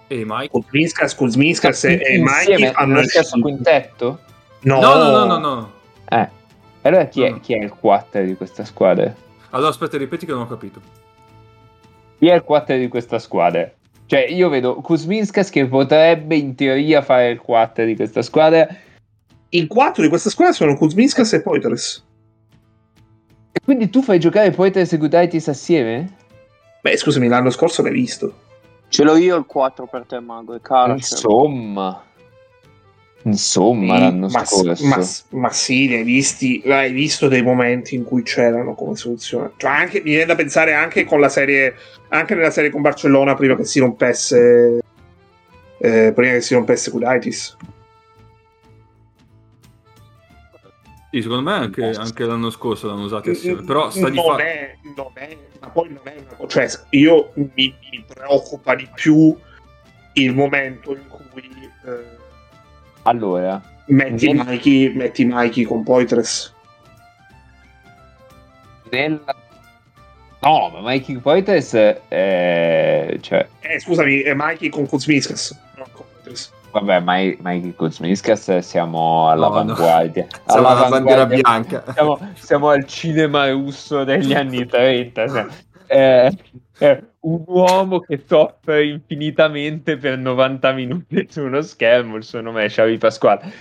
[0.09, 0.49] E Mike?
[0.51, 3.09] Kuzminskas, Kuzminskas e, e Mikey fanno il
[3.41, 4.21] quintetto?
[4.61, 5.73] No, No, no, no, no, no.
[6.11, 6.29] Eh,
[6.83, 9.15] allora chi è, chi è il 4 di questa squadra?
[9.51, 10.81] Allora aspetta, ripeti che non ho capito.
[12.19, 13.71] Chi è il 4 di questa squadra?
[14.07, 18.67] Cioè, io vedo Kuzminskas che potrebbe in teoria fare il 4 di questa squadra.
[19.51, 22.05] I quattro di questa squadra sono Kuzminskas e Poitres.
[23.53, 26.17] E quindi tu fai giocare Poitres e Gudaitis assieme?
[26.81, 28.33] Beh, scusami, l'anno scorso l'hai visto.
[28.89, 30.97] Ce l'ho io il 4 per te, Mago, e Karac.
[30.97, 32.03] Insomma.
[33.23, 34.87] Insomma, l'anno ma, scorso.
[34.87, 39.53] ma, ma sì, li hai visti, hai visto dei momenti in cui c'erano come soluzione.
[39.57, 41.75] Cioè, anche, mi viene da pensare anche con la serie,
[42.09, 44.81] anche nella serie con Barcellona prima che si rompesse,
[45.79, 47.57] eh, prima che si rompesse Kudaitis.
[51.11, 53.63] Sì, secondo me anche, anche l'anno scorso l'hanno usati assieme.
[53.63, 54.43] Però sta di non fatto.
[54.43, 56.49] è, non è, ma poi non è una cosa.
[56.49, 59.37] Cioè, io mi, mi preoccupa di più
[60.15, 61.43] il momento in cui
[61.87, 62.18] eh,
[63.09, 66.55] Allora, Metti Nel- Mikey, metti Mikey con Poitres.
[68.91, 69.35] nella...
[70.41, 73.17] No, ma Mikey Poitres è...
[73.21, 75.59] Cioè, Eh, scusami, è Mikey con Kuzmiskas.
[75.77, 76.53] non con Poitres.
[76.71, 80.27] vabbè, Mikey Kuzmiskas siamo No, all'avanguardia.
[80.47, 81.43] Siamo alla bandiera All'avanguardia.
[81.81, 81.93] bianca.
[81.93, 85.29] Siamo, siamo al cinema russo degli anni 30.
[85.29, 85.47] cioè,
[85.87, 86.31] È,
[86.79, 92.17] è un uomo che soffre infinitamente per 90 minuti su uno schermo.
[92.17, 93.53] Il suo nome è Xavi Pasquale.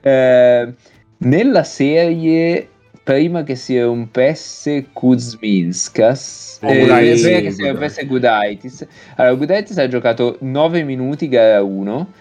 [0.00, 0.72] Eh,
[1.18, 2.68] nella serie,
[3.02, 9.88] prima che si rompesse Kuzminskas, Oh, eh, prima che si rompesse Gudaitis, allora Gudaitis ha
[9.88, 12.12] giocato 9 minuti gara 1.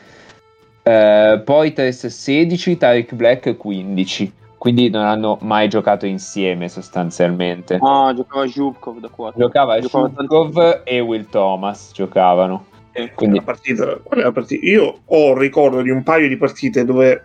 [0.84, 4.32] Eh, poi Tres 16, Tarek Black 15.
[4.66, 7.78] Quindi non hanno mai giocato insieme sostanzialmente.
[7.80, 9.40] No, giocava Zhukov da 4.
[9.40, 12.66] Giocava Giocava Shukov e Will Thomas giocavano.
[13.14, 14.66] Quindi La partita, qual è la partita?
[14.66, 17.24] Io ho il ricordo di un paio di partite dove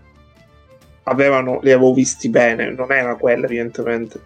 [1.04, 4.20] avevano, li avevo visti bene, non era quella evidentemente.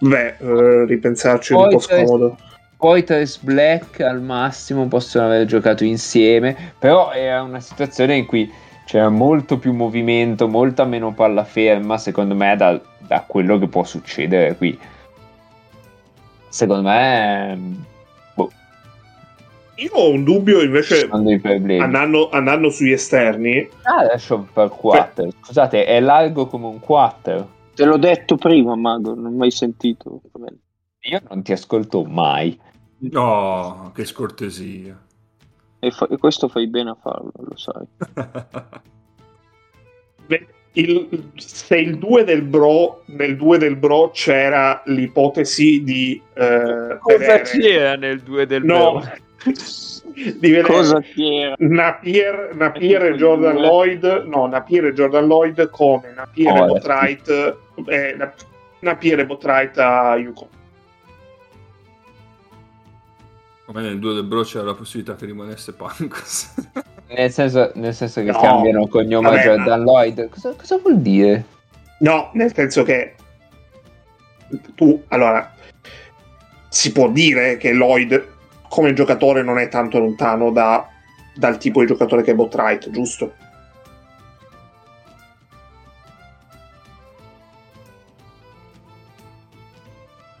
[0.00, 2.36] Beh, eh, ripensarci è un po' scomodo.
[2.76, 8.52] poi Tres Black al massimo possono aver giocato insieme, però era una situazione in cui
[8.84, 13.84] c'era molto più movimento, molta meno palla ferma, secondo me, da, da quello che può
[13.84, 14.78] succedere qui.
[16.48, 17.58] Secondo me
[18.34, 18.50] boh,
[19.76, 23.66] Io ho un dubbio invece andando, andando sugli esterni.
[23.82, 25.32] Ah, adesso per 4.
[25.42, 27.48] Scusate, è largo come un 4.
[27.74, 30.20] Te l'ho detto prima, Mago, non ho mai sentito.
[31.04, 32.58] Io non ti ascolto mai.
[32.98, 35.00] No, che scortesia.
[35.84, 37.84] E, fa- e questo fai bene a farlo, lo sai.
[40.26, 46.98] Beh, il- se il 2 del Bro, nel 2 del Bro c'era l'ipotesi di eh,
[47.04, 49.02] vedere- nel 2 del No,
[50.14, 51.56] di vedere Cosa c'era?
[51.58, 57.28] Napier, Napier e Jordan Lloyd, no, Napier e Jordan Lloyd come Napier e Oh, Botright,
[57.86, 58.46] eh, Nap-
[58.80, 60.48] Napier e Botright a Yukon.
[63.64, 66.52] Come nel 2 del Bro c'era la possibilità che rimanesse Pancos.
[67.12, 68.40] Nel senso, nel senso che No.
[68.40, 70.28] cambiano cognome a Vabbè, Jordan ma- Lloyd.
[70.30, 71.44] Cosa, cosa vuol dire?
[71.98, 73.14] No, nel senso che
[74.74, 75.54] tu, allora,
[76.70, 78.28] si può dire che Lloyd
[78.68, 80.88] come giocatore non è tanto lontano da-
[81.34, 83.34] dal tipo di giocatore che è Botright, giusto?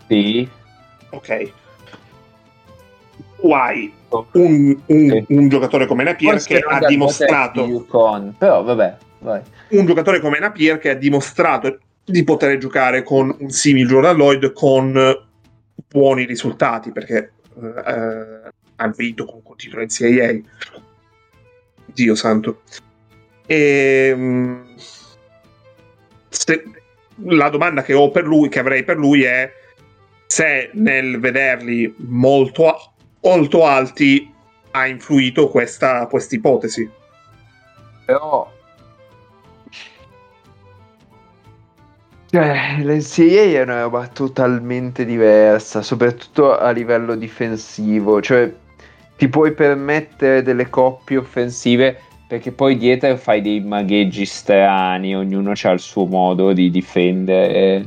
[0.08, 0.48] Sì.
[1.10, 1.52] Ok.
[3.42, 3.92] Tu hai
[4.34, 5.24] un, un- Sì.
[5.34, 9.40] un giocatore come Napier Forse che ha dimostrato Yukon, però vabbè, vai.
[9.70, 14.52] un giocatore come Napier che ha dimostrato di poter giocare con un simile Jordan Lloyd
[14.52, 15.26] con
[15.88, 20.38] buoni risultati perché eh, eh, ha vinto con un titolo in CIA
[21.86, 22.60] Dio santo
[23.46, 24.60] e mm,
[26.28, 26.64] se-
[27.26, 29.50] la domanda che ho per lui che avrei per lui è
[30.26, 32.91] se nel vederli molto, a-
[33.22, 34.32] molto alti
[34.72, 36.90] ha influito questa questa ipotesi
[38.04, 38.50] Però...
[42.30, 48.22] Cioè, l'NCAA è una roba totalmente diversa, soprattutto a livello difensivo.
[48.22, 48.50] Cioè,
[49.18, 55.70] ti puoi permettere delle coppie offensive perché poi dietro fai dei magheggi strani, ognuno ha
[55.70, 57.86] il suo modo di difendere.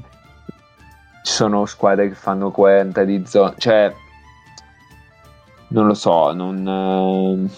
[1.23, 3.91] Ci sono squadre che fanno 40 di zona, cioè
[5.75, 7.49] non lo so, non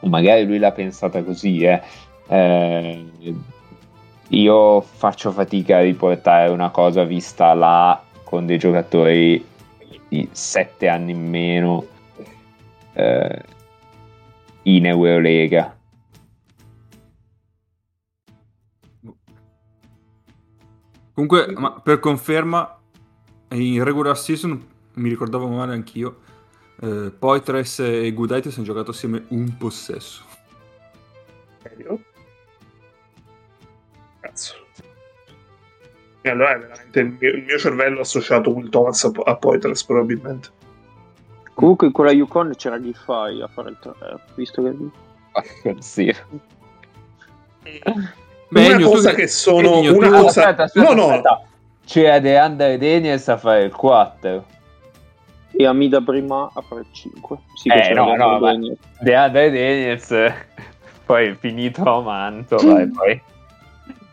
[0.00, 1.82] eh, magari lui l'ha pensata così, eh.
[2.28, 3.06] Eh,
[4.28, 9.44] io faccio fatica a riportare una cosa vista là con dei giocatori
[10.08, 11.84] di 7 anni in meno
[12.92, 13.42] eh,
[14.62, 15.76] in Eurolega.
[21.12, 21.52] Comunque,
[21.82, 22.78] per conferma,
[23.50, 26.28] in regular season mi ricordavo male anch'io.
[26.82, 30.24] Eh, Poitres e Gudaitis hanno giocato assieme un possesso.
[31.62, 32.00] Serio?
[34.20, 34.54] Cazzo.
[36.22, 39.36] E allora è veramente il mio, il mio cervello ha associato Will Thomas a, a
[39.36, 40.48] Poitras probabilmente.
[41.54, 43.92] Comunque in quella Yukon c'era Giffai a fare il 3,
[44.34, 45.76] visto che...
[45.80, 46.14] sì.
[48.48, 49.74] Beh, una cosa che- sono...
[49.74, 50.40] Ennio, una cosa...
[50.40, 51.42] Aspetta, aspetta, no, no, aspetta.
[51.84, 54.46] C'era DeAndre Daniels a fare il 4.
[55.52, 57.38] E Amida Brima a fare il 5.
[57.54, 58.78] Sì, Eh, no, no, ma- Daniels.
[59.00, 60.14] Daniels
[61.04, 63.22] poi è finito a manto, vai, poi.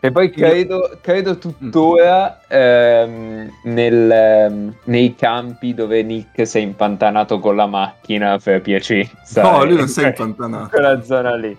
[0.00, 7.40] E poi credo, credo tuttora ehm, nel, ehm, nei campi dove Nick si è impantanato
[7.40, 9.42] con la macchina per Piacenza.
[9.42, 10.68] No, lui e- non si è impantanato.
[10.68, 11.56] Quella zona lì.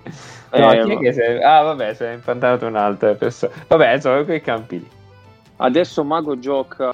[0.52, 3.52] No, Eh, chi è che si è- Ah, vabbè, si è impantanato un'altra persona.
[3.68, 4.90] Vabbè, insomma, quei campi lì.
[5.58, 6.94] Adesso Mago gioca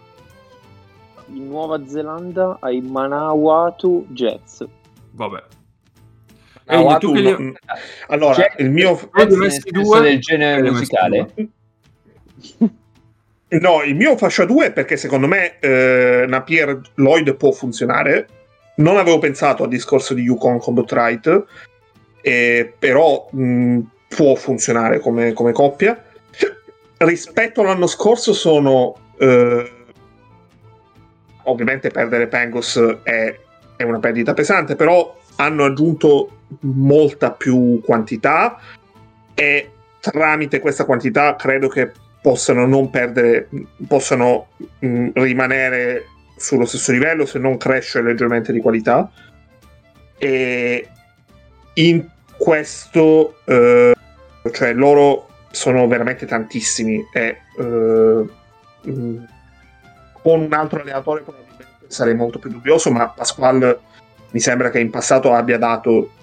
[1.28, 4.66] in Nuova Zelanda ai Manawatu Jets.
[5.12, 5.44] Vabbè.
[6.68, 7.54] Ah, Watu tu che no- gli-
[8.08, 8.98] Allora, Cioè, il mio...
[9.16, 11.34] Senso due, del genere musicale?
[13.48, 18.28] No, il mio fascia 2 perché secondo me eh, Napier Lloyd può funzionare.
[18.78, 21.46] Non avevo pensato al discorso di Yukon con Botright,
[22.22, 26.04] eh, però mh, può funzionare come, come coppia.
[26.98, 28.96] Rispetto all'anno scorso sono...
[29.20, 29.72] eh,
[31.46, 33.40] ovviamente perdere Pangos è,
[33.76, 38.60] è una perdita pesante, però hanno aggiunto molta più quantità
[39.34, 41.92] e tramite questa quantità credo che
[42.22, 43.50] possano non perdere,
[43.88, 44.48] possano
[44.80, 46.06] mh, rimanere
[46.38, 49.12] sullo stesso livello se non crescere leggermente di qualità.
[50.18, 50.90] E
[51.76, 53.94] in questo, eh,
[54.52, 58.26] cioè loro sono veramente tantissimi e eh,
[58.90, 59.26] mh,
[60.26, 63.80] con un altro allenatore probabilmente sarei molto più dubbioso, ma Pasquale
[64.32, 66.14] mi sembra che in passato abbia dato,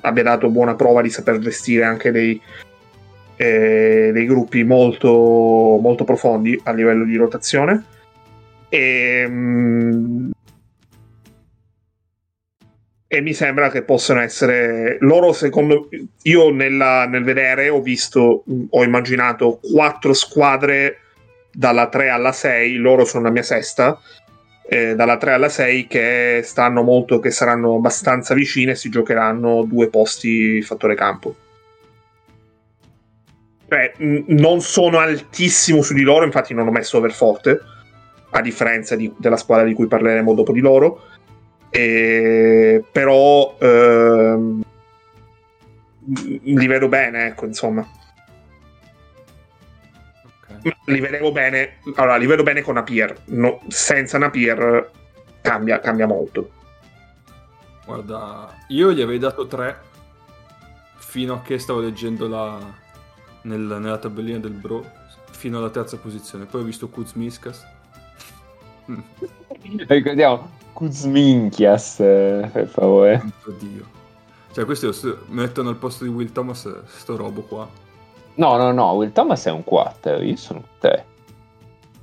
[0.00, 2.40] abbia dato buona prova di saper gestire anche dei,
[3.36, 5.08] eh, dei gruppi molto,
[5.80, 7.84] molto profondi a livello di rotazione.
[8.68, 10.30] E, mh,
[13.06, 15.88] e mi sembra che possano essere loro secondo
[16.22, 21.01] io nella- nel vedere ho visto ho immaginato quattro squadre
[21.52, 24.00] dalla 3 alla 6 loro sono la mia sesta
[24.68, 29.88] eh, dalla 3 alla 6 che stanno molto che saranno abbastanza vicine si giocheranno due
[29.88, 31.36] posti fattore campo
[33.72, 37.58] cioè, mh, non sono altissimo su di loro, infatti non ho messo Overforte,
[38.32, 41.04] a differenza di- della squadra di cui parleremo dopo di loro.
[41.70, 44.62] E- però ehm,
[46.42, 47.86] li vedo bene, ecco, insomma.
[50.86, 53.22] Li vedevo bene, allora, li vedo bene con Napier.
[53.26, 54.90] No, senza Napier
[55.40, 56.50] cambia, cambia molto.
[57.84, 59.80] Guarda, io gli avevo dato 3
[60.96, 62.58] fino a che stavo leggendo la,
[63.42, 64.88] nel- nella tabellina del Bro,
[65.30, 66.44] fino alla terza posizione.
[66.46, 67.66] Poi ho visto Kuzmiskas.
[68.90, 68.98] Mm,
[69.88, 73.18] Ricordiamo Kuzminchias, eh, per favore.
[73.18, 73.84] santo Dio.
[74.52, 77.68] Cioè, s- mettono al posto di Will Thomas sto robo qua.
[78.34, 81.04] No, no, no, Will Thomas è un 4, io sono 3.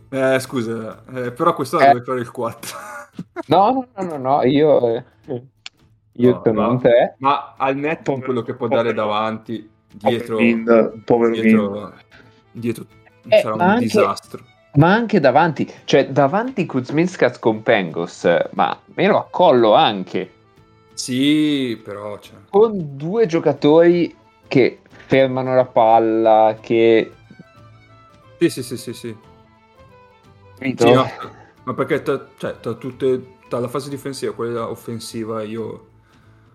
[0.10, 1.88] Eh, scusa, eh, però quest'anno Eh.
[1.94, 2.78] deve fare il 4.
[3.48, 5.04] No, no, no, no, no, io, eh,
[6.14, 6.70] io No, sono no.
[6.72, 7.16] un 3.
[7.20, 11.94] Ma al netto di quello che può dare Povero- davanti, dietro, Povero Wind, povero dietro,
[12.52, 12.86] dietro
[13.28, 14.44] Eh, sarà un anche- disastro.
[14.74, 20.32] Ma anche davanti, cioè davanti Kuzminskas con Pengos, ma me lo accollo anche.
[20.94, 24.16] Sì, però cioè, Con due giocatori
[24.48, 24.80] che
[25.10, 27.12] fermano la palla, che...
[28.38, 29.18] Sì, sì, sì, sì, sì.
[30.60, 31.10] Sì, no,
[31.64, 35.88] ma perché tra, cioè, tra tutte, tra la fase difensiva e quella offensiva io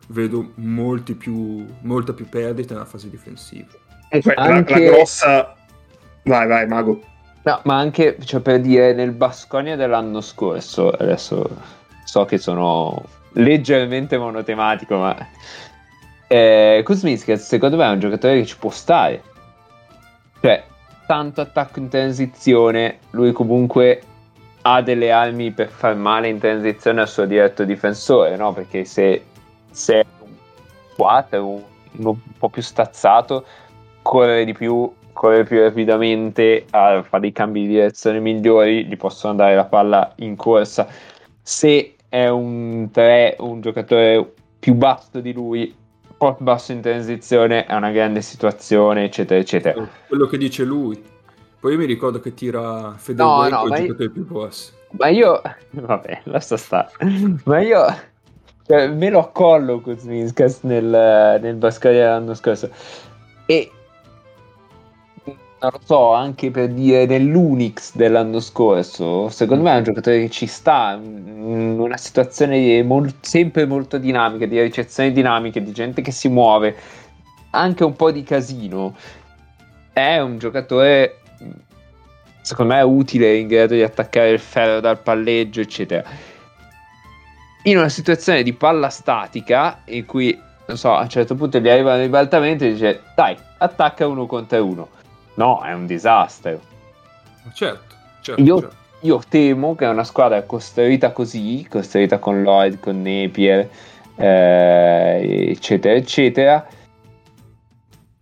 [0.09, 3.67] vedo molti più, molta più perdita nella fase difensiva.
[4.09, 5.57] Comunque, la- Anche- la, grossa.
[6.23, 7.01] Vai, vai, Mago.
[7.43, 11.45] No, ma anche, cioè, per dire, nel Basconia dell'anno scorso, adesso
[12.05, 13.03] so che sono
[13.33, 15.17] leggermente monotematico, ma
[16.27, 19.23] eh, Kuzminskas secondo me è un giocatore che ci può stare.
[20.41, 20.63] Cioè,
[21.07, 24.03] tanto attacco in transizione, lui comunque
[24.63, 28.53] ha delle armi per far male in transizione al suo diretto difensore, no?
[28.53, 29.23] Perché se,
[29.71, 30.31] se è un
[30.97, 31.63] 4, un,
[31.99, 33.45] un po' più stazzato,
[34.01, 39.35] correre di più, correre più rapidamente, a fare dei cambi di direzione migliori, gli possono
[39.35, 40.87] dare la palla in corsa.
[41.43, 45.75] Se è un 3, un giocatore più basso di lui,
[46.33, 49.87] più basso in transizione, è una grande situazione, eccetera, eccetera.
[50.09, 51.03] Quello che dice lui.
[51.61, 54.73] Poi io mi ricordo che tira No, Federico no, i ma io- più bassi.
[54.97, 56.91] Ma io, vabbè, lascia stare.
[57.45, 57.85] Ma io
[58.67, 62.71] cioè, me lo accollo Kuzminskas nel, nel Bascaria l'anno scorso.
[63.45, 63.71] E
[65.65, 70.31] non lo so, anche per dire nell'Unix dell'anno scorso, secondo me è un giocatore che
[70.31, 76.11] ci sta in una situazione mol- sempre molto dinamica, di ricezioni dinamiche, di gente che
[76.13, 76.77] si muove,
[77.51, 78.95] anche un po' di casino.
[79.93, 81.21] È un giocatore
[82.43, 86.05] secondo me utile in grado di attaccare il ferro dal palleggio, eccetera.
[87.63, 91.69] In una situazione di palla statica, in cui, non so, a un certo punto gli
[91.71, 94.89] arriva un ribaltamento e dice, dai, attacca uno contro uno.
[95.35, 96.61] No, è un disastro.
[97.53, 98.43] Certo, certo.
[98.43, 98.77] Io, certo.
[99.01, 103.69] io temo che una squadra costruita così, costruita con Lloyd, con Napier,
[104.17, 106.67] eh, eccetera, eccetera,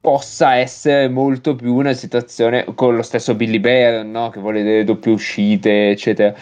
[0.00, 4.30] possa essere molto più una situazione con lo stesso Billy Bear, no?
[4.30, 6.34] che vuole delle doppie uscite, eccetera.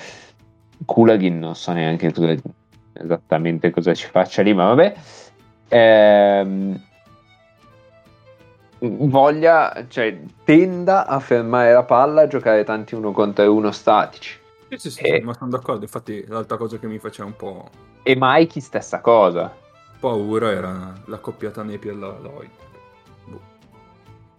[0.86, 2.34] Kulagin non so neanche cosa-
[2.94, 4.94] esattamente cosa ci faccia lì, ma vabbè.
[5.68, 6.80] Ehm,
[8.80, 14.38] voglia, cioè, tenda a fermare la palla, a giocare tanti uno contro uno statici.
[14.70, 15.16] Sì, sì, sì, Eh.
[15.18, 15.82] sì, ma sono d'accordo.
[15.82, 17.68] Infatti, l'altra cosa che mi faceva un po'
[18.02, 19.54] E Mikey stessa cosa.
[20.00, 22.48] paura era la coppiata Napier la Lloyd.
[23.26, 23.40] Boh.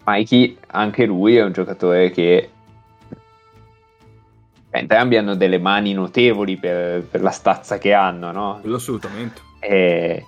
[0.05, 2.49] Mikey, anche lui è un giocatore che
[4.71, 8.57] entrambi hanno delle mani notevoli per, per la stazza che hanno, no?
[8.61, 9.41] Quello assolutamente.
[9.59, 10.25] E,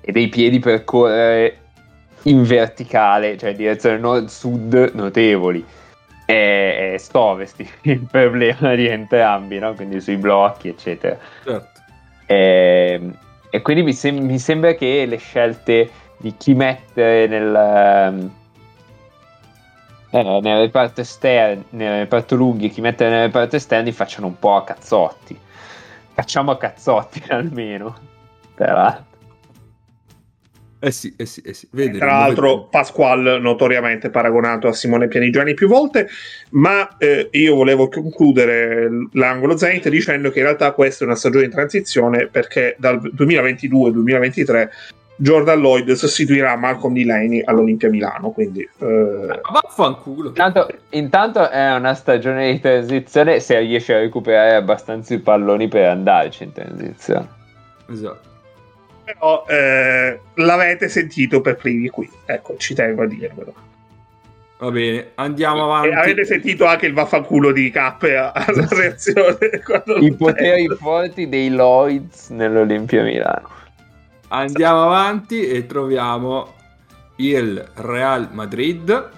[0.00, 1.60] e dei piedi per correre
[2.24, 5.64] in verticale, cioè in direzione nord-sud notevoli.
[6.24, 9.74] E, e st-ovest il problema di entrambi, no?
[9.74, 11.18] Quindi sui blocchi, eccetera.
[11.44, 11.80] Certo.
[12.26, 13.00] E,
[13.50, 18.30] e quindi mi, sem- mi sembra che le scelte di chi mettere nel, ehm,
[20.10, 24.38] eh, nel reparto esterno, nel reparto lunghi e chi mettere nel reparto esterni facciano un
[24.38, 25.38] po' a cazzotti.
[26.14, 27.96] Facciamo a cazzotti almeno.
[28.56, 29.11] L'altro.
[30.84, 31.68] Eh sì, eh sì, eh sì.
[31.70, 36.08] Vedi, Tra l'altro, Pasquale notoriamente paragonato a Simone Pianigiani più volte,
[36.50, 41.44] ma eh, io volevo concludere l'angolo Zenit dicendo che in realtà questa è una stagione
[41.44, 44.68] in transizione perché dal 2022-2023
[45.14, 48.32] Jordan Lloyd sostituirà Malcolm Delaney all'Olimpia Milano.
[48.32, 50.30] Quindi, eh, vaffanculo.
[50.30, 55.90] Intanto, intanto è una stagione di transizione se riesce a recuperare abbastanza i palloni per
[55.90, 57.28] andarci in transizione.
[57.88, 58.30] Esatto.
[59.12, 62.08] Però eh, l'avete sentito per primi qui.
[62.24, 63.54] Ecco, ci tengo a dirvelo.
[64.58, 65.88] Va bene, andiamo avanti.
[65.88, 67.76] E avete sentito anche il vaffanculo di K
[68.32, 69.38] alla reazione.
[70.00, 73.48] I poteri forti dei Lloyds nell'Olimpia Milano.
[74.28, 76.54] Andiamo avanti e troviamo
[77.16, 79.10] il Real Madrid.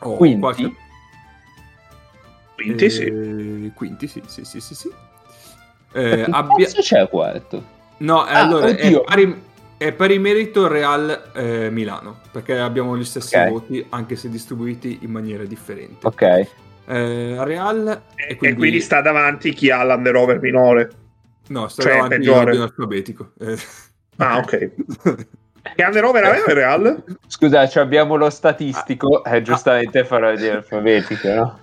[0.00, 0.40] Oh, Quinti?
[0.40, 0.72] qualche-
[2.54, 3.04] Quinti, sì.
[3.04, 4.74] Eh, Quinti, sì, sì, sì, sì.
[4.74, 4.90] sì.
[5.92, 7.74] Eh, abbia- c'è quarto?
[7.98, 9.42] No, Ah, allora è pari,
[9.76, 13.48] è pari merito Real eh, Milano, perché abbiamo gli stessi Ok.
[13.48, 16.06] voti, anche se distribuiti in maniera differente.
[16.06, 16.22] Ok.
[16.88, 18.80] Eh, Real E e quindi...
[18.80, 20.90] sta davanti chi ha l'under over minore.
[21.48, 22.38] No, sta cioè, davanti peggiore.
[22.40, 23.30] in ordine alfabetico.
[23.40, 23.58] Eh.
[24.18, 24.70] Ah, ok.
[25.74, 27.04] Che under over aveva Real?
[27.26, 31.58] Scusa, cioè abbiamo lo statistico, eh, giustamente farò di alfabetico, no?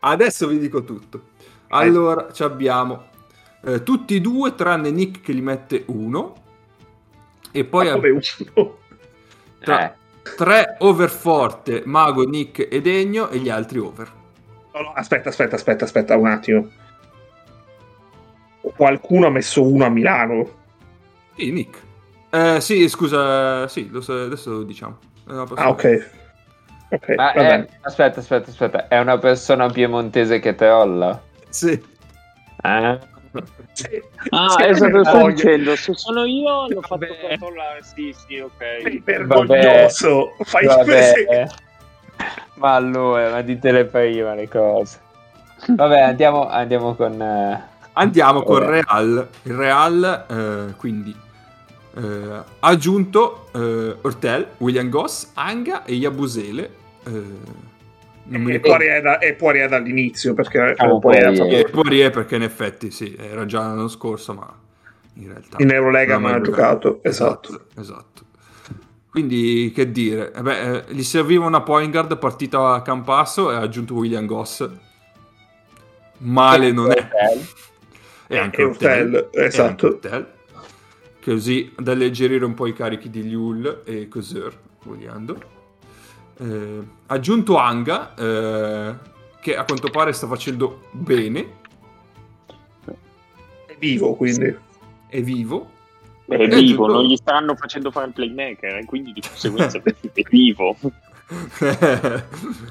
[0.00, 1.22] Adesso vi dico tutto.
[1.68, 3.04] Allora, ci abbiamo
[3.66, 6.34] eh, tutti e due, tranne Nick che li mette uno.
[7.50, 8.04] E poi Ma ab-
[8.54, 8.78] uno?
[9.60, 9.94] tra- Eh,
[10.36, 14.12] tre over forte, Mago, Nick e Degno e gli altri over.
[14.74, 16.68] No, no, aspetta, aspetta, aspetta, aspetta un attimo.
[18.60, 20.50] Qualcuno ha messo uno a Milano.
[21.36, 21.82] Sì, Nick.
[22.30, 24.98] Eh, sì, scusa, sì, lo so- adesso lo diciamo.
[25.28, 26.10] Ah, ok.
[26.90, 31.20] Ok, ma va è- aspetta, aspetta, aspetta, è una persona piemontese che trolla?
[31.48, 31.70] Sì.
[32.62, 32.98] Eh?
[33.72, 34.02] Sì.
[34.30, 35.32] Ah, Sì, esatto, sto vergogna.
[35.34, 37.28] dicendo, se sono io l'ho fatto Vabbè.
[37.28, 38.52] controllare, sì, sì, ok.
[38.82, 40.32] Sei vergognoso.
[40.44, 41.02] Fai Vabbè.
[41.02, 41.48] se-
[42.54, 44.98] Ma allora, ma ditele prima le cose.
[45.68, 47.20] Vabbè, andiamo, andiamo con...
[47.20, 48.70] eh, Andiamo con Vabbè.
[48.82, 49.28] Real.
[49.42, 51.14] Il Real, eh, quindi,
[51.96, 56.70] eh, ha aggiunto eh, Ortel, William Goss, Anga e Yabusele.
[58.28, 58.76] Eh, non mi E ricordo.
[58.76, 61.60] Poirier e Poirier dall'inizio perché Diciamo Poirier ha Poirier.
[61.62, 64.52] fatto- E Poirier perché in effetti sì, era già l'anno scorso, ma
[65.14, 65.56] in realtà...
[65.62, 67.00] in Eurolega non non ha giocato.
[67.02, 67.48] Esatto.
[67.50, 68.24] Esatto, esatto.
[69.10, 73.54] Quindi che dire, Eh beh, eh, gli serviva una point guard partita a Campasso e
[73.54, 74.68] ha aggiunto William Goss.
[76.18, 77.08] Male non è.
[78.26, 78.64] E anche E
[79.30, 79.86] E esatto.
[79.86, 80.34] anche Ortel.
[81.22, 84.54] Così da alleggerire un po' i carichi di Liul e Coseur,
[84.84, 85.54] vogliando.
[86.38, 88.94] Eh, aggiunto Anga, eh,
[89.40, 91.64] che a quanto pare sta facendo bene,
[93.66, 94.56] È vivo, quindi.
[95.08, 95.70] è vivo.
[96.26, 99.80] È Eh, vivo, tutto- non gli stanno facendo fare il playmaker, e quindi di conseguenza
[99.82, 100.76] è vivo.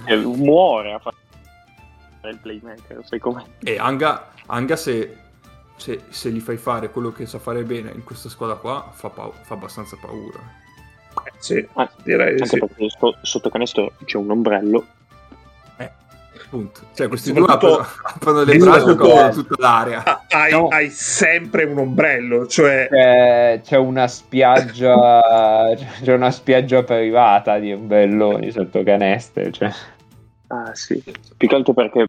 [0.06, 1.16] Eh, Muore a fare
[2.32, 3.44] il playmaker, sai com'è?
[3.64, 5.18] E Anga, Anga se,
[5.76, 9.10] se, se gli fai fare quello che sa fare bene in questa squadra qua, fa,
[9.10, 10.40] pau- fa abbastanza paura.
[11.54, 12.60] Eh, sì, Ah, direi di Anche sì.
[12.60, 14.86] perché sto- sotto canestro c'è un ombrello.
[16.48, 16.82] Punto.
[16.94, 20.04] Cioè, questi due aprono, aprono le e braccia e coprono tutta l'area.
[20.06, 20.68] Ah, hai, No.
[20.68, 28.52] hai sempre un ombrello, cioè C'è, c'è una spiaggia c'è una spiaggia privata di ombrelloni
[28.52, 29.70] sotto canestre cioè.
[30.48, 31.04] Ah, sì.
[31.36, 32.06] Più che altro perché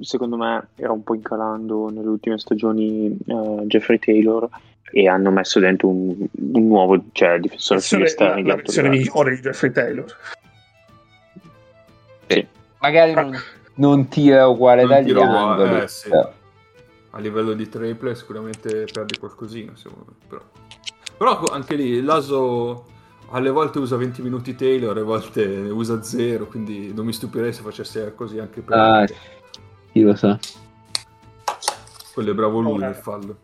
[0.00, 4.48] secondo me era un po' incalando nelle ultime stagioni uh, Jeffrey Taylor
[4.92, 8.42] e hanno messo dentro un, un nuovo cioè, difensore sugli esterni.
[8.42, 10.16] La, la versione migliore di Jeffrey Taylor.
[12.26, 12.46] Sì.
[12.80, 13.36] Magari non,
[13.74, 15.82] non tira uguale Non dagli angoli.
[15.82, 16.08] eh, sì.
[16.08, 16.32] però-
[17.10, 20.42] A livello di triple sicuramente perde qualcosina, secondo me, però.
[21.18, 22.86] Però anche lì Laso
[23.32, 27.62] alle volte usa 20 minuti Taylor, alle volte usa 0, quindi non mi stupirei se
[27.62, 29.04] facesse così anche per Ah,
[29.92, 30.38] chi lo sa.
[32.14, 33.36] quello è bravo lui nel fallo.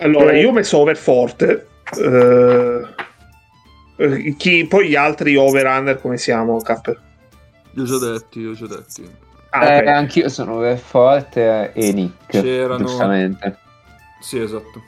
[0.00, 1.66] Allora, io ho messo over forte.
[1.98, 2.86] eh,
[3.96, 6.98] eh, chi, poi gli altri over-under come siamo, Cap?
[7.72, 9.08] Li ho già detti, li ho già detti.
[9.50, 9.68] Ah, ok.
[9.82, 12.26] Eh, anch'io sono over forte e Nick.
[12.28, 13.56] C'erano- Giustamente.
[14.20, 14.82] Sì, esatto.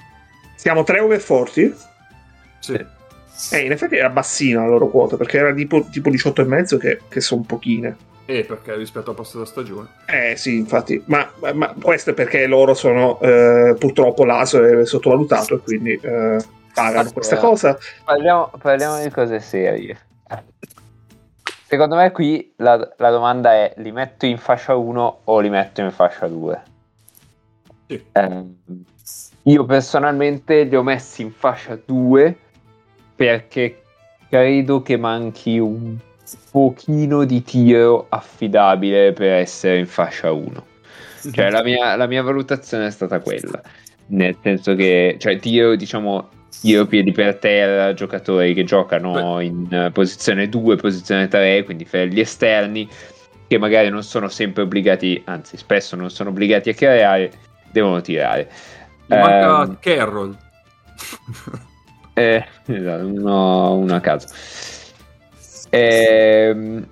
[0.57, 1.75] Siamo tre over forti?
[2.61, 2.75] Sì.
[3.51, 6.77] Eh, in effetti era bassina la loro quota, perché era tipo, tipo 18 e mezzo
[6.77, 7.97] che, che sono pochine.
[8.25, 9.89] E perché rispetto alla passata stagione.
[10.07, 14.87] Eh sì, infatti, ma, ma- ma questo è perché loro sono eh, purtroppo l'ASO è
[14.87, 16.43] sottovalutato e quindi eh,
[16.73, 17.13] pagano Allora.
[17.13, 17.79] questa cosa.
[18.05, 19.99] Parliamo, parliamo di cose serie.
[21.67, 25.81] Secondo me qui la, la domanda è li metto in fascia 1 o li metto
[25.81, 26.63] in fascia 2?
[27.89, 28.05] Sì.
[28.13, 28.57] Ehm,
[29.45, 32.37] io personalmente li ho messi in fascia 2
[33.17, 33.83] perché
[34.29, 35.97] credo che manchi un
[36.51, 40.67] pochino di tiro affidabile per essere in fascia 1.
[41.33, 43.61] Cioè la mia, la mia valutazione è stata quella,
[44.07, 46.29] nel senso che, cioè tiro diciamo
[46.61, 52.09] tiro piedi per terra, giocatori che giocano in eh, posizione 2, posizione 3, quindi per
[52.09, 52.89] gli esterni,
[53.47, 57.31] che magari non sono sempre obbligati, anzi spesso non sono obbligati a creare,
[57.71, 58.49] devono tirare.
[59.07, 60.37] Gli manca Ehm, Carroll.
[62.15, 64.29] eh, esatto, uno, uno a caso.
[65.75, 66.87] Ehm,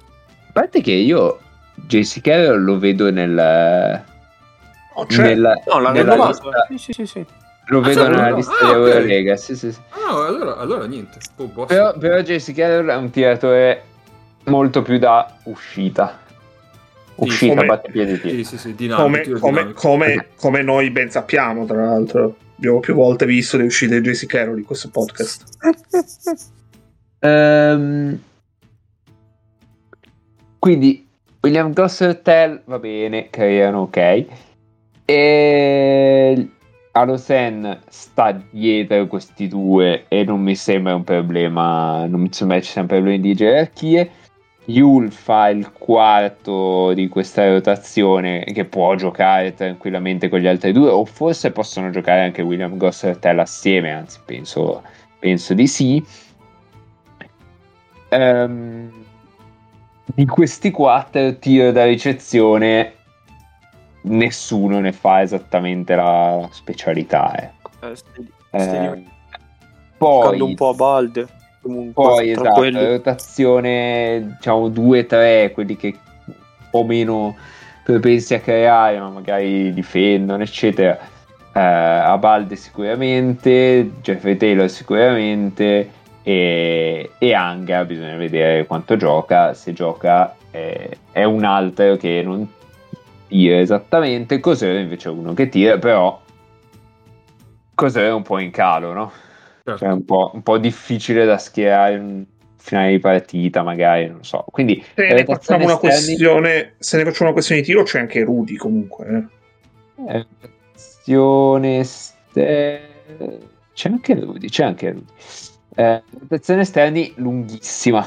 [0.48, 1.39] a parte che io
[1.74, 4.02] JC Carroll lo vedo nel,
[4.94, 7.24] Oh, cioè, nella, No, l'hanno nella lista, Sì, sì, sì, sì.
[7.66, 8.73] lo Ah, vedo nella no, lista ah, di.
[8.73, 9.36] Eurolega.
[9.36, 9.78] Sì, sì, sì.
[9.90, 11.19] Ah, no, allora, allora niente.
[11.36, 11.65] Oh.
[11.66, 13.82] Però, però JC Carroll è un tiratore
[14.44, 16.19] molto più da uscita.
[17.16, 18.35] Uscita, come- battipiedi tiro.
[18.36, 19.39] Sì, sì, sì, dinamico.
[19.39, 22.36] come, come- come- come noi ben sappiamo, tra l'altro.
[22.57, 25.44] Abbiamo più volte visto le uscite di JC Carroll di questo podcast.
[27.20, 28.20] Ehm,
[30.61, 31.09] quindi
[31.41, 34.27] William Gossertel va bene, creano ok.
[35.07, 36.49] E
[36.93, 42.70] Alosen sta dietro questi due e non mi sembra un problema, non mi sembra ci
[42.70, 44.11] siano problemi di gerarchie.
[44.66, 50.91] Yul fa il quarto di questa rotazione che può giocare tranquillamente con gli altri due
[50.91, 54.82] o forse possono giocare anche William Gossertel assieme, anzi penso,
[55.19, 56.05] penso di sì.
[58.11, 58.99] Ehm,
[60.15, 62.95] di questi quattro tiro da ricezione
[64.03, 67.70] nessuno ne fa esattamente la specialità ecco.
[67.87, 69.09] Eh, stai- Eh, giocando
[69.99, 71.27] poi un po' a balde.
[71.62, 72.87] Comunque, poi esatto, quelli.
[72.87, 75.95] rotazione diciamo 2-3, quelli che
[76.70, 77.37] po' meno
[77.85, 80.99] propensi a creare, ma magari difendono, eccetera.
[81.53, 85.91] Eh, a Balde sicuramente, Jeffrey Taylor sicuramente
[86.31, 92.48] e, e Anga bisogna vedere quanto gioca, se gioca eh, è un altro che non
[93.27, 96.20] tira esattamente, Cos'era invece è uno che tira, però
[97.74, 99.12] Cos'era è un po' in calo, no?
[99.65, 99.78] Certo.
[99.78, 102.24] Cioè, è un po', un po' difficile da schierare in
[102.57, 104.44] finale di partita, magari, non so.
[104.51, 108.23] Quindi, Se ne, facciamo una questione, se ne facciamo una questione di tiro, c'è anche
[108.23, 109.28] Rudy comunque.
[110.07, 110.27] eh.
[111.07, 112.89] eh, esterni...
[113.73, 115.12] C'è anche Rudy, c'è anche Rudy.
[115.81, 118.07] Eh, rotazione esterni lunghissima.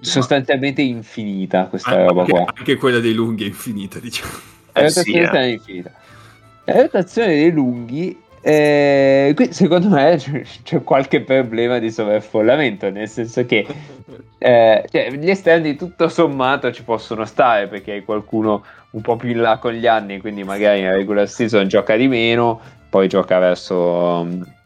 [0.00, 2.44] Sostanzialmente infinita questa roba anche, qua.
[2.56, 4.32] anche quella dei lunghi è infinita, diciamo.
[4.72, 5.22] La Eh rotazione sì, eh.
[5.22, 5.92] esterna è infinita.
[6.64, 10.18] La rotazione dei lunghi, eh, qui secondo me
[10.64, 13.64] c'è, qualche problema di sovraffollamento, nel senso che
[14.38, 19.28] eh, cioè, gli esterni tutto sommato ci possono stare perché hai qualcuno un po' più
[19.28, 23.38] in là con gli anni, quindi magari in regular season gioca di meno, poi gioca
[23.38, 24.60] verso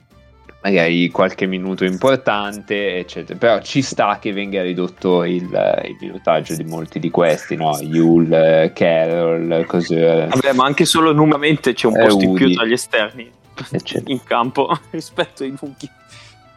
[0.66, 3.38] magari qualche minuto importante, eccetera.
[3.38, 7.78] Però ci sta che venga ridotto il, il minutaggio di molti di questi, no?
[7.80, 9.94] Yule, Carroll, così.
[9.96, 12.54] Vabbè, ma anche solo numeramente c'è un Eh, posto in più Udi.
[12.54, 13.30] tra gli esterni
[13.70, 14.12] Eccetera.
[14.12, 15.88] in campo rispetto ai lunghi.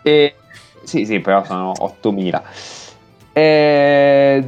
[0.02, 0.34] E,
[0.84, 2.44] sì, sì, però sono 8000.
[3.34, 4.44] E,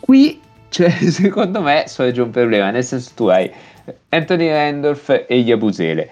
[0.00, 2.70] qui, cioè, secondo me, sorge un problema.
[2.70, 3.50] Nel senso, tu hai
[4.08, 6.10] Anthony Randolph e Yabusele.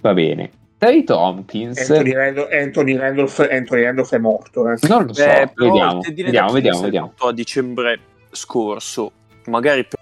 [0.00, 0.50] Va bene.
[0.80, 1.78] Terry Tompkins.
[1.78, 4.70] Anthony, Randolph, Anthony, Randolph, Anthony Randolph è morto.
[4.70, 4.76] Eh.
[4.88, 7.12] Non lo so, Beh, però vediamo, vediamo, vediamo, vediamo.
[7.18, 7.98] a dicembre
[8.30, 9.12] scorso,
[9.48, 9.98] magari per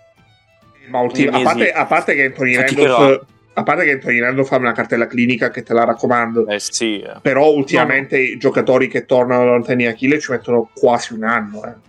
[0.89, 2.55] Ma ultim- a, parte, a parte che Anthony.
[2.55, 3.25] Randolph
[3.55, 6.47] a parte che Anthony Randolph fa una cartella clinica che te la raccomando.
[6.47, 7.17] eh sì, eh.
[7.23, 11.65] Però ultimamente i giocatori che tornano dal tendine Achille ci mettono quasi un anno.
[11.65, 11.87] eh.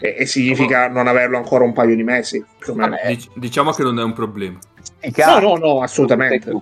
[0.00, 2.44] E, e significa non averlo ancora un paio di mesi.
[2.56, 2.90] Più o meno.
[2.90, 3.08] Vabbè.
[3.08, 4.58] Dic- diciamo che non è un problema.
[5.26, 6.52] No, no, no, assolutamente.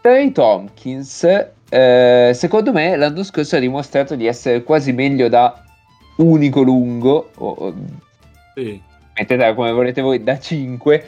[0.00, 1.24] Terry Tompkins,
[1.68, 5.62] eh, secondo me, l'anno scorso ha dimostrato di essere quasi meglio da
[6.16, 7.74] unico lungo, o, o
[8.54, 8.80] Sì.
[9.16, 11.04] mettetela come volete voi, da 5,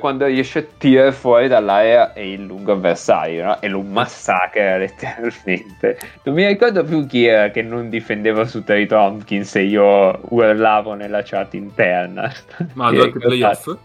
[0.00, 3.60] quando riesce a tirare fuori dall'area e il lungo avversario, no?
[3.60, 5.98] e lo massacra letteralmente.
[6.22, 10.94] Non mi ricordo più chi era che non difendeva su Terry Tompkins e io urlavo
[10.94, 12.32] nella chat interna.
[12.72, 13.76] Ma durante i playoff?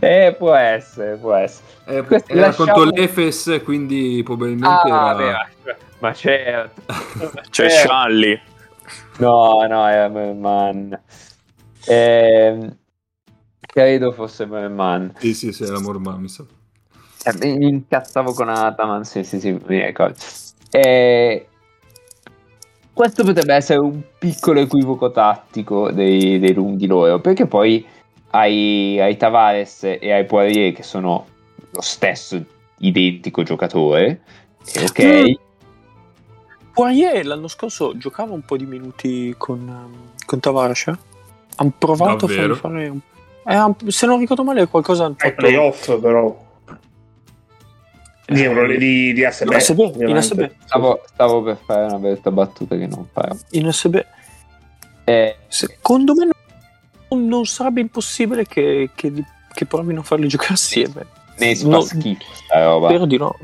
[0.00, 1.66] Eh, può essere, può essere.
[1.86, 5.48] Eh, Questi era lasciamo- contro l'Efes, quindi probabilmente Ah, era...
[5.64, 6.82] beh, ma certo.
[7.50, 7.70] C'è Eh.
[7.70, 8.40] Scialli.
[9.18, 10.98] No, no, era Merman.
[11.86, 12.76] Ehm,
[13.60, 15.14] credo fosse Merman.
[15.18, 16.44] Sì, sì, sì, era Morman, mi sa.
[17.24, 20.16] Eh, mi incazzavo con Ataman, sì, sì, sì, mi ricordo.
[20.70, 21.46] Eh,
[22.92, 27.86] questo potrebbe essere un piccolo equivoco tattico dei, dei lunghi loro, perché poi
[28.30, 31.26] hai, hai Tavares e hai Poirier che sono
[31.70, 32.42] lo stesso
[32.78, 34.20] identico giocatore,
[34.82, 35.46] ok, Mm.
[36.72, 40.86] Poirier l'anno scorso giocava un po' di minuti con, ehm, con Tavares.
[40.86, 40.96] eh?
[41.56, 42.54] Hanno provato a Davvero?
[42.54, 42.88] fargli
[43.44, 43.74] fare un...
[43.84, 46.46] eh, se non ricordo male qualcosa hanno Ai fatto playoff, però.
[48.26, 49.50] Di, Euro, di, di ASB.
[49.50, 50.22] in SB, in ovviamente.
[50.22, 53.34] SB, stavo, stavo per fare una bella battuta che non farò.
[53.52, 54.04] in SB.
[55.04, 56.32] Eh, Secondo me non,
[57.10, 59.12] non sarebbe impossibile che, che,
[59.52, 61.06] che provino a farli giocare assieme.
[61.38, 62.88] ne si No, fa schifo sta roba.
[62.88, 63.36] Spero di no.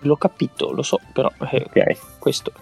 [0.00, 2.18] L'ho capito, lo so, però eh, Ok.
[2.18, 2.52] questo.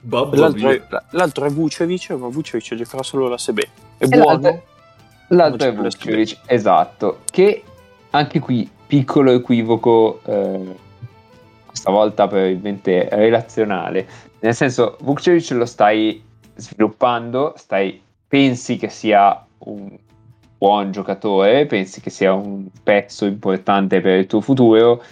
[0.00, 0.80] Babbo L'altro è,
[1.10, 3.58] l'altro è Vucevic, ma Vucevic giocherà solo l'ASB.
[3.98, 4.40] È E buono.
[4.40, 4.62] l'altro,
[5.28, 7.62] l'altro è Vucevic, esatto, che
[8.10, 10.76] anche qui piccolo equivoco, eh,
[11.66, 14.08] questa volta probabilmente relazionale,
[14.38, 16.22] nel senso Vucevic lo stai
[16.54, 19.96] sviluppando, stai, pensi che sia un
[20.56, 25.02] buon giocatore, pensi che sia un pezzo importante per il tuo futuro,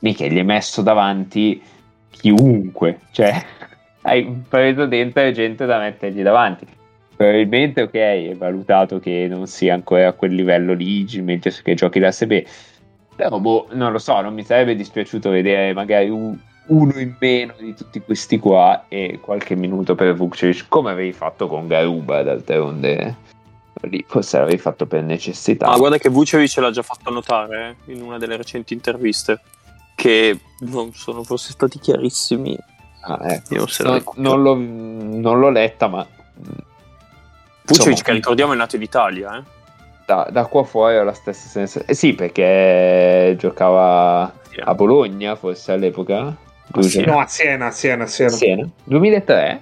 [0.00, 1.60] mica gli hai messo davanti
[2.10, 3.34] chiunque, cioè
[4.02, 6.78] hai preso dentro gente da mettergli davanti
[7.20, 11.98] probabilmente ok, è valutato che non sia ancora a quel livello lì, mentre che giochi
[11.98, 12.42] da SB.
[13.14, 16.34] Però, boh, non lo so, non mi sarebbe dispiaciuto vedere magari un-
[16.68, 21.46] uno in meno di tutti questi qua e qualche minuto per Vukcevic, come avevi fatto
[21.46, 23.16] con Garuba d'altronde.
[23.82, 25.66] Lì forse l'avevi fatto per necessità.
[25.68, 29.40] Ma guarda che Vucevic l'ha già fatto notare eh, in una delle recenti interviste.
[29.94, 32.56] Che non sono forse stati chiarissimi.
[33.02, 33.54] Ah, ecco.
[33.54, 36.06] Io se No, la- non, l'ho, non l'ho letta, ma
[37.64, 39.38] Vucevic, insomma, che ricordiamo, è nato in Italia.
[39.38, 39.58] Eh?
[40.06, 41.86] da, da qua fuori ho la stessa sensazione.
[41.86, 44.60] Eh sì, perché giocava Sì.
[44.60, 46.34] a Bologna, forse all'epoca.
[46.80, 47.04] Sì.
[47.04, 48.30] No, a Siena, a Siena, a Siena.
[48.32, 48.68] Siena.
[48.84, 49.60] 2003?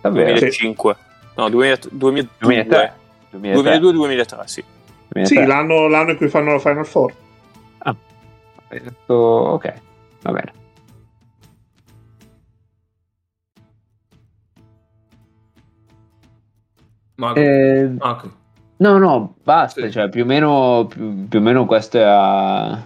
[0.00, 0.30] Davvero?
[0.32, 0.96] 2005.
[1.36, 2.36] No, 2000 2002.
[2.40, 2.94] 2003.
[3.38, 3.78] 2003.
[3.78, 4.64] 2002-2003, sì.
[5.08, 5.24] 2003.
[5.26, 7.12] Sì, l'anno, l'anno in cui fanno la Final Four.
[8.68, 9.74] Hai detto, ok,
[10.22, 10.52] va bene.
[17.16, 17.32] Ma...
[17.34, 18.30] Eh, Ah, ok.
[18.78, 19.90] no, no, basta, Sì.
[19.90, 22.84] cioè più o meno, più, più o meno questo era...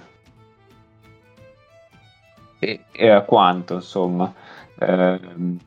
[2.59, 4.33] e- Era quanto, insomma.
[4.79, 5.59] Ehm,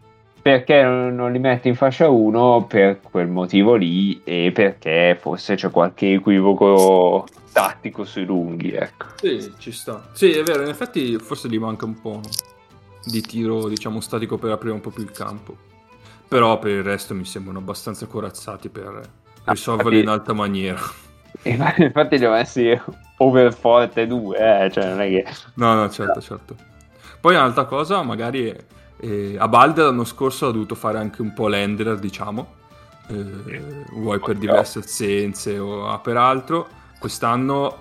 [0.43, 5.71] perché non, li metti in fascia 1 per quel motivo lì e perché forse c'è
[5.71, 9.05] qualche equivoco tattico sui lunghi, ecco.
[9.15, 10.09] Sì, ci sta.
[10.11, 12.19] Sì, è vero, in effetti forse gli manca un po'
[13.05, 15.55] di tiro, diciamo, statico per aprire un po' più il campo.
[16.27, 19.01] Però per il resto mi sembrano abbastanza corazzati per
[19.45, 20.81] risolverli in infatti- alta maniera.
[21.43, 22.81] Infatti li ho messi
[23.19, 25.25] over forte 2, eh, cioè non è che...
[25.53, 26.55] No, no, certo, certo.
[27.21, 28.53] Poi un'altra cosa, magari
[29.03, 32.53] eh, a Balde l'anno scorso ha dovuto fare anche un po' l'handler, diciamo,
[33.09, 36.69] eh, vuoi per diverse assenze o per altro.
[36.97, 37.79] Quest'anno,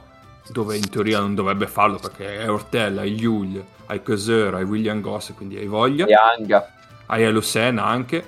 [0.48, 5.00] dove in teoria non dovrebbe farlo perché è Ortella, hai Yul, hai Coseur, hai William
[5.00, 6.64] Goss, quindi hai voglia, Young,
[7.06, 8.24] hai Elusen anche.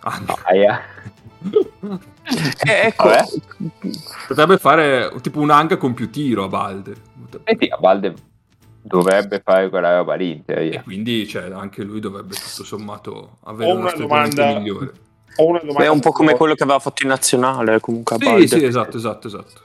[0.00, 0.80] Ah, no, aia.
[2.30, 3.24] Eh, ecco, Vabbè.
[4.26, 6.94] Potrebbe fare tipo un hang con più tiro a Balde.
[7.44, 8.14] E sì, a Balde
[8.88, 13.70] dovrebbe fare quella roba lì in E quindi cioè, anche lui dovrebbe tutto sommato avere
[13.70, 14.92] una una domanda- migliore.
[15.36, 15.84] Ho una domanda.
[15.84, 18.96] è un po' come quello che aveva fatto in nazionale, comunque a Sì, sì, esatto,
[18.96, 19.60] esatto, esatto.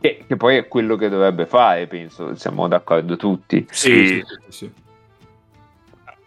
[0.00, 3.64] Che, che poi è quello che dovrebbe fare, penso, siamo d'accordo tutti.
[3.70, 4.72] Sì, sì, sì, sì.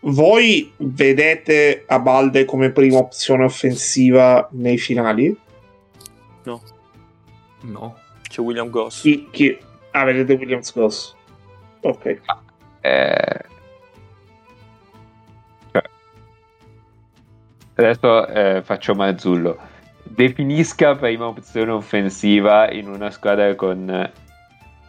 [0.04, 5.38] Voi vedete Abalde come prima opzione offensiva nei finali?
[6.44, 6.62] No,
[7.62, 7.98] No.
[8.28, 9.02] c'è William Goss.
[9.02, 9.58] Chi, chi...
[9.92, 11.16] Ah, vedete Williams Goss.
[11.82, 12.20] Ok.
[12.82, 13.40] Eh,
[15.72, 15.84] cioè,
[17.76, 19.58] adesso eh, faccio Marzullo.
[20.04, 24.12] Definisca prima opzione offensiva in una squadra con, eh,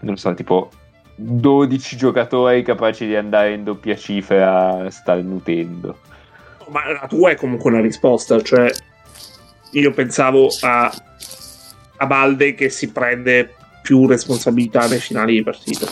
[0.00, 0.70] non so, tipo
[1.14, 5.98] 12 giocatori capaci di andare in doppia cifra starnutendo.
[6.68, 8.70] Ma la tua è comunque una risposta, cioè
[9.72, 10.92] io pensavo a,
[11.96, 15.86] a Balde che si prende più responsabilità nei finali di partita.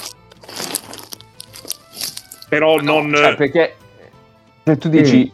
[2.50, 3.14] Però non...
[3.14, 3.76] Cioè, perché
[4.64, 5.32] se tu dici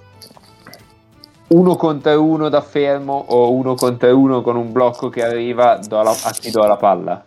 [1.48, 6.00] uno contro uno da fermo o uno contro uno con un blocco che arriva, do
[6.02, 7.26] la, a chi do la palla?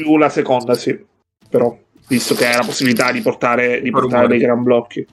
[0.00, 0.98] più la seconda, sì.
[1.48, 1.76] Però,
[2.06, 5.06] visto che hai la possibilità di portare, di portare dei gran blocchi.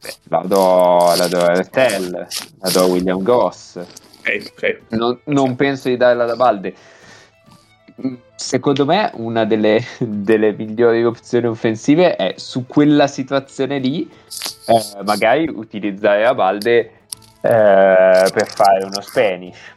[0.00, 2.26] Beh, la do, la do a Ertel,
[2.60, 3.76] la do a William Goss.
[3.76, 4.80] Ok, ok.
[4.90, 6.74] Non, non penso di darla da Balde.
[8.06, 14.08] Mm, Secondo me una delle, delle migliori opzioni offensive è su quella situazione lì
[14.66, 16.90] eh, magari utilizzare a Balde eh,
[17.40, 19.76] per fare uno Spanish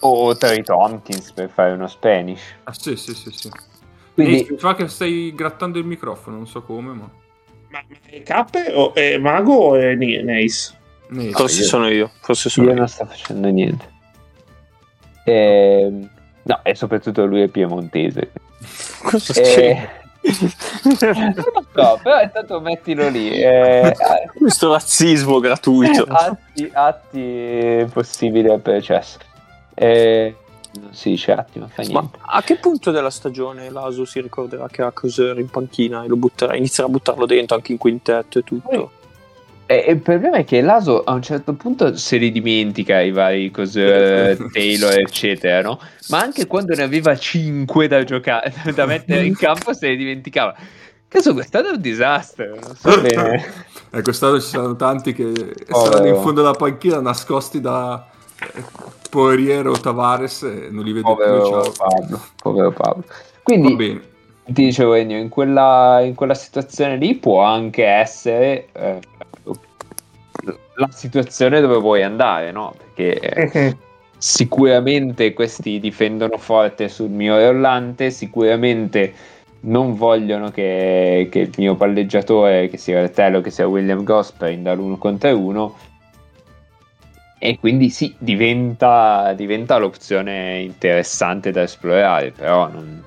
[0.00, 2.42] o Terry Tompkins per fare uno Spanish.
[2.64, 3.50] Ah, sì, sì, sì, sì.
[4.14, 7.10] Quindi Ehi, mi fa che stai grattando il microfono, non so come, ma...
[7.68, 10.74] Ma è Cappe o è Mago o è Nace?
[11.32, 12.10] Forse io- sono io.
[12.20, 12.78] Forse sono io io.
[12.78, 13.94] non sto facendo niente.
[15.24, 16.10] Ehm,
[16.46, 18.30] no, e soprattutto lui è piemontese.
[19.02, 19.88] Cosa Eh, c'è?
[21.12, 23.30] non lo so, però intanto mettilo lì.
[23.30, 23.94] eh,
[24.36, 26.04] Questo razzismo gratuito.
[26.10, 29.18] atti, atti possibili al processo.
[29.74, 30.34] Eh,
[30.80, 32.18] non si dice atti, ma fa Ma niente.
[32.20, 36.16] a che punto della stagione Laso si ricorderà che ha Coser in panchina e lo
[36.16, 38.90] butterà, inizierà a buttarlo dentro anche in quintetto e tutto?
[39.66, 43.10] E, e il problema è che l'Aso a un certo punto se li dimentica i
[43.10, 45.80] vari cose, Taylor, eccetera, no?
[46.08, 50.54] Ma anche quando ne aveva 5 da giocare, da mettere in campo, se li dimenticava.
[51.08, 52.58] Cazzo, quest'anno è un disastro.
[52.60, 53.02] Non so.
[53.02, 58.08] Eh, quest'anno ci saranno tanti che Oh, saranno in fondo alla panchina nascosti da
[58.40, 58.62] eh,
[59.10, 61.02] Poirier o Tavares e non li più.
[61.02, 61.72] Povero Ciao.
[61.72, 63.04] Pablo, povero Pablo.
[63.06, 64.14] Va Quindi bene.
[64.52, 69.00] Ti dicevo Ennio, in quella, in quella situazione lì può anche essere eh,
[70.76, 72.74] la situazione dove vuoi andare, no?
[72.76, 73.76] Perché eh,
[74.16, 79.12] sicuramente questi difendono forte sul mio rollante, sicuramente
[79.60, 84.74] non vogliono che, che il mio palleggiatore, che sia Rettello, che sia William Goss, prenda
[84.74, 85.74] l'uno contro uno.
[87.38, 93.02] E quindi sì, diventa, diventa l'opzione interessante da esplorare, però non,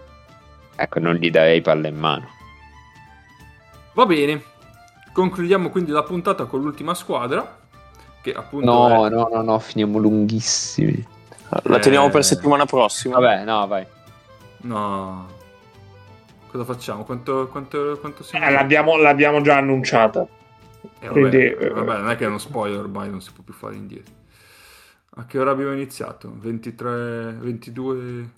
[0.79, 2.27] ecco, non gli darei palla in mano.
[3.93, 4.41] Va bene.
[5.11, 7.57] Concludiamo quindi la puntata con l'ultima squadra.
[8.21, 9.09] Che appunto No, è...
[9.09, 11.05] no, no, no, finiamo lunghissimi.
[11.63, 12.11] La teniamo Eh.
[12.11, 13.19] per settimana prossima.
[13.19, 13.85] Vabbè, no, vai.
[14.61, 15.27] No.
[16.51, 17.03] Cosa facciamo?
[17.03, 18.45] Quanto, quanto, quanto siamo?
[18.45, 20.21] Eh, l'abbiamo, l'abbiamo già annunciata.
[20.99, 23.43] Eh, vabbè, quindi, eh, vabbè, non è che è uno spoiler ormai, non si può
[23.43, 24.13] più fare indietro.
[25.15, 26.31] A che ora abbiamo iniziato?
[26.35, 28.29] 23, 22...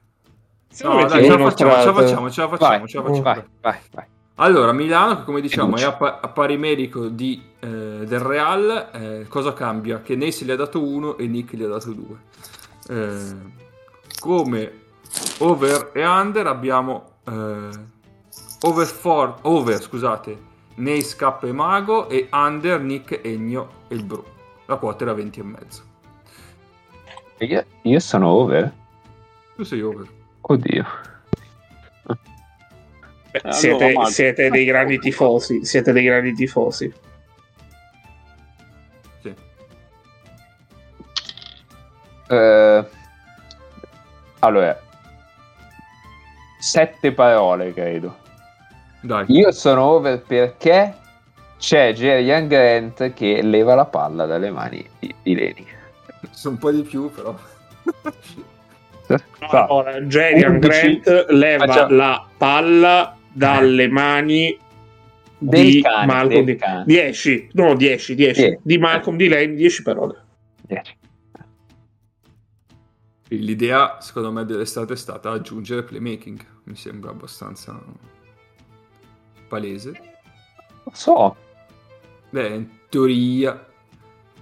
[0.83, 3.21] No, dai, ce la facciamo, ce la facciamo, ce la facciamo, Vai, ce la facciamo.
[3.21, 4.05] vai, vai, vai.
[4.35, 8.89] Allora, Milano, che come diciamo è a, pa- a pari merito di, eh, del Real,
[8.93, 10.01] eh, cosa cambia?
[10.01, 12.17] Che Nace gli ha dato uno e Nick gli ha dato due.
[12.89, 13.35] Eh,
[14.19, 14.71] come
[15.39, 17.69] over e under abbiamo eh,
[18.61, 24.23] over, for- over, scusate, Nace, K e Mago e under Nick, Egno e il Bru.
[24.65, 25.81] La quota era 20 e mezzo.
[27.39, 28.71] Io, io sono over?
[29.55, 30.07] Tu sei over.
[30.41, 30.85] Oddio.
[33.31, 35.63] Beh, allora, siete, siete dei grandi tifosi.
[35.63, 36.93] Siete dei grandi tifosi.
[39.21, 39.33] Sì.
[42.27, 42.85] Eh,
[44.39, 44.79] allora,
[46.59, 48.17] sette parole credo.
[49.01, 49.25] Dai.
[49.29, 50.95] Io sono over perché
[51.57, 55.67] c'è Jerry Grant che leva la palla dalle mani di, di Leni.
[56.31, 57.35] Sono un po' di più, però.
[59.17, 59.65] Fa.
[59.65, 60.99] Allora, Jerian 11.
[61.01, 64.57] Grant leva Facciamo- la palla dalle mani
[65.37, 66.83] Del di cane, Malcolm del di cane.
[66.85, 68.59] 10, no 10, 10 Dieci.
[68.61, 70.15] di Malcolm di Lane, 10 parole.
[70.67, 70.99] Dieci.
[73.29, 76.39] L'idea, secondo me, dell'estate è stata aggiungere playmaking.
[76.65, 77.81] Mi sembra abbastanza
[79.47, 79.91] palese.
[80.83, 81.35] Lo so.
[82.29, 83.51] Beh, in teoria,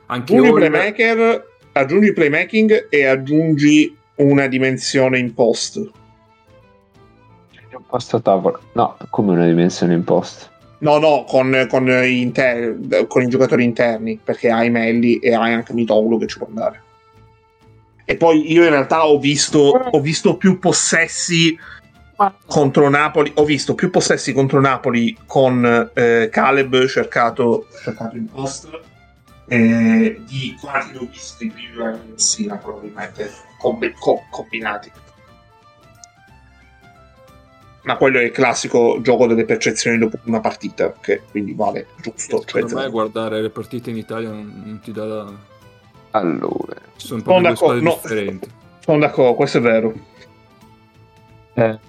[0.07, 5.91] anche Aggiungi playmaker, aggiungi playmaking e aggiungi una dimensione in post.
[7.71, 8.59] Imposta tavola.
[8.73, 10.47] No, come una dimensione imposta.
[10.79, 15.73] No, no, con, con, inter- con, i giocatori interni, perché hai Melli e hai anche
[15.73, 16.83] Mitoglu che ci può andare.
[18.05, 21.57] E poi io in realtà ho visto, ho visto più possessi
[22.47, 23.31] contro Napoli.
[23.35, 28.69] Ho visto più possessi contro Napoli con eh, Caleb cercato, cercato in post
[29.49, 34.91] eh, di quanti ne ho visti più in Messina, probabilmente comb- co- combinati.
[37.81, 42.43] Ma quello è il classico gioco delle percezioni dopo una partita, che quindi vale giusto.
[42.45, 45.34] Secondo cioè, me guardare le partite in Italia non, non ti dà la...
[46.11, 48.49] Allora, sono due squadre no, differenti.
[48.80, 49.93] Sono d'accordo, questo è vero.
[51.53, 51.80] Eh.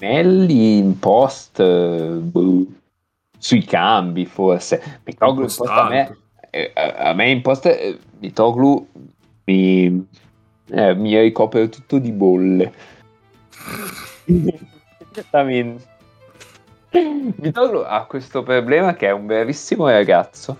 [0.00, 2.66] Melli in post boh,
[3.40, 5.00] sui cambi forse.
[5.04, 6.16] Mitoglu a me,
[6.50, 8.86] eh, a me in post eh, Mitoglu
[9.46, 10.06] mi,
[10.68, 12.72] eh, mi ricopre tutto di bolle.
[15.10, 15.88] Esattamente.
[16.90, 20.58] Mitoglu ha questo problema che è un bravissimo ragazzo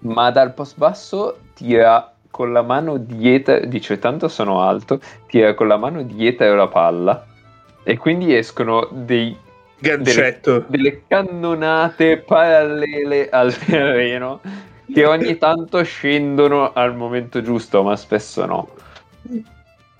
[0.00, 5.68] ma dal post basso tira con la mano dietro dice tanto sono alto tira con
[5.68, 7.26] la mano dietro la palla
[7.82, 9.36] e quindi escono dei
[9.80, 14.40] delle, delle, cannonate parallele al terreno
[14.92, 18.68] che ogni tanto scendono al momento giusto, ma spesso no.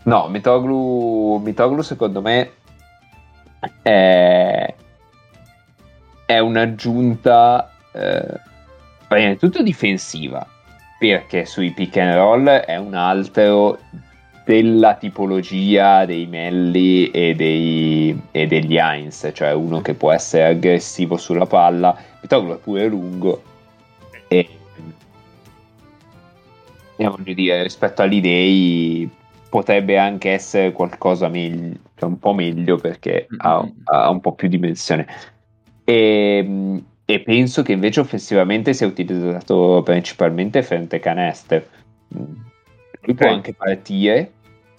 [0.04, 2.52] No, Mitoglu, Mitoglu secondo me
[3.82, 4.74] è,
[6.24, 8.40] è un'aggiunta eh,
[9.06, 10.46] prima di tutto difensiva,
[10.98, 13.78] perché sui pick and roll è un altro
[14.48, 21.18] della tipologia dei Melli e, dei, e degli Heinz, cioè uno che può essere aggressivo
[21.18, 23.42] sulla palla, Pitoglu è pure lungo
[24.26, 24.48] e,
[26.96, 29.10] e voglio dire, rispetto agli dei
[29.50, 34.48] potrebbe anche essere qualcosa meglio, cioè un po' meglio perché ha, ha, un po' più
[34.48, 35.06] dimensione.
[35.84, 41.68] E, e, penso che invece offensivamente sia utilizzato principalmente frente canester.
[42.08, 44.32] Lui può anche partire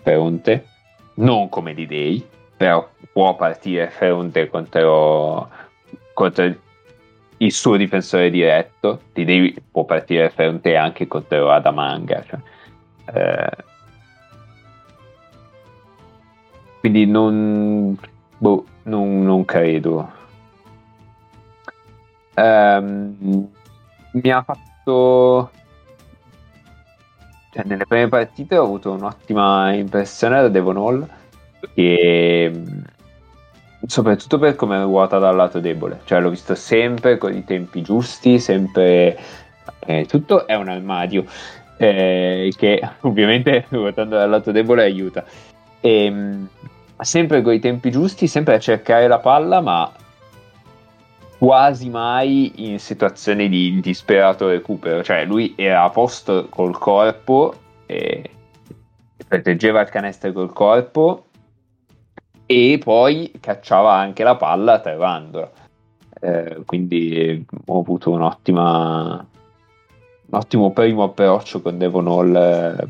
[0.09, 0.65] Feronte,
[1.15, 2.27] non come di Day,
[2.57, 5.47] però può partire Feronte contro,
[6.15, 6.55] contro
[7.37, 12.23] il suo difensore diretto, di Day può partire Feronte anche contro Adamanga.
[12.23, 12.39] Cioè,
[13.13, 13.63] eh,
[16.79, 17.95] quindi non,
[18.39, 20.11] boh, non, non credo.
[22.33, 23.47] Um,
[24.13, 25.51] mi ha fatto
[27.59, 31.07] cioè, nelle prime partite ho avuto un'ottima impressione da Devon Hall
[31.73, 32.63] e
[33.85, 36.01] soprattutto per come ruota dal lato debole.
[36.05, 39.17] Cioè l'ho visto sempre con i tempi giusti sempre
[39.79, 41.25] eh, tutto è un armadio
[41.77, 45.25] eh, che ovviamente ruotando dal lato debole aiuta.
[45.81, 46.37] E,
[47.01, 49.89] sempre con i tempi giusti sempre a cercare la palla ma
[51.39, 57.55] quasi mai in situazioni di disperato recupero, cioè lui era a posto col corpo
[57.85, 58.29] e
[59.25, 61.27] proteggeva il canestro col corpo
[62.45, 65.49] e poi cacciava anche la palla trevandola.
[66.21, 69.25] Eh, quindi ho avuto un'ottima
[70.31, 72.87] un ottimo primo approccio con Devon Hall eh,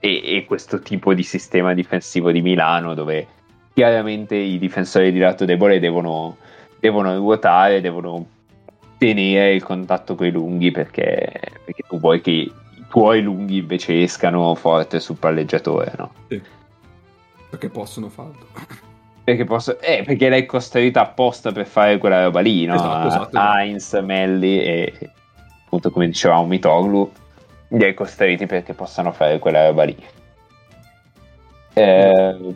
[0.00, 3.26] e, e, questo tipo di sistema difensivo di Milano dove
[3.72, 6.36] chiaramente i difensori di lato debole devono
[6.84, 8.26] devono ruotare, devono
[8.98, 12.52] tenere il contatto con i lunghi perché, perché tu vuoi che i
[12.90, 16.12] tuoi lunghi invece escano forte sul palleggiatore, no?
[16.28, 16.42] Sì.
[17.48, 18.46] Perché possono farlo.
[19.24, 22.74] Perché, posso, eh, perché l'hai costruita apposta per fare quella roba lì, no?
[22.74, 24.92] Esatto, esatto, Heinz, Melli e
[25.64, 27.10] appunto come dicevamo Mitoglu
[27.68, 29.96] li hai costruiti perché possano fare quella roba lì.
[31.72, 32.54] Eh,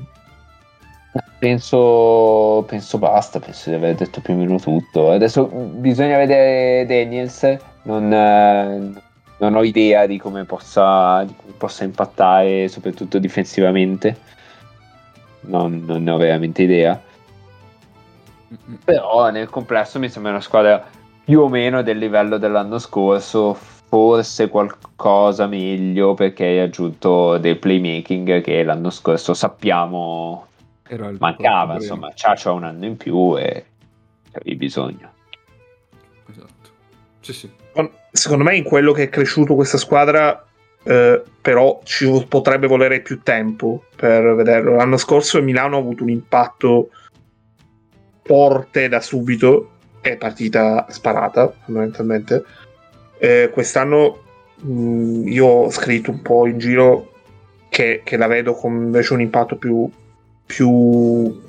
[1.39, 5.13] Penso, penso basta, penso di aver detto più o meno tutto.
[5.13, 8.09] Adesso bisogna vedere Daniels, non,
[9.39, 14.19] non ho idea di come, possa, di come possa impattare, soprattutto difensivamente.
[15.43, 17.01] Non, non, ne ho veramente idea.
[18.85, 20.85] Però nel complesso mi sembra una squadra
[21.25, 28.41] più o meno del livello dell'anno scorso, forse qualcosa meglio perché hai aggiunto del playmaking
[28.41, 30.48] che l'anno scorso sappiamo
[31.19, 33.65] mancava, insomma, Ciaccio ha un anno in più e
[34.33, 35.13] avevi bisogno.
[36.29, 36.71] Esatto.
[37.21, 37.51] Sì, sì.
[38.11, 40.45] Secondo me in quello che è cresciuto questa squadra
[40.85, 44.75] eh, però ci potrebbe volere più tempo per vederlo.
[44.75, 46.91] L'anno scorso Milano ha avuto un impatto
[48.23, 49.71] forte da subito,
[50.01, 52.45] è partita sparata fondamentalmente.
[53.19, 54.23] Eh, quest'anno
[54.57, 57.13] mh, mm, io ho scritto un po' in giro
[57.69, 59.91] che, che la vedo con invece un impatto più,
[60.49, 61.41] più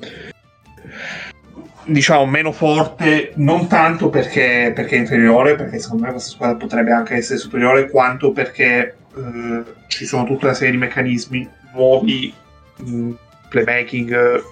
[1.85, 6.91] diciamo meno forte, non tanto perché, perché, è inferiore, perché secondo me questa squadra potrebbe
[6.91, 12.31] anche essere superiore, quanto perché eh, ci sono tutta una serie di meccanismi nuovi,
[12.77, 13.11] mh, mm,
[13.49, 14.43] playmaking,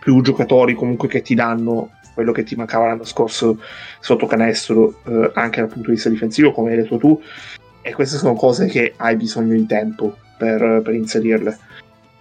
[0.00, 3.58] più giocatori comunque che ti danno quello che ti mancava l'anno scorso
[4.00, 7.20] sotto canestro, eh, anche dal punto di vista difensivo, come hai detto tu,
[7.82, 11.58] e queste sono cose che hai bisogno di tempo per, per inserirle.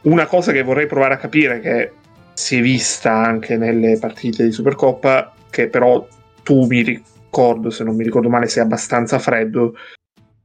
[0.04, 1.92] Una cosa che vorrei provare a capire, che
[2.34, 6.08] si è vista anche nelle partite di Supercoppa, che però
[6.44, 9.76] tu mi ricordo, se non mi ricordo male, sei abbastanza freddo,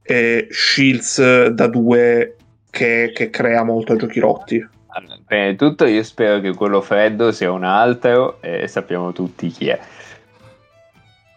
[0.01, 2.35] è Shields da due
[2.69, 4.69] che, che crea molto a giochi rotti.
[5.25, 9.67] Prima di tutto io spero che quello freddo sia un altro e sappiamo tutti chi
[9.67, 9.79] è.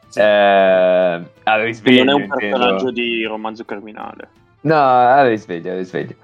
[0.08, 0.18] Sì.
[0.18, 2.90] Eh, al risveglio, non è un personaggio intendo...
[2.90, 4.28] di romanzo criminale.
[4.62, 6.14] No, al risveglio, al risveglio.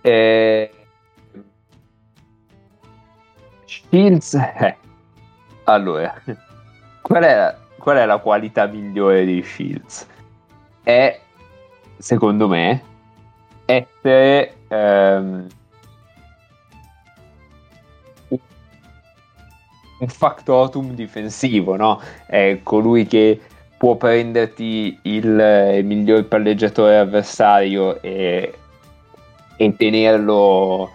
[0.00, 0.70] Eh,
[3.94, 4.76] Shields, eh.
[5.66, 6.12] allora,
[7.00, 10.04] qual è, la, qual è la qualità migliore di Shields?
[10.82, 11.20] È,
[11.96, 12.82] secondo me,
[13.66, 15.46] essere ehm,
[20.00, 22.00] un factotum difensivo, no?
[22.26, 23.40] È colui che
[23.78, 28.54] può prenderti il, il miglior palleggiatore avversario e,
[29.56, 30.90] e tenerlo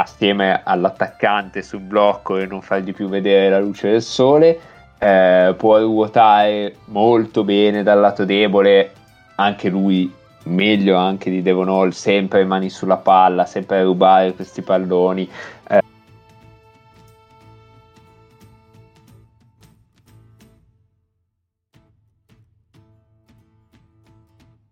[0.00, 4.58] assieme all'attaccante sul blocco e non fargli più vedere la luce del sole.
[4.98, 8.92] Eh, può ruotare molto bene dal lato debole,
[9.36, 10.12] anche lui
[10.44, 15.28] meglio anche di Devon Hall, sempre mani sulla palla, sempre a rubare questi palloni.
[15.68, 15.80] Eh,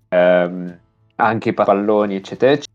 [0.09, 0.79] ehm,
[1.17, 2.66] anche i palloni, eccetera, eccetera.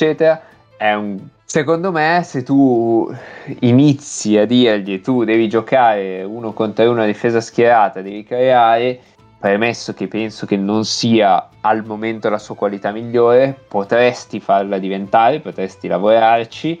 [0.00, 0.40] Eccetera,
[0.78, 1.18] è un...
[1.44, 3.14] secondo me se tu
[3.60, 8.98] inizi a dirgli tu devi giocare uno contro uno a difesa schierata, devi creare,
[9.38, 15.40] premesso che penso che non sia al momento la sua qualità migliore, potresti farla diventare,
[15.40, 16.80] potresti lavorarci,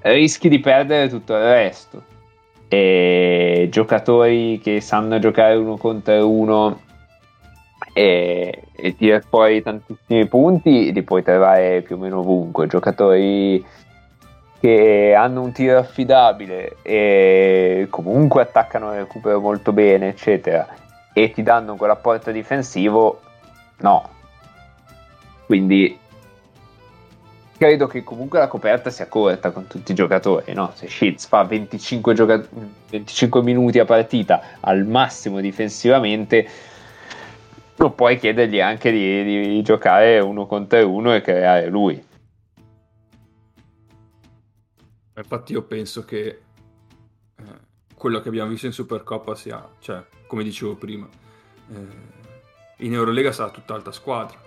[0.00, 2.02] rischi di perdere tutto il resto.
[2.66, 6.80] E giocatori che sanno giocare uno contro uno
[7.92, 12.66] e, e tirare fuori tantissimi punti li puoi trovare più o meno ovunque.
[12.66, 13.64] Giocatori
[14.60, 20.68] che hanno un tiro affidabile e comunque attaccano il recupero molto bene, eccetera,
[21.14, 23.20] e ti danno quell'apporto difensivo,
[23.78, 24.08] no.
[25.46, 25.98] Quindi
[27.56, 30.72] credo che comunque la coperta sia corta con tutti i giocatori, no?
[30.74, 32.42] Se Sheets fa 25, gioca-
[32.90, 36.48] 25 minuti a partita al massimo difensivamente,
[37.80, 42.08] non puoi chiedergli anche di, di giocare uno contro uno e creare lui.
[45.16, 46.26] Infatti io penso che
[47.36, 47.42] eh,
[47.94, 51.08] quello che abbiamo visto in Supercoppa sia, cioè, come dicevo prima,
[51.70, 54.38] eh, in Eurolega sarà tutt'altra squadra,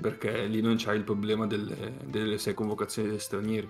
[0.00, 3.68] perché lì non c'hai il problema delle, delle sei convocazioni degli stranieri.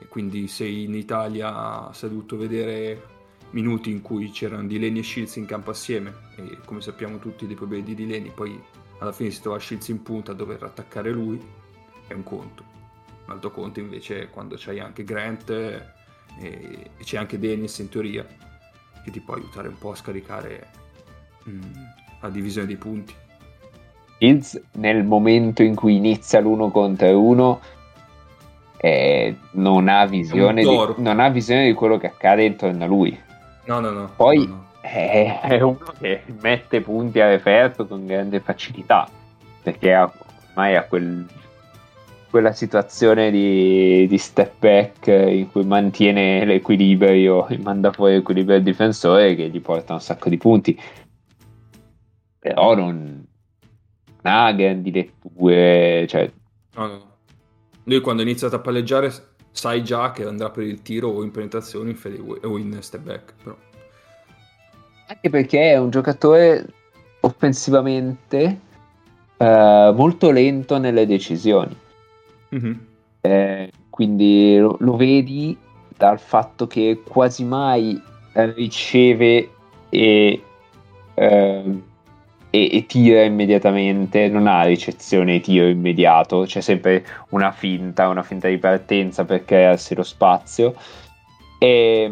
[0.00, 3.19] E quindi se in Italia si è dovuto vedere
[3.50, 7.56] minuti in cui c'erano Dileni e Shields in campo assieme e come sappiamo tutti dei
[7.56, 8.60] problemi di Dileni poi
[8.98, 11.40] alla fine si trova Shields in punta a dover attaccare lui
[12.06, 12.64] è un conto.
[13.26, 15.82] Un altro conto invece è quando c'hai anche Grant e,
[16.40, 18.26] e c'è anche Dennis in teoria
[19.04, 20.68] che ti può aiutare un po' a scaricare
[21.44, 21.60] mh, mm,
[22.20, 23.14] la divisione dei punti.
[24.18, 27.60] Shields nel momento in cui inizia l'uno contro uno
[28.76, 30.28] eh, non, ha di,
[30.96, 33.28] non ha visione di quello che accade intorno a lui
[33.64, 34.10] No, no, no.
[34.16, 34.68] Poi no, no.
[34.80, 39.08] È, uno che mette punti a referto con grande facilità,
[39.62, 41.26] perché ormai ha quel,
[42.30, 48.64] quella situazione di, di, step back in cui mantiene l'equilibrio e manda fuori l'equilibrio del
[48.64, 50.80] difensore che gli porta un sacco di punti.
[52.38, 53.26] Però non,
[54.22, 56.30] non ha grandi letture, cioè...
[56.74, 57.08] No, no.
[57.84, 59.12] Lui quando ha iniziato a palleggiare
[59.50, 61.96] sai già che andrà per il tiro o in penetrazione
[62.42, 63.34] o in step back.
[63.42, 63.56] Però.
[65.08, 66.66] Anche perché è un giocatore
[67.20, 68.60] offensivamente
[69.36, 71.76] eh, molto lento nelle decisioni.
[72.54, 72.72] Mm-hmm.
[73.20, 75.56] Eh, quindi lo, lo, vedi
[75.96, 78.00] dal fatto che quasi mai
[78.32, 79.50] riceve
[79.88, 80.42] e
[81.14, 81.82] eh,
[82.50, 88.22] e, e, tira immediatamente, non ha ricezione e tiro immediato, c'è sempre una finta, una
[88.22, 90.74] finta di partenza per crearsi lo spazio.
[91.58, 92.10] E,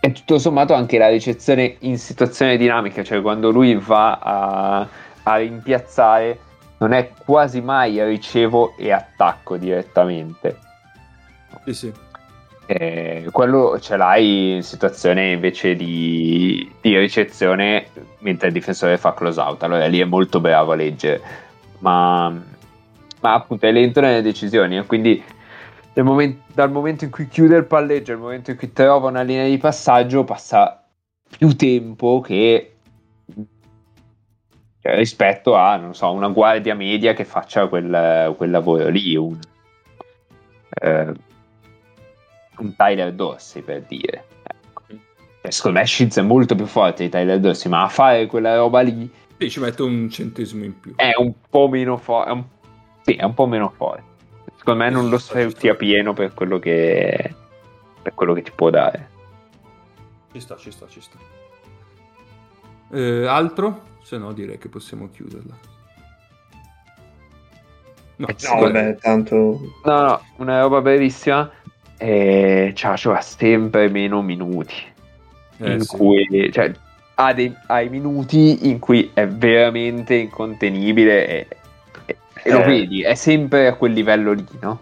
[0.00, 4.88] e tutto sommato anche la ricezione in situazione dinamica, cioè quando lui va a,
[5.22, 6.38] a rimpiazzare
[6.78, 10.58] non è quasi mai ricevo e attacco direttamente.
[11.64, 11.92] Sì, sì.
[12.74, 17.88] Eh, quello ce l'hai in situazione invece di, di, ricezione
[18.20, 19.62] mentre il difensore fa close out.
[19.62, 21.20] Allora lì è molto bravo a leggere,
[21.80, 22.30] ma,
[23.20, 24.78] ma appunto è lento nelle decisioni.
[24.78, 25.22] E quindi
[25.96, 29.46] momento, dal momento in cui chiude il palleggio al momento in cui trova una linea
[29.46, 30.82] di passaggio passa
[31.36, 32.76] più tempo che
[34.80, 39.14] cioè, rispetto a so, una guardia media che faccia quel, quel lavoro lì.
[39.14, 39.38] Un,
[40.70, 41.12] eh,
[42.58, 44.24] un Tyler Dorsey per dire.
[44.42, 44.82] Ecco.
[45.48, 48.80] Secondo me Shields è molto più forte di Tyler Dorsey, ma a fare quella roba
[48.80, 49.10] lì
[49.42, 50.94] sì, ci mette un centesimo in più.
[50.94, 52.44] È un po' meno forte.
[53.02, 54.04] Sì, è un po' meno forte.
[54.56, 57.34] Secondo me non lo sfrutti a pieno per quello che
[58.02, 59.10] per quello che ti può dare.
[60.32, 61.18] Ci sta, ci sta, ci sta.
[62.92, 63.90] Eh, altro?
[64.02, 65.58] Se no direi che possiamo chiuderla.
[68.16, 69.34] No, eh, no vabbè, tanto...
[69.84, 71.50] No, no, una roba bellissima
[72.02, 74.74] e Ciacio ha sempre meno minuti
[75.58, 75.96] eh, in sì.
[75.96, 76.72] cui cioè,
[77.14, 81.46] ha, dei, ha, i minuti in cui è veramente incontenibile e,
[82.06, 82.64] e, e lo eh.
[82.64, 84.80] vedi, è sempre a quel livello lì, no?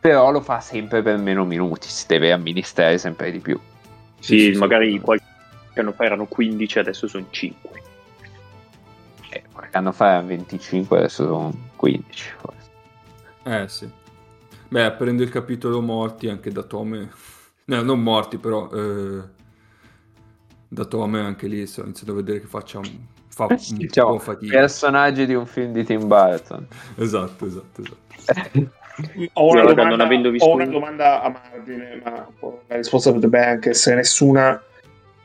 [0.00, 3.60] Però lo fa sempre per meno minuti, si deve amministrare sempre di più.
[4.18, 5.00] Sì, sì magari sì.
[5.00, 5.24] qualche
[5.74, 7.82] anno fa erano 15, adesso sono 5.
[9.28, 12.70] Eh, qualche anno fa erano 25, adesso sono 15 forse.
[13.42, 14.04] Eh sì.
[14.68, 17.10] Beh, aprendo il capitolo morti anche da Tome,
[17.66, 19.22] no, non morti però, eh,
[20.68, 22.90] da Tome anche lì sto iniziando a vedere che faccia un,
[23.28, 24.58] fa un diciamo, po' fatica.
[24.58, 26.66] Personaggi di un film di Tim Burton.
[26.96, 28.70] esatto, esatto, esatto.
[29.34, 32.28] ho, una domanda, ho una domanda a margine, ma
[32.66, 34.60] la risposta potrebbe anche essere nessuna.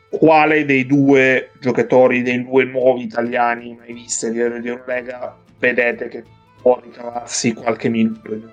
[0.10, 6.26] Quale dei due giocatori, dei due nuovi italiani mai visti di Eurolega, vedete che
[6.62, 8.50] può ricavarsi qualche minuto in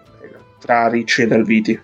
[0.58, 1.80] tra Ricci e Dalviti.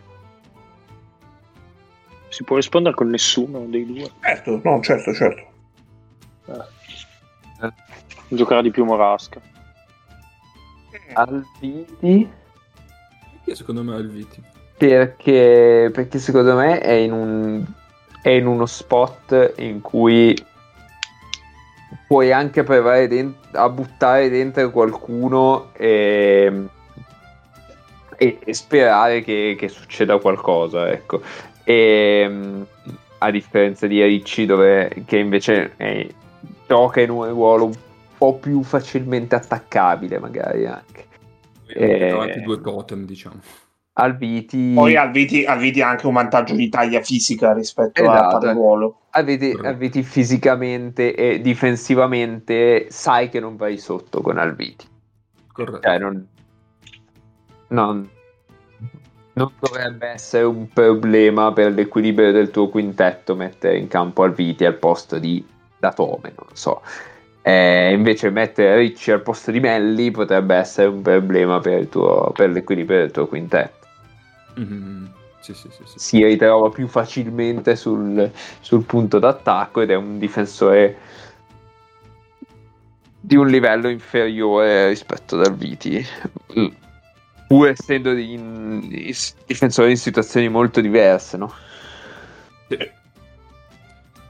[2.29, 4.11] Si può rispondere con nessuno dei due?
[4.21, 5.43] Certo, no, certo, certo.
[6.47, 7.73] Eh.
[8.29, 9.41] Giocherà di più Morasca.
[11.13, 12.29] Alviti?
[13.45, 14.43] Io secondo me Alviti.
[14.77, 17.65] Perché, perché secondo me è in, un,
[18.21, 20.35] è in uno spot in cui
[22.09, 26.69] puoi anche provare dent- a buttare dentro qualcuno e
[28.17, 31.23] e, e sperare che, che, succeda qualcosa, ecco.
[31.65, 32.67] E, ehm,
[33.19, 36.07] a differenza di Ricci, dove, che invece è,
[36.67, 37.75] gioca in un ruolo un
[38.17, 41.07] po' più facilmente attaccabile, magari anche.
[41.67, 43.41] E, davanti due totem, diciamo.
[43.97, 44.73] Alviti...
[44.75, 48.47] Poi Alviti, Alviti, ha anche un vantaggio di taglia fisica rispetto esatto.
[48.47, 49.03] al ruolo.
[49.11, 54.87] Alviti, Alviti fisicamente e difensivamente sai che non vai sotto con Alviti.
[55.53, 55.81] Corretto.
[55.81, 56.27] Cioè, non,
[57.69, 58.09] non,
[59.35, 64.75] non dovrebbe essere un problema per l'equilibrio del tuo quintetto mettere in campo Alviti al
[64.75, 65.45] posto di
[65.79, 66.83] Datome, non so.
[67.43, 72.51] Eh, invece mettere Ricci al posto di Melli potrebbe essere un problema per, tuo, per
[72.51, 73.87] l'equilibrio del tuo quintetto.
[74.59, 75.05] Mm-hmm.
[75.41, 78.31] Sì, sì, sì, si ritrova più facilmente sul,
[78.61, 80.97] sul punto d'attacco ed è un difensore
[83.21, 86.03] di un livello inferiore rispetto ad Alviti
[87.47, 89.13] pur essendo in, in,
[89.47, 91.53] difensori in situazioni molto diverse, no?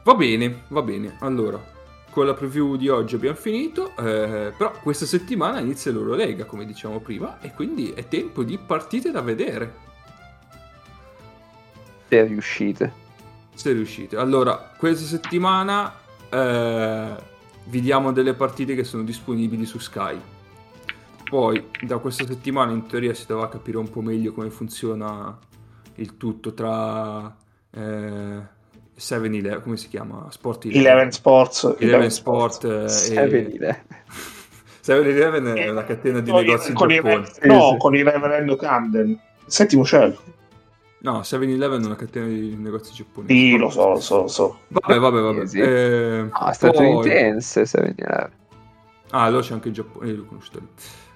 [0.02, 1.16] Va bene, va bene.
[1.20, 1.62] Allora,
[2.10, 7.00] con la preview di oggi abbiamo finito, eh, però questa settimana inizia l'Eurolega, come diciamo
[7.00, 9.74] prima, e quindi è tempo di partite da vedere.
[12.08, 12.92] Se riuscite.
[13.54, 14.16] Se riuscite.
[14.16, 15.94] Allora, questa settimana
[16.28, 17.14] eh,
[17.64, 20.20] vi diamo delle partite che sono disponibili su Sky
[21.34, 25.36] poi da questa settimana in teoria si dovrà capire un po' meglio come funziona
[25.96, 27.36] il tutto tra
[27.72, 28.40] eh,
[28.96, 30.28] 7-Eleven, come si chiama?
[30.30, 31.64] Sport Eleven, Eleven Sports.
[31.64, 33.84] Eleven, Eleven Sport, Sport eh, 7-Eleven.
[34.80, 37.14] 7-Eleven è una catena di con negozi in Giappone.
[37.16, 39.20] Il, no, sì, con il Reverendo Camden.
[39.46, 40.16] Settimo cielo.
[40.98, 43.34] No, 7-Eleven è una catena di negozi giapponesi.
[43.34, 44.58] Sì, lo so, lo so, lo so.
[44.68, 45.46] Vabbè, vabbè, vabbè.
[45.46, 45.60] Sì, sì.
[45.62, 47.82] Eh, ah, statunitense poi...
[47.82, 48.30] 7-Eleven.
[49.10, 50.68] Ah, allora c'è anche il Giappone, io l'ho conosciuto lì.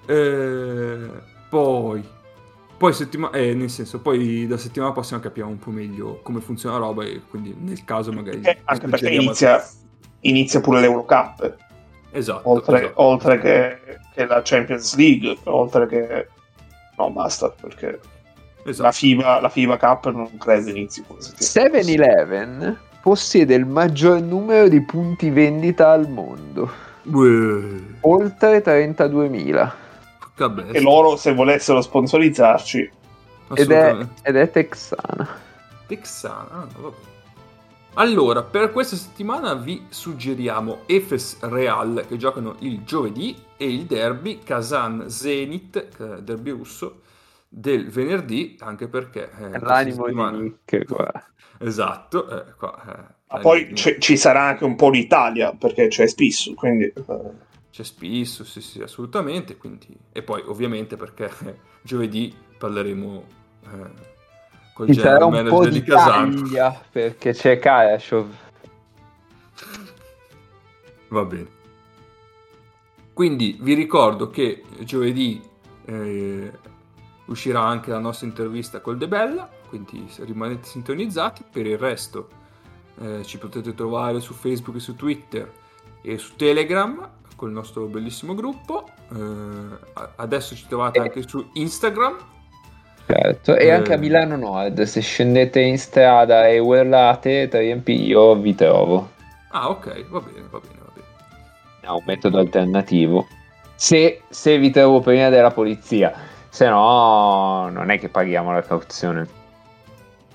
[0.09, 1.07] Eh,
[1.49, 2.03] poi,
[2.77, 6.79] poi settima- eh, nel senso, poi da settimana prossima capiamo un po' meglio come funziona
[6.79, 8.41] la roba e quindi nel caso magari...
[8.41, 9.63] Eh, anche perché inizia,
[10.21, 11.55] inizia, pure l'Eurocup.
[12.09, 12.49] Esatto.
[12.49, 13.01] Oltre, esatto.
[13.03, 16.27] oltre che, che, la Champions League, oltre che...
[16.97, 17.99] No, basta, perché
[18.63, 18.81] esatto.
[18.81, 21.05] la, FIBA, la FIBA Cup non credo inizi.
[21.07, 26.67] 7-Eleven possiede il maggior numero di punti vendita al mondo.
[27.03, 27.97] Beh.
[28.01, 29.87] Oltre 32.000.
[30.71, 32.91] E loro, se volessero sponsorizzarci,
[33.53, 35.27] Ed è, ed è texana.
[35.87, 36.47] Texana.
[36.51, 36.95] ah, vabbè.
[37.95, 44.39] Allora, per questa settimana vi suggeriamo Efes Real che giocano il giovedì e il derby
[44.43, 47.01] Kazan Zenit, eh, derby russo,
[47.49, 49.31] del venerdì, anche perché...
[49.37, 51.11] eh, L'animo settimana- di Nick qua.
[51.57, 56.07] Esatto, eh, qua, eh, ma poi c'è- ci sarà anche un po' l'Italia, perché c'è
[56.07, 56.85] Spissu, quindi...
[56.85, 59.57] eh, C'è spisso, sì, sì, assolutamente.
[59.57, 59.87] Quindi...
[60.11, 61.31] E poi, ovviamente, perché
[61.81, 63.25] giovedì parleremo
[63.63, 68.27] eh, Ci sarà general un po' di di taglia perché c'è Karashov.
[71.09, 71.57] Va bene.
[73.13, 75.41] Quindi vi ricordo che giovedì
[75.85, 76.51] eh,
[77.25, 81.43] uscirà anche la nostra intervista col De Bella, quindi rimanete sintonizzati.
[81.51, 82.29] Per il resto
[83.01, 85.51] eh, ci potete trovare su Facebook e su Twitter
[86.01, 88.89] e su Telegram col nostro bellissimo gruppo.
[89.15, 91.03] Eh, adesso ci trovate Eh.
[91.03, 92.17] anche su Instagram.
[93.07, 93.71] Certo, e Eh.
[93.71, 99.11] anche a Milano Nord, se scendete in strada e urlate 3MP io vi trovo.
[99.51, 101.07] Ah, ok, va bene, va bene, va bene.
[101.79, 103.25] È un metodo alternativo.
[103.75, 106.13] Se, se vi trovo prima della polizia,
[106.49, 109.27] se no non è che paghiamo la cauzione.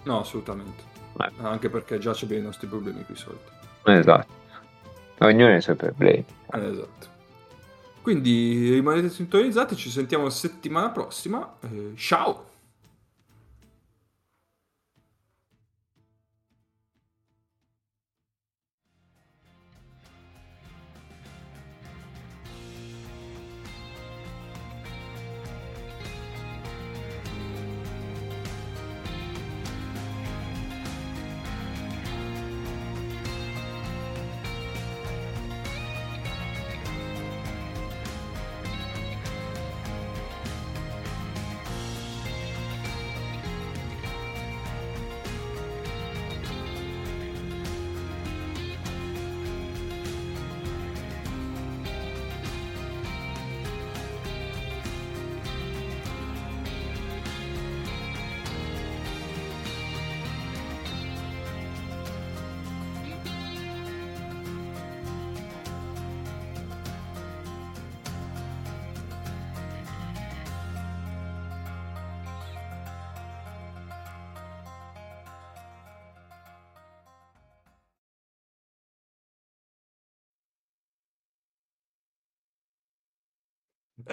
[0.04, 0.82] No, assolutamente.
[1.12, 1.30] Beh.
[1.42, 3.38] Anche perché già abbiamo i nostri problemi qui soldi.
[3.84, 4.26] Esatto.
[5.18, 6.24] Ognuno ha i suoi problemi.
[6.52, 7.06] Eh, esatto.
[8.02, 11.54] Quindi rimanete sintonizzati, ci sentiamo settimana prossima.
[11.62, 12.52] eh, ciao!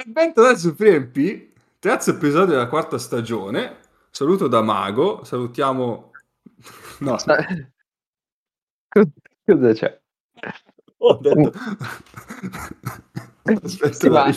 [0.05, 1.49] Bentornati su FreeMP,
[1.79, 3.79] terzo episodio della quarta stagione.
[4.09, 6.11] Saluto da Mago, salutiamo...
[6.99, 7.17] No,
[9.45, 9.99] Cosa c'è?
[10.97, 11.51] ho detto...
[13.43, 14.31] Aspetta, Sì, ma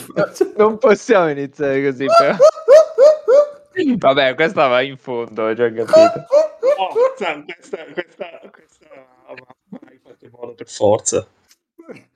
[0.57, 2.35] non possiamo iniziare così, però.
[3.97, 6.25] Vabbè, questa va in fondo, ho già capito.
[6.79, 8.87] Oh, Sam, questa, questa, questa
[9.69, 11.25] vai in qualche modo per forza.
[11.87, 12.09] E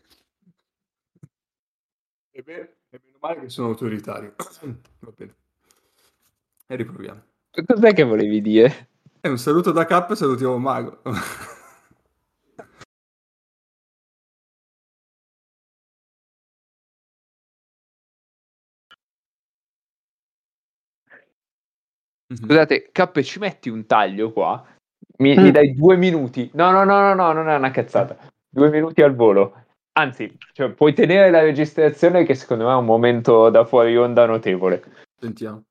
[2.32, 2.79] e meno
[3.20, 4.36] male che sono autoritario.
[5.00, 5.36] Va bene.
[6.68, 7.22] E riproviamo.
[7.66, 8.90] Cos'è che volevi dire?
[9.22, 11.02] E un saluto da K e salutiamo Mago.
[22.32, 22.46] Mhm.
[22.46, 24.64] Scusate, K, ci metti un taglio qua?
[25.18, 25.42] Mi, Mm.
[25.44, 26.50] mi dai due minuti?
[26.54, 28.18] No, no, no, no, no, non è una cazzata.
[28.48, 29.66] Due minuti al volo.
[30.00, 34.26] Anzi, cioè, puoi tenere la registrazione che secondo me è un momento da fuori onda
[34.26, 34.82] notevole.
[35.20, 35.66] Sentiamo.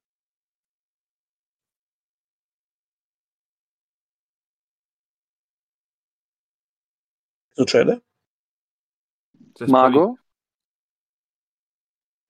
[7.55, 8.03] Succede?
[9.55, 10.19] Sei Mago?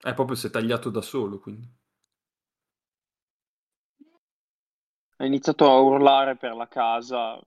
[0.01, 1.69] È proprio si è tagliato da solo, quindi.
[5.17, 7.41] Ha iniziato a urlare per la casa.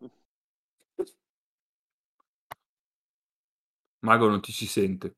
[4.01, 5.15] Mago non ti si sente.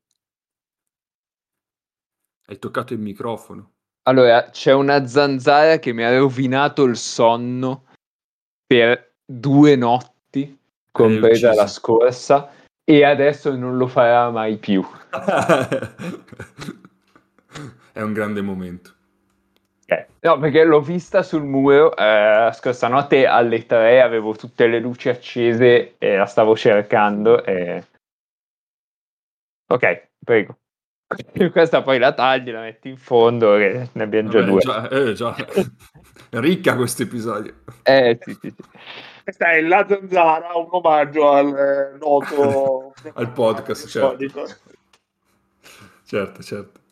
[2.46, 3.72] Hai toccato il microfono.
[4.06, 7.86] Allora, c'è una zanzara che mi ha rovinato il sonno
[8.66, 10.58] per due notti,
[10.90, 12.50] compresa la scorsa,
[12.84, 14.84] e adesso non lo farà mai più.
[17.92, 18.92] È un grande momento.
[20.24, 24.80] No, perché l'ho vista sul muro eh, la scorsa notte alle 3, avevo tutte le
[24.80, 27.44] luci accese e la stavo cercando.
[27.44, 27.84] E...
[29.66, 30.58] Ok, prego.
[31.52, 34.60] Questa poi la tagli, la metti in fondo, che ne abbiamo già Vabbè, due.
[34.60, 35.34] già, eh, già.
[35.34, 37.54] È ricca questo episodio.
[37.82, 38.62] Eh, sì, sì, sì.
[39.22, 44.46] Questa è La Zanzara, un omaggio al eh, noto Al podcast, certo.
[46.04, 46.80] Certo, certo.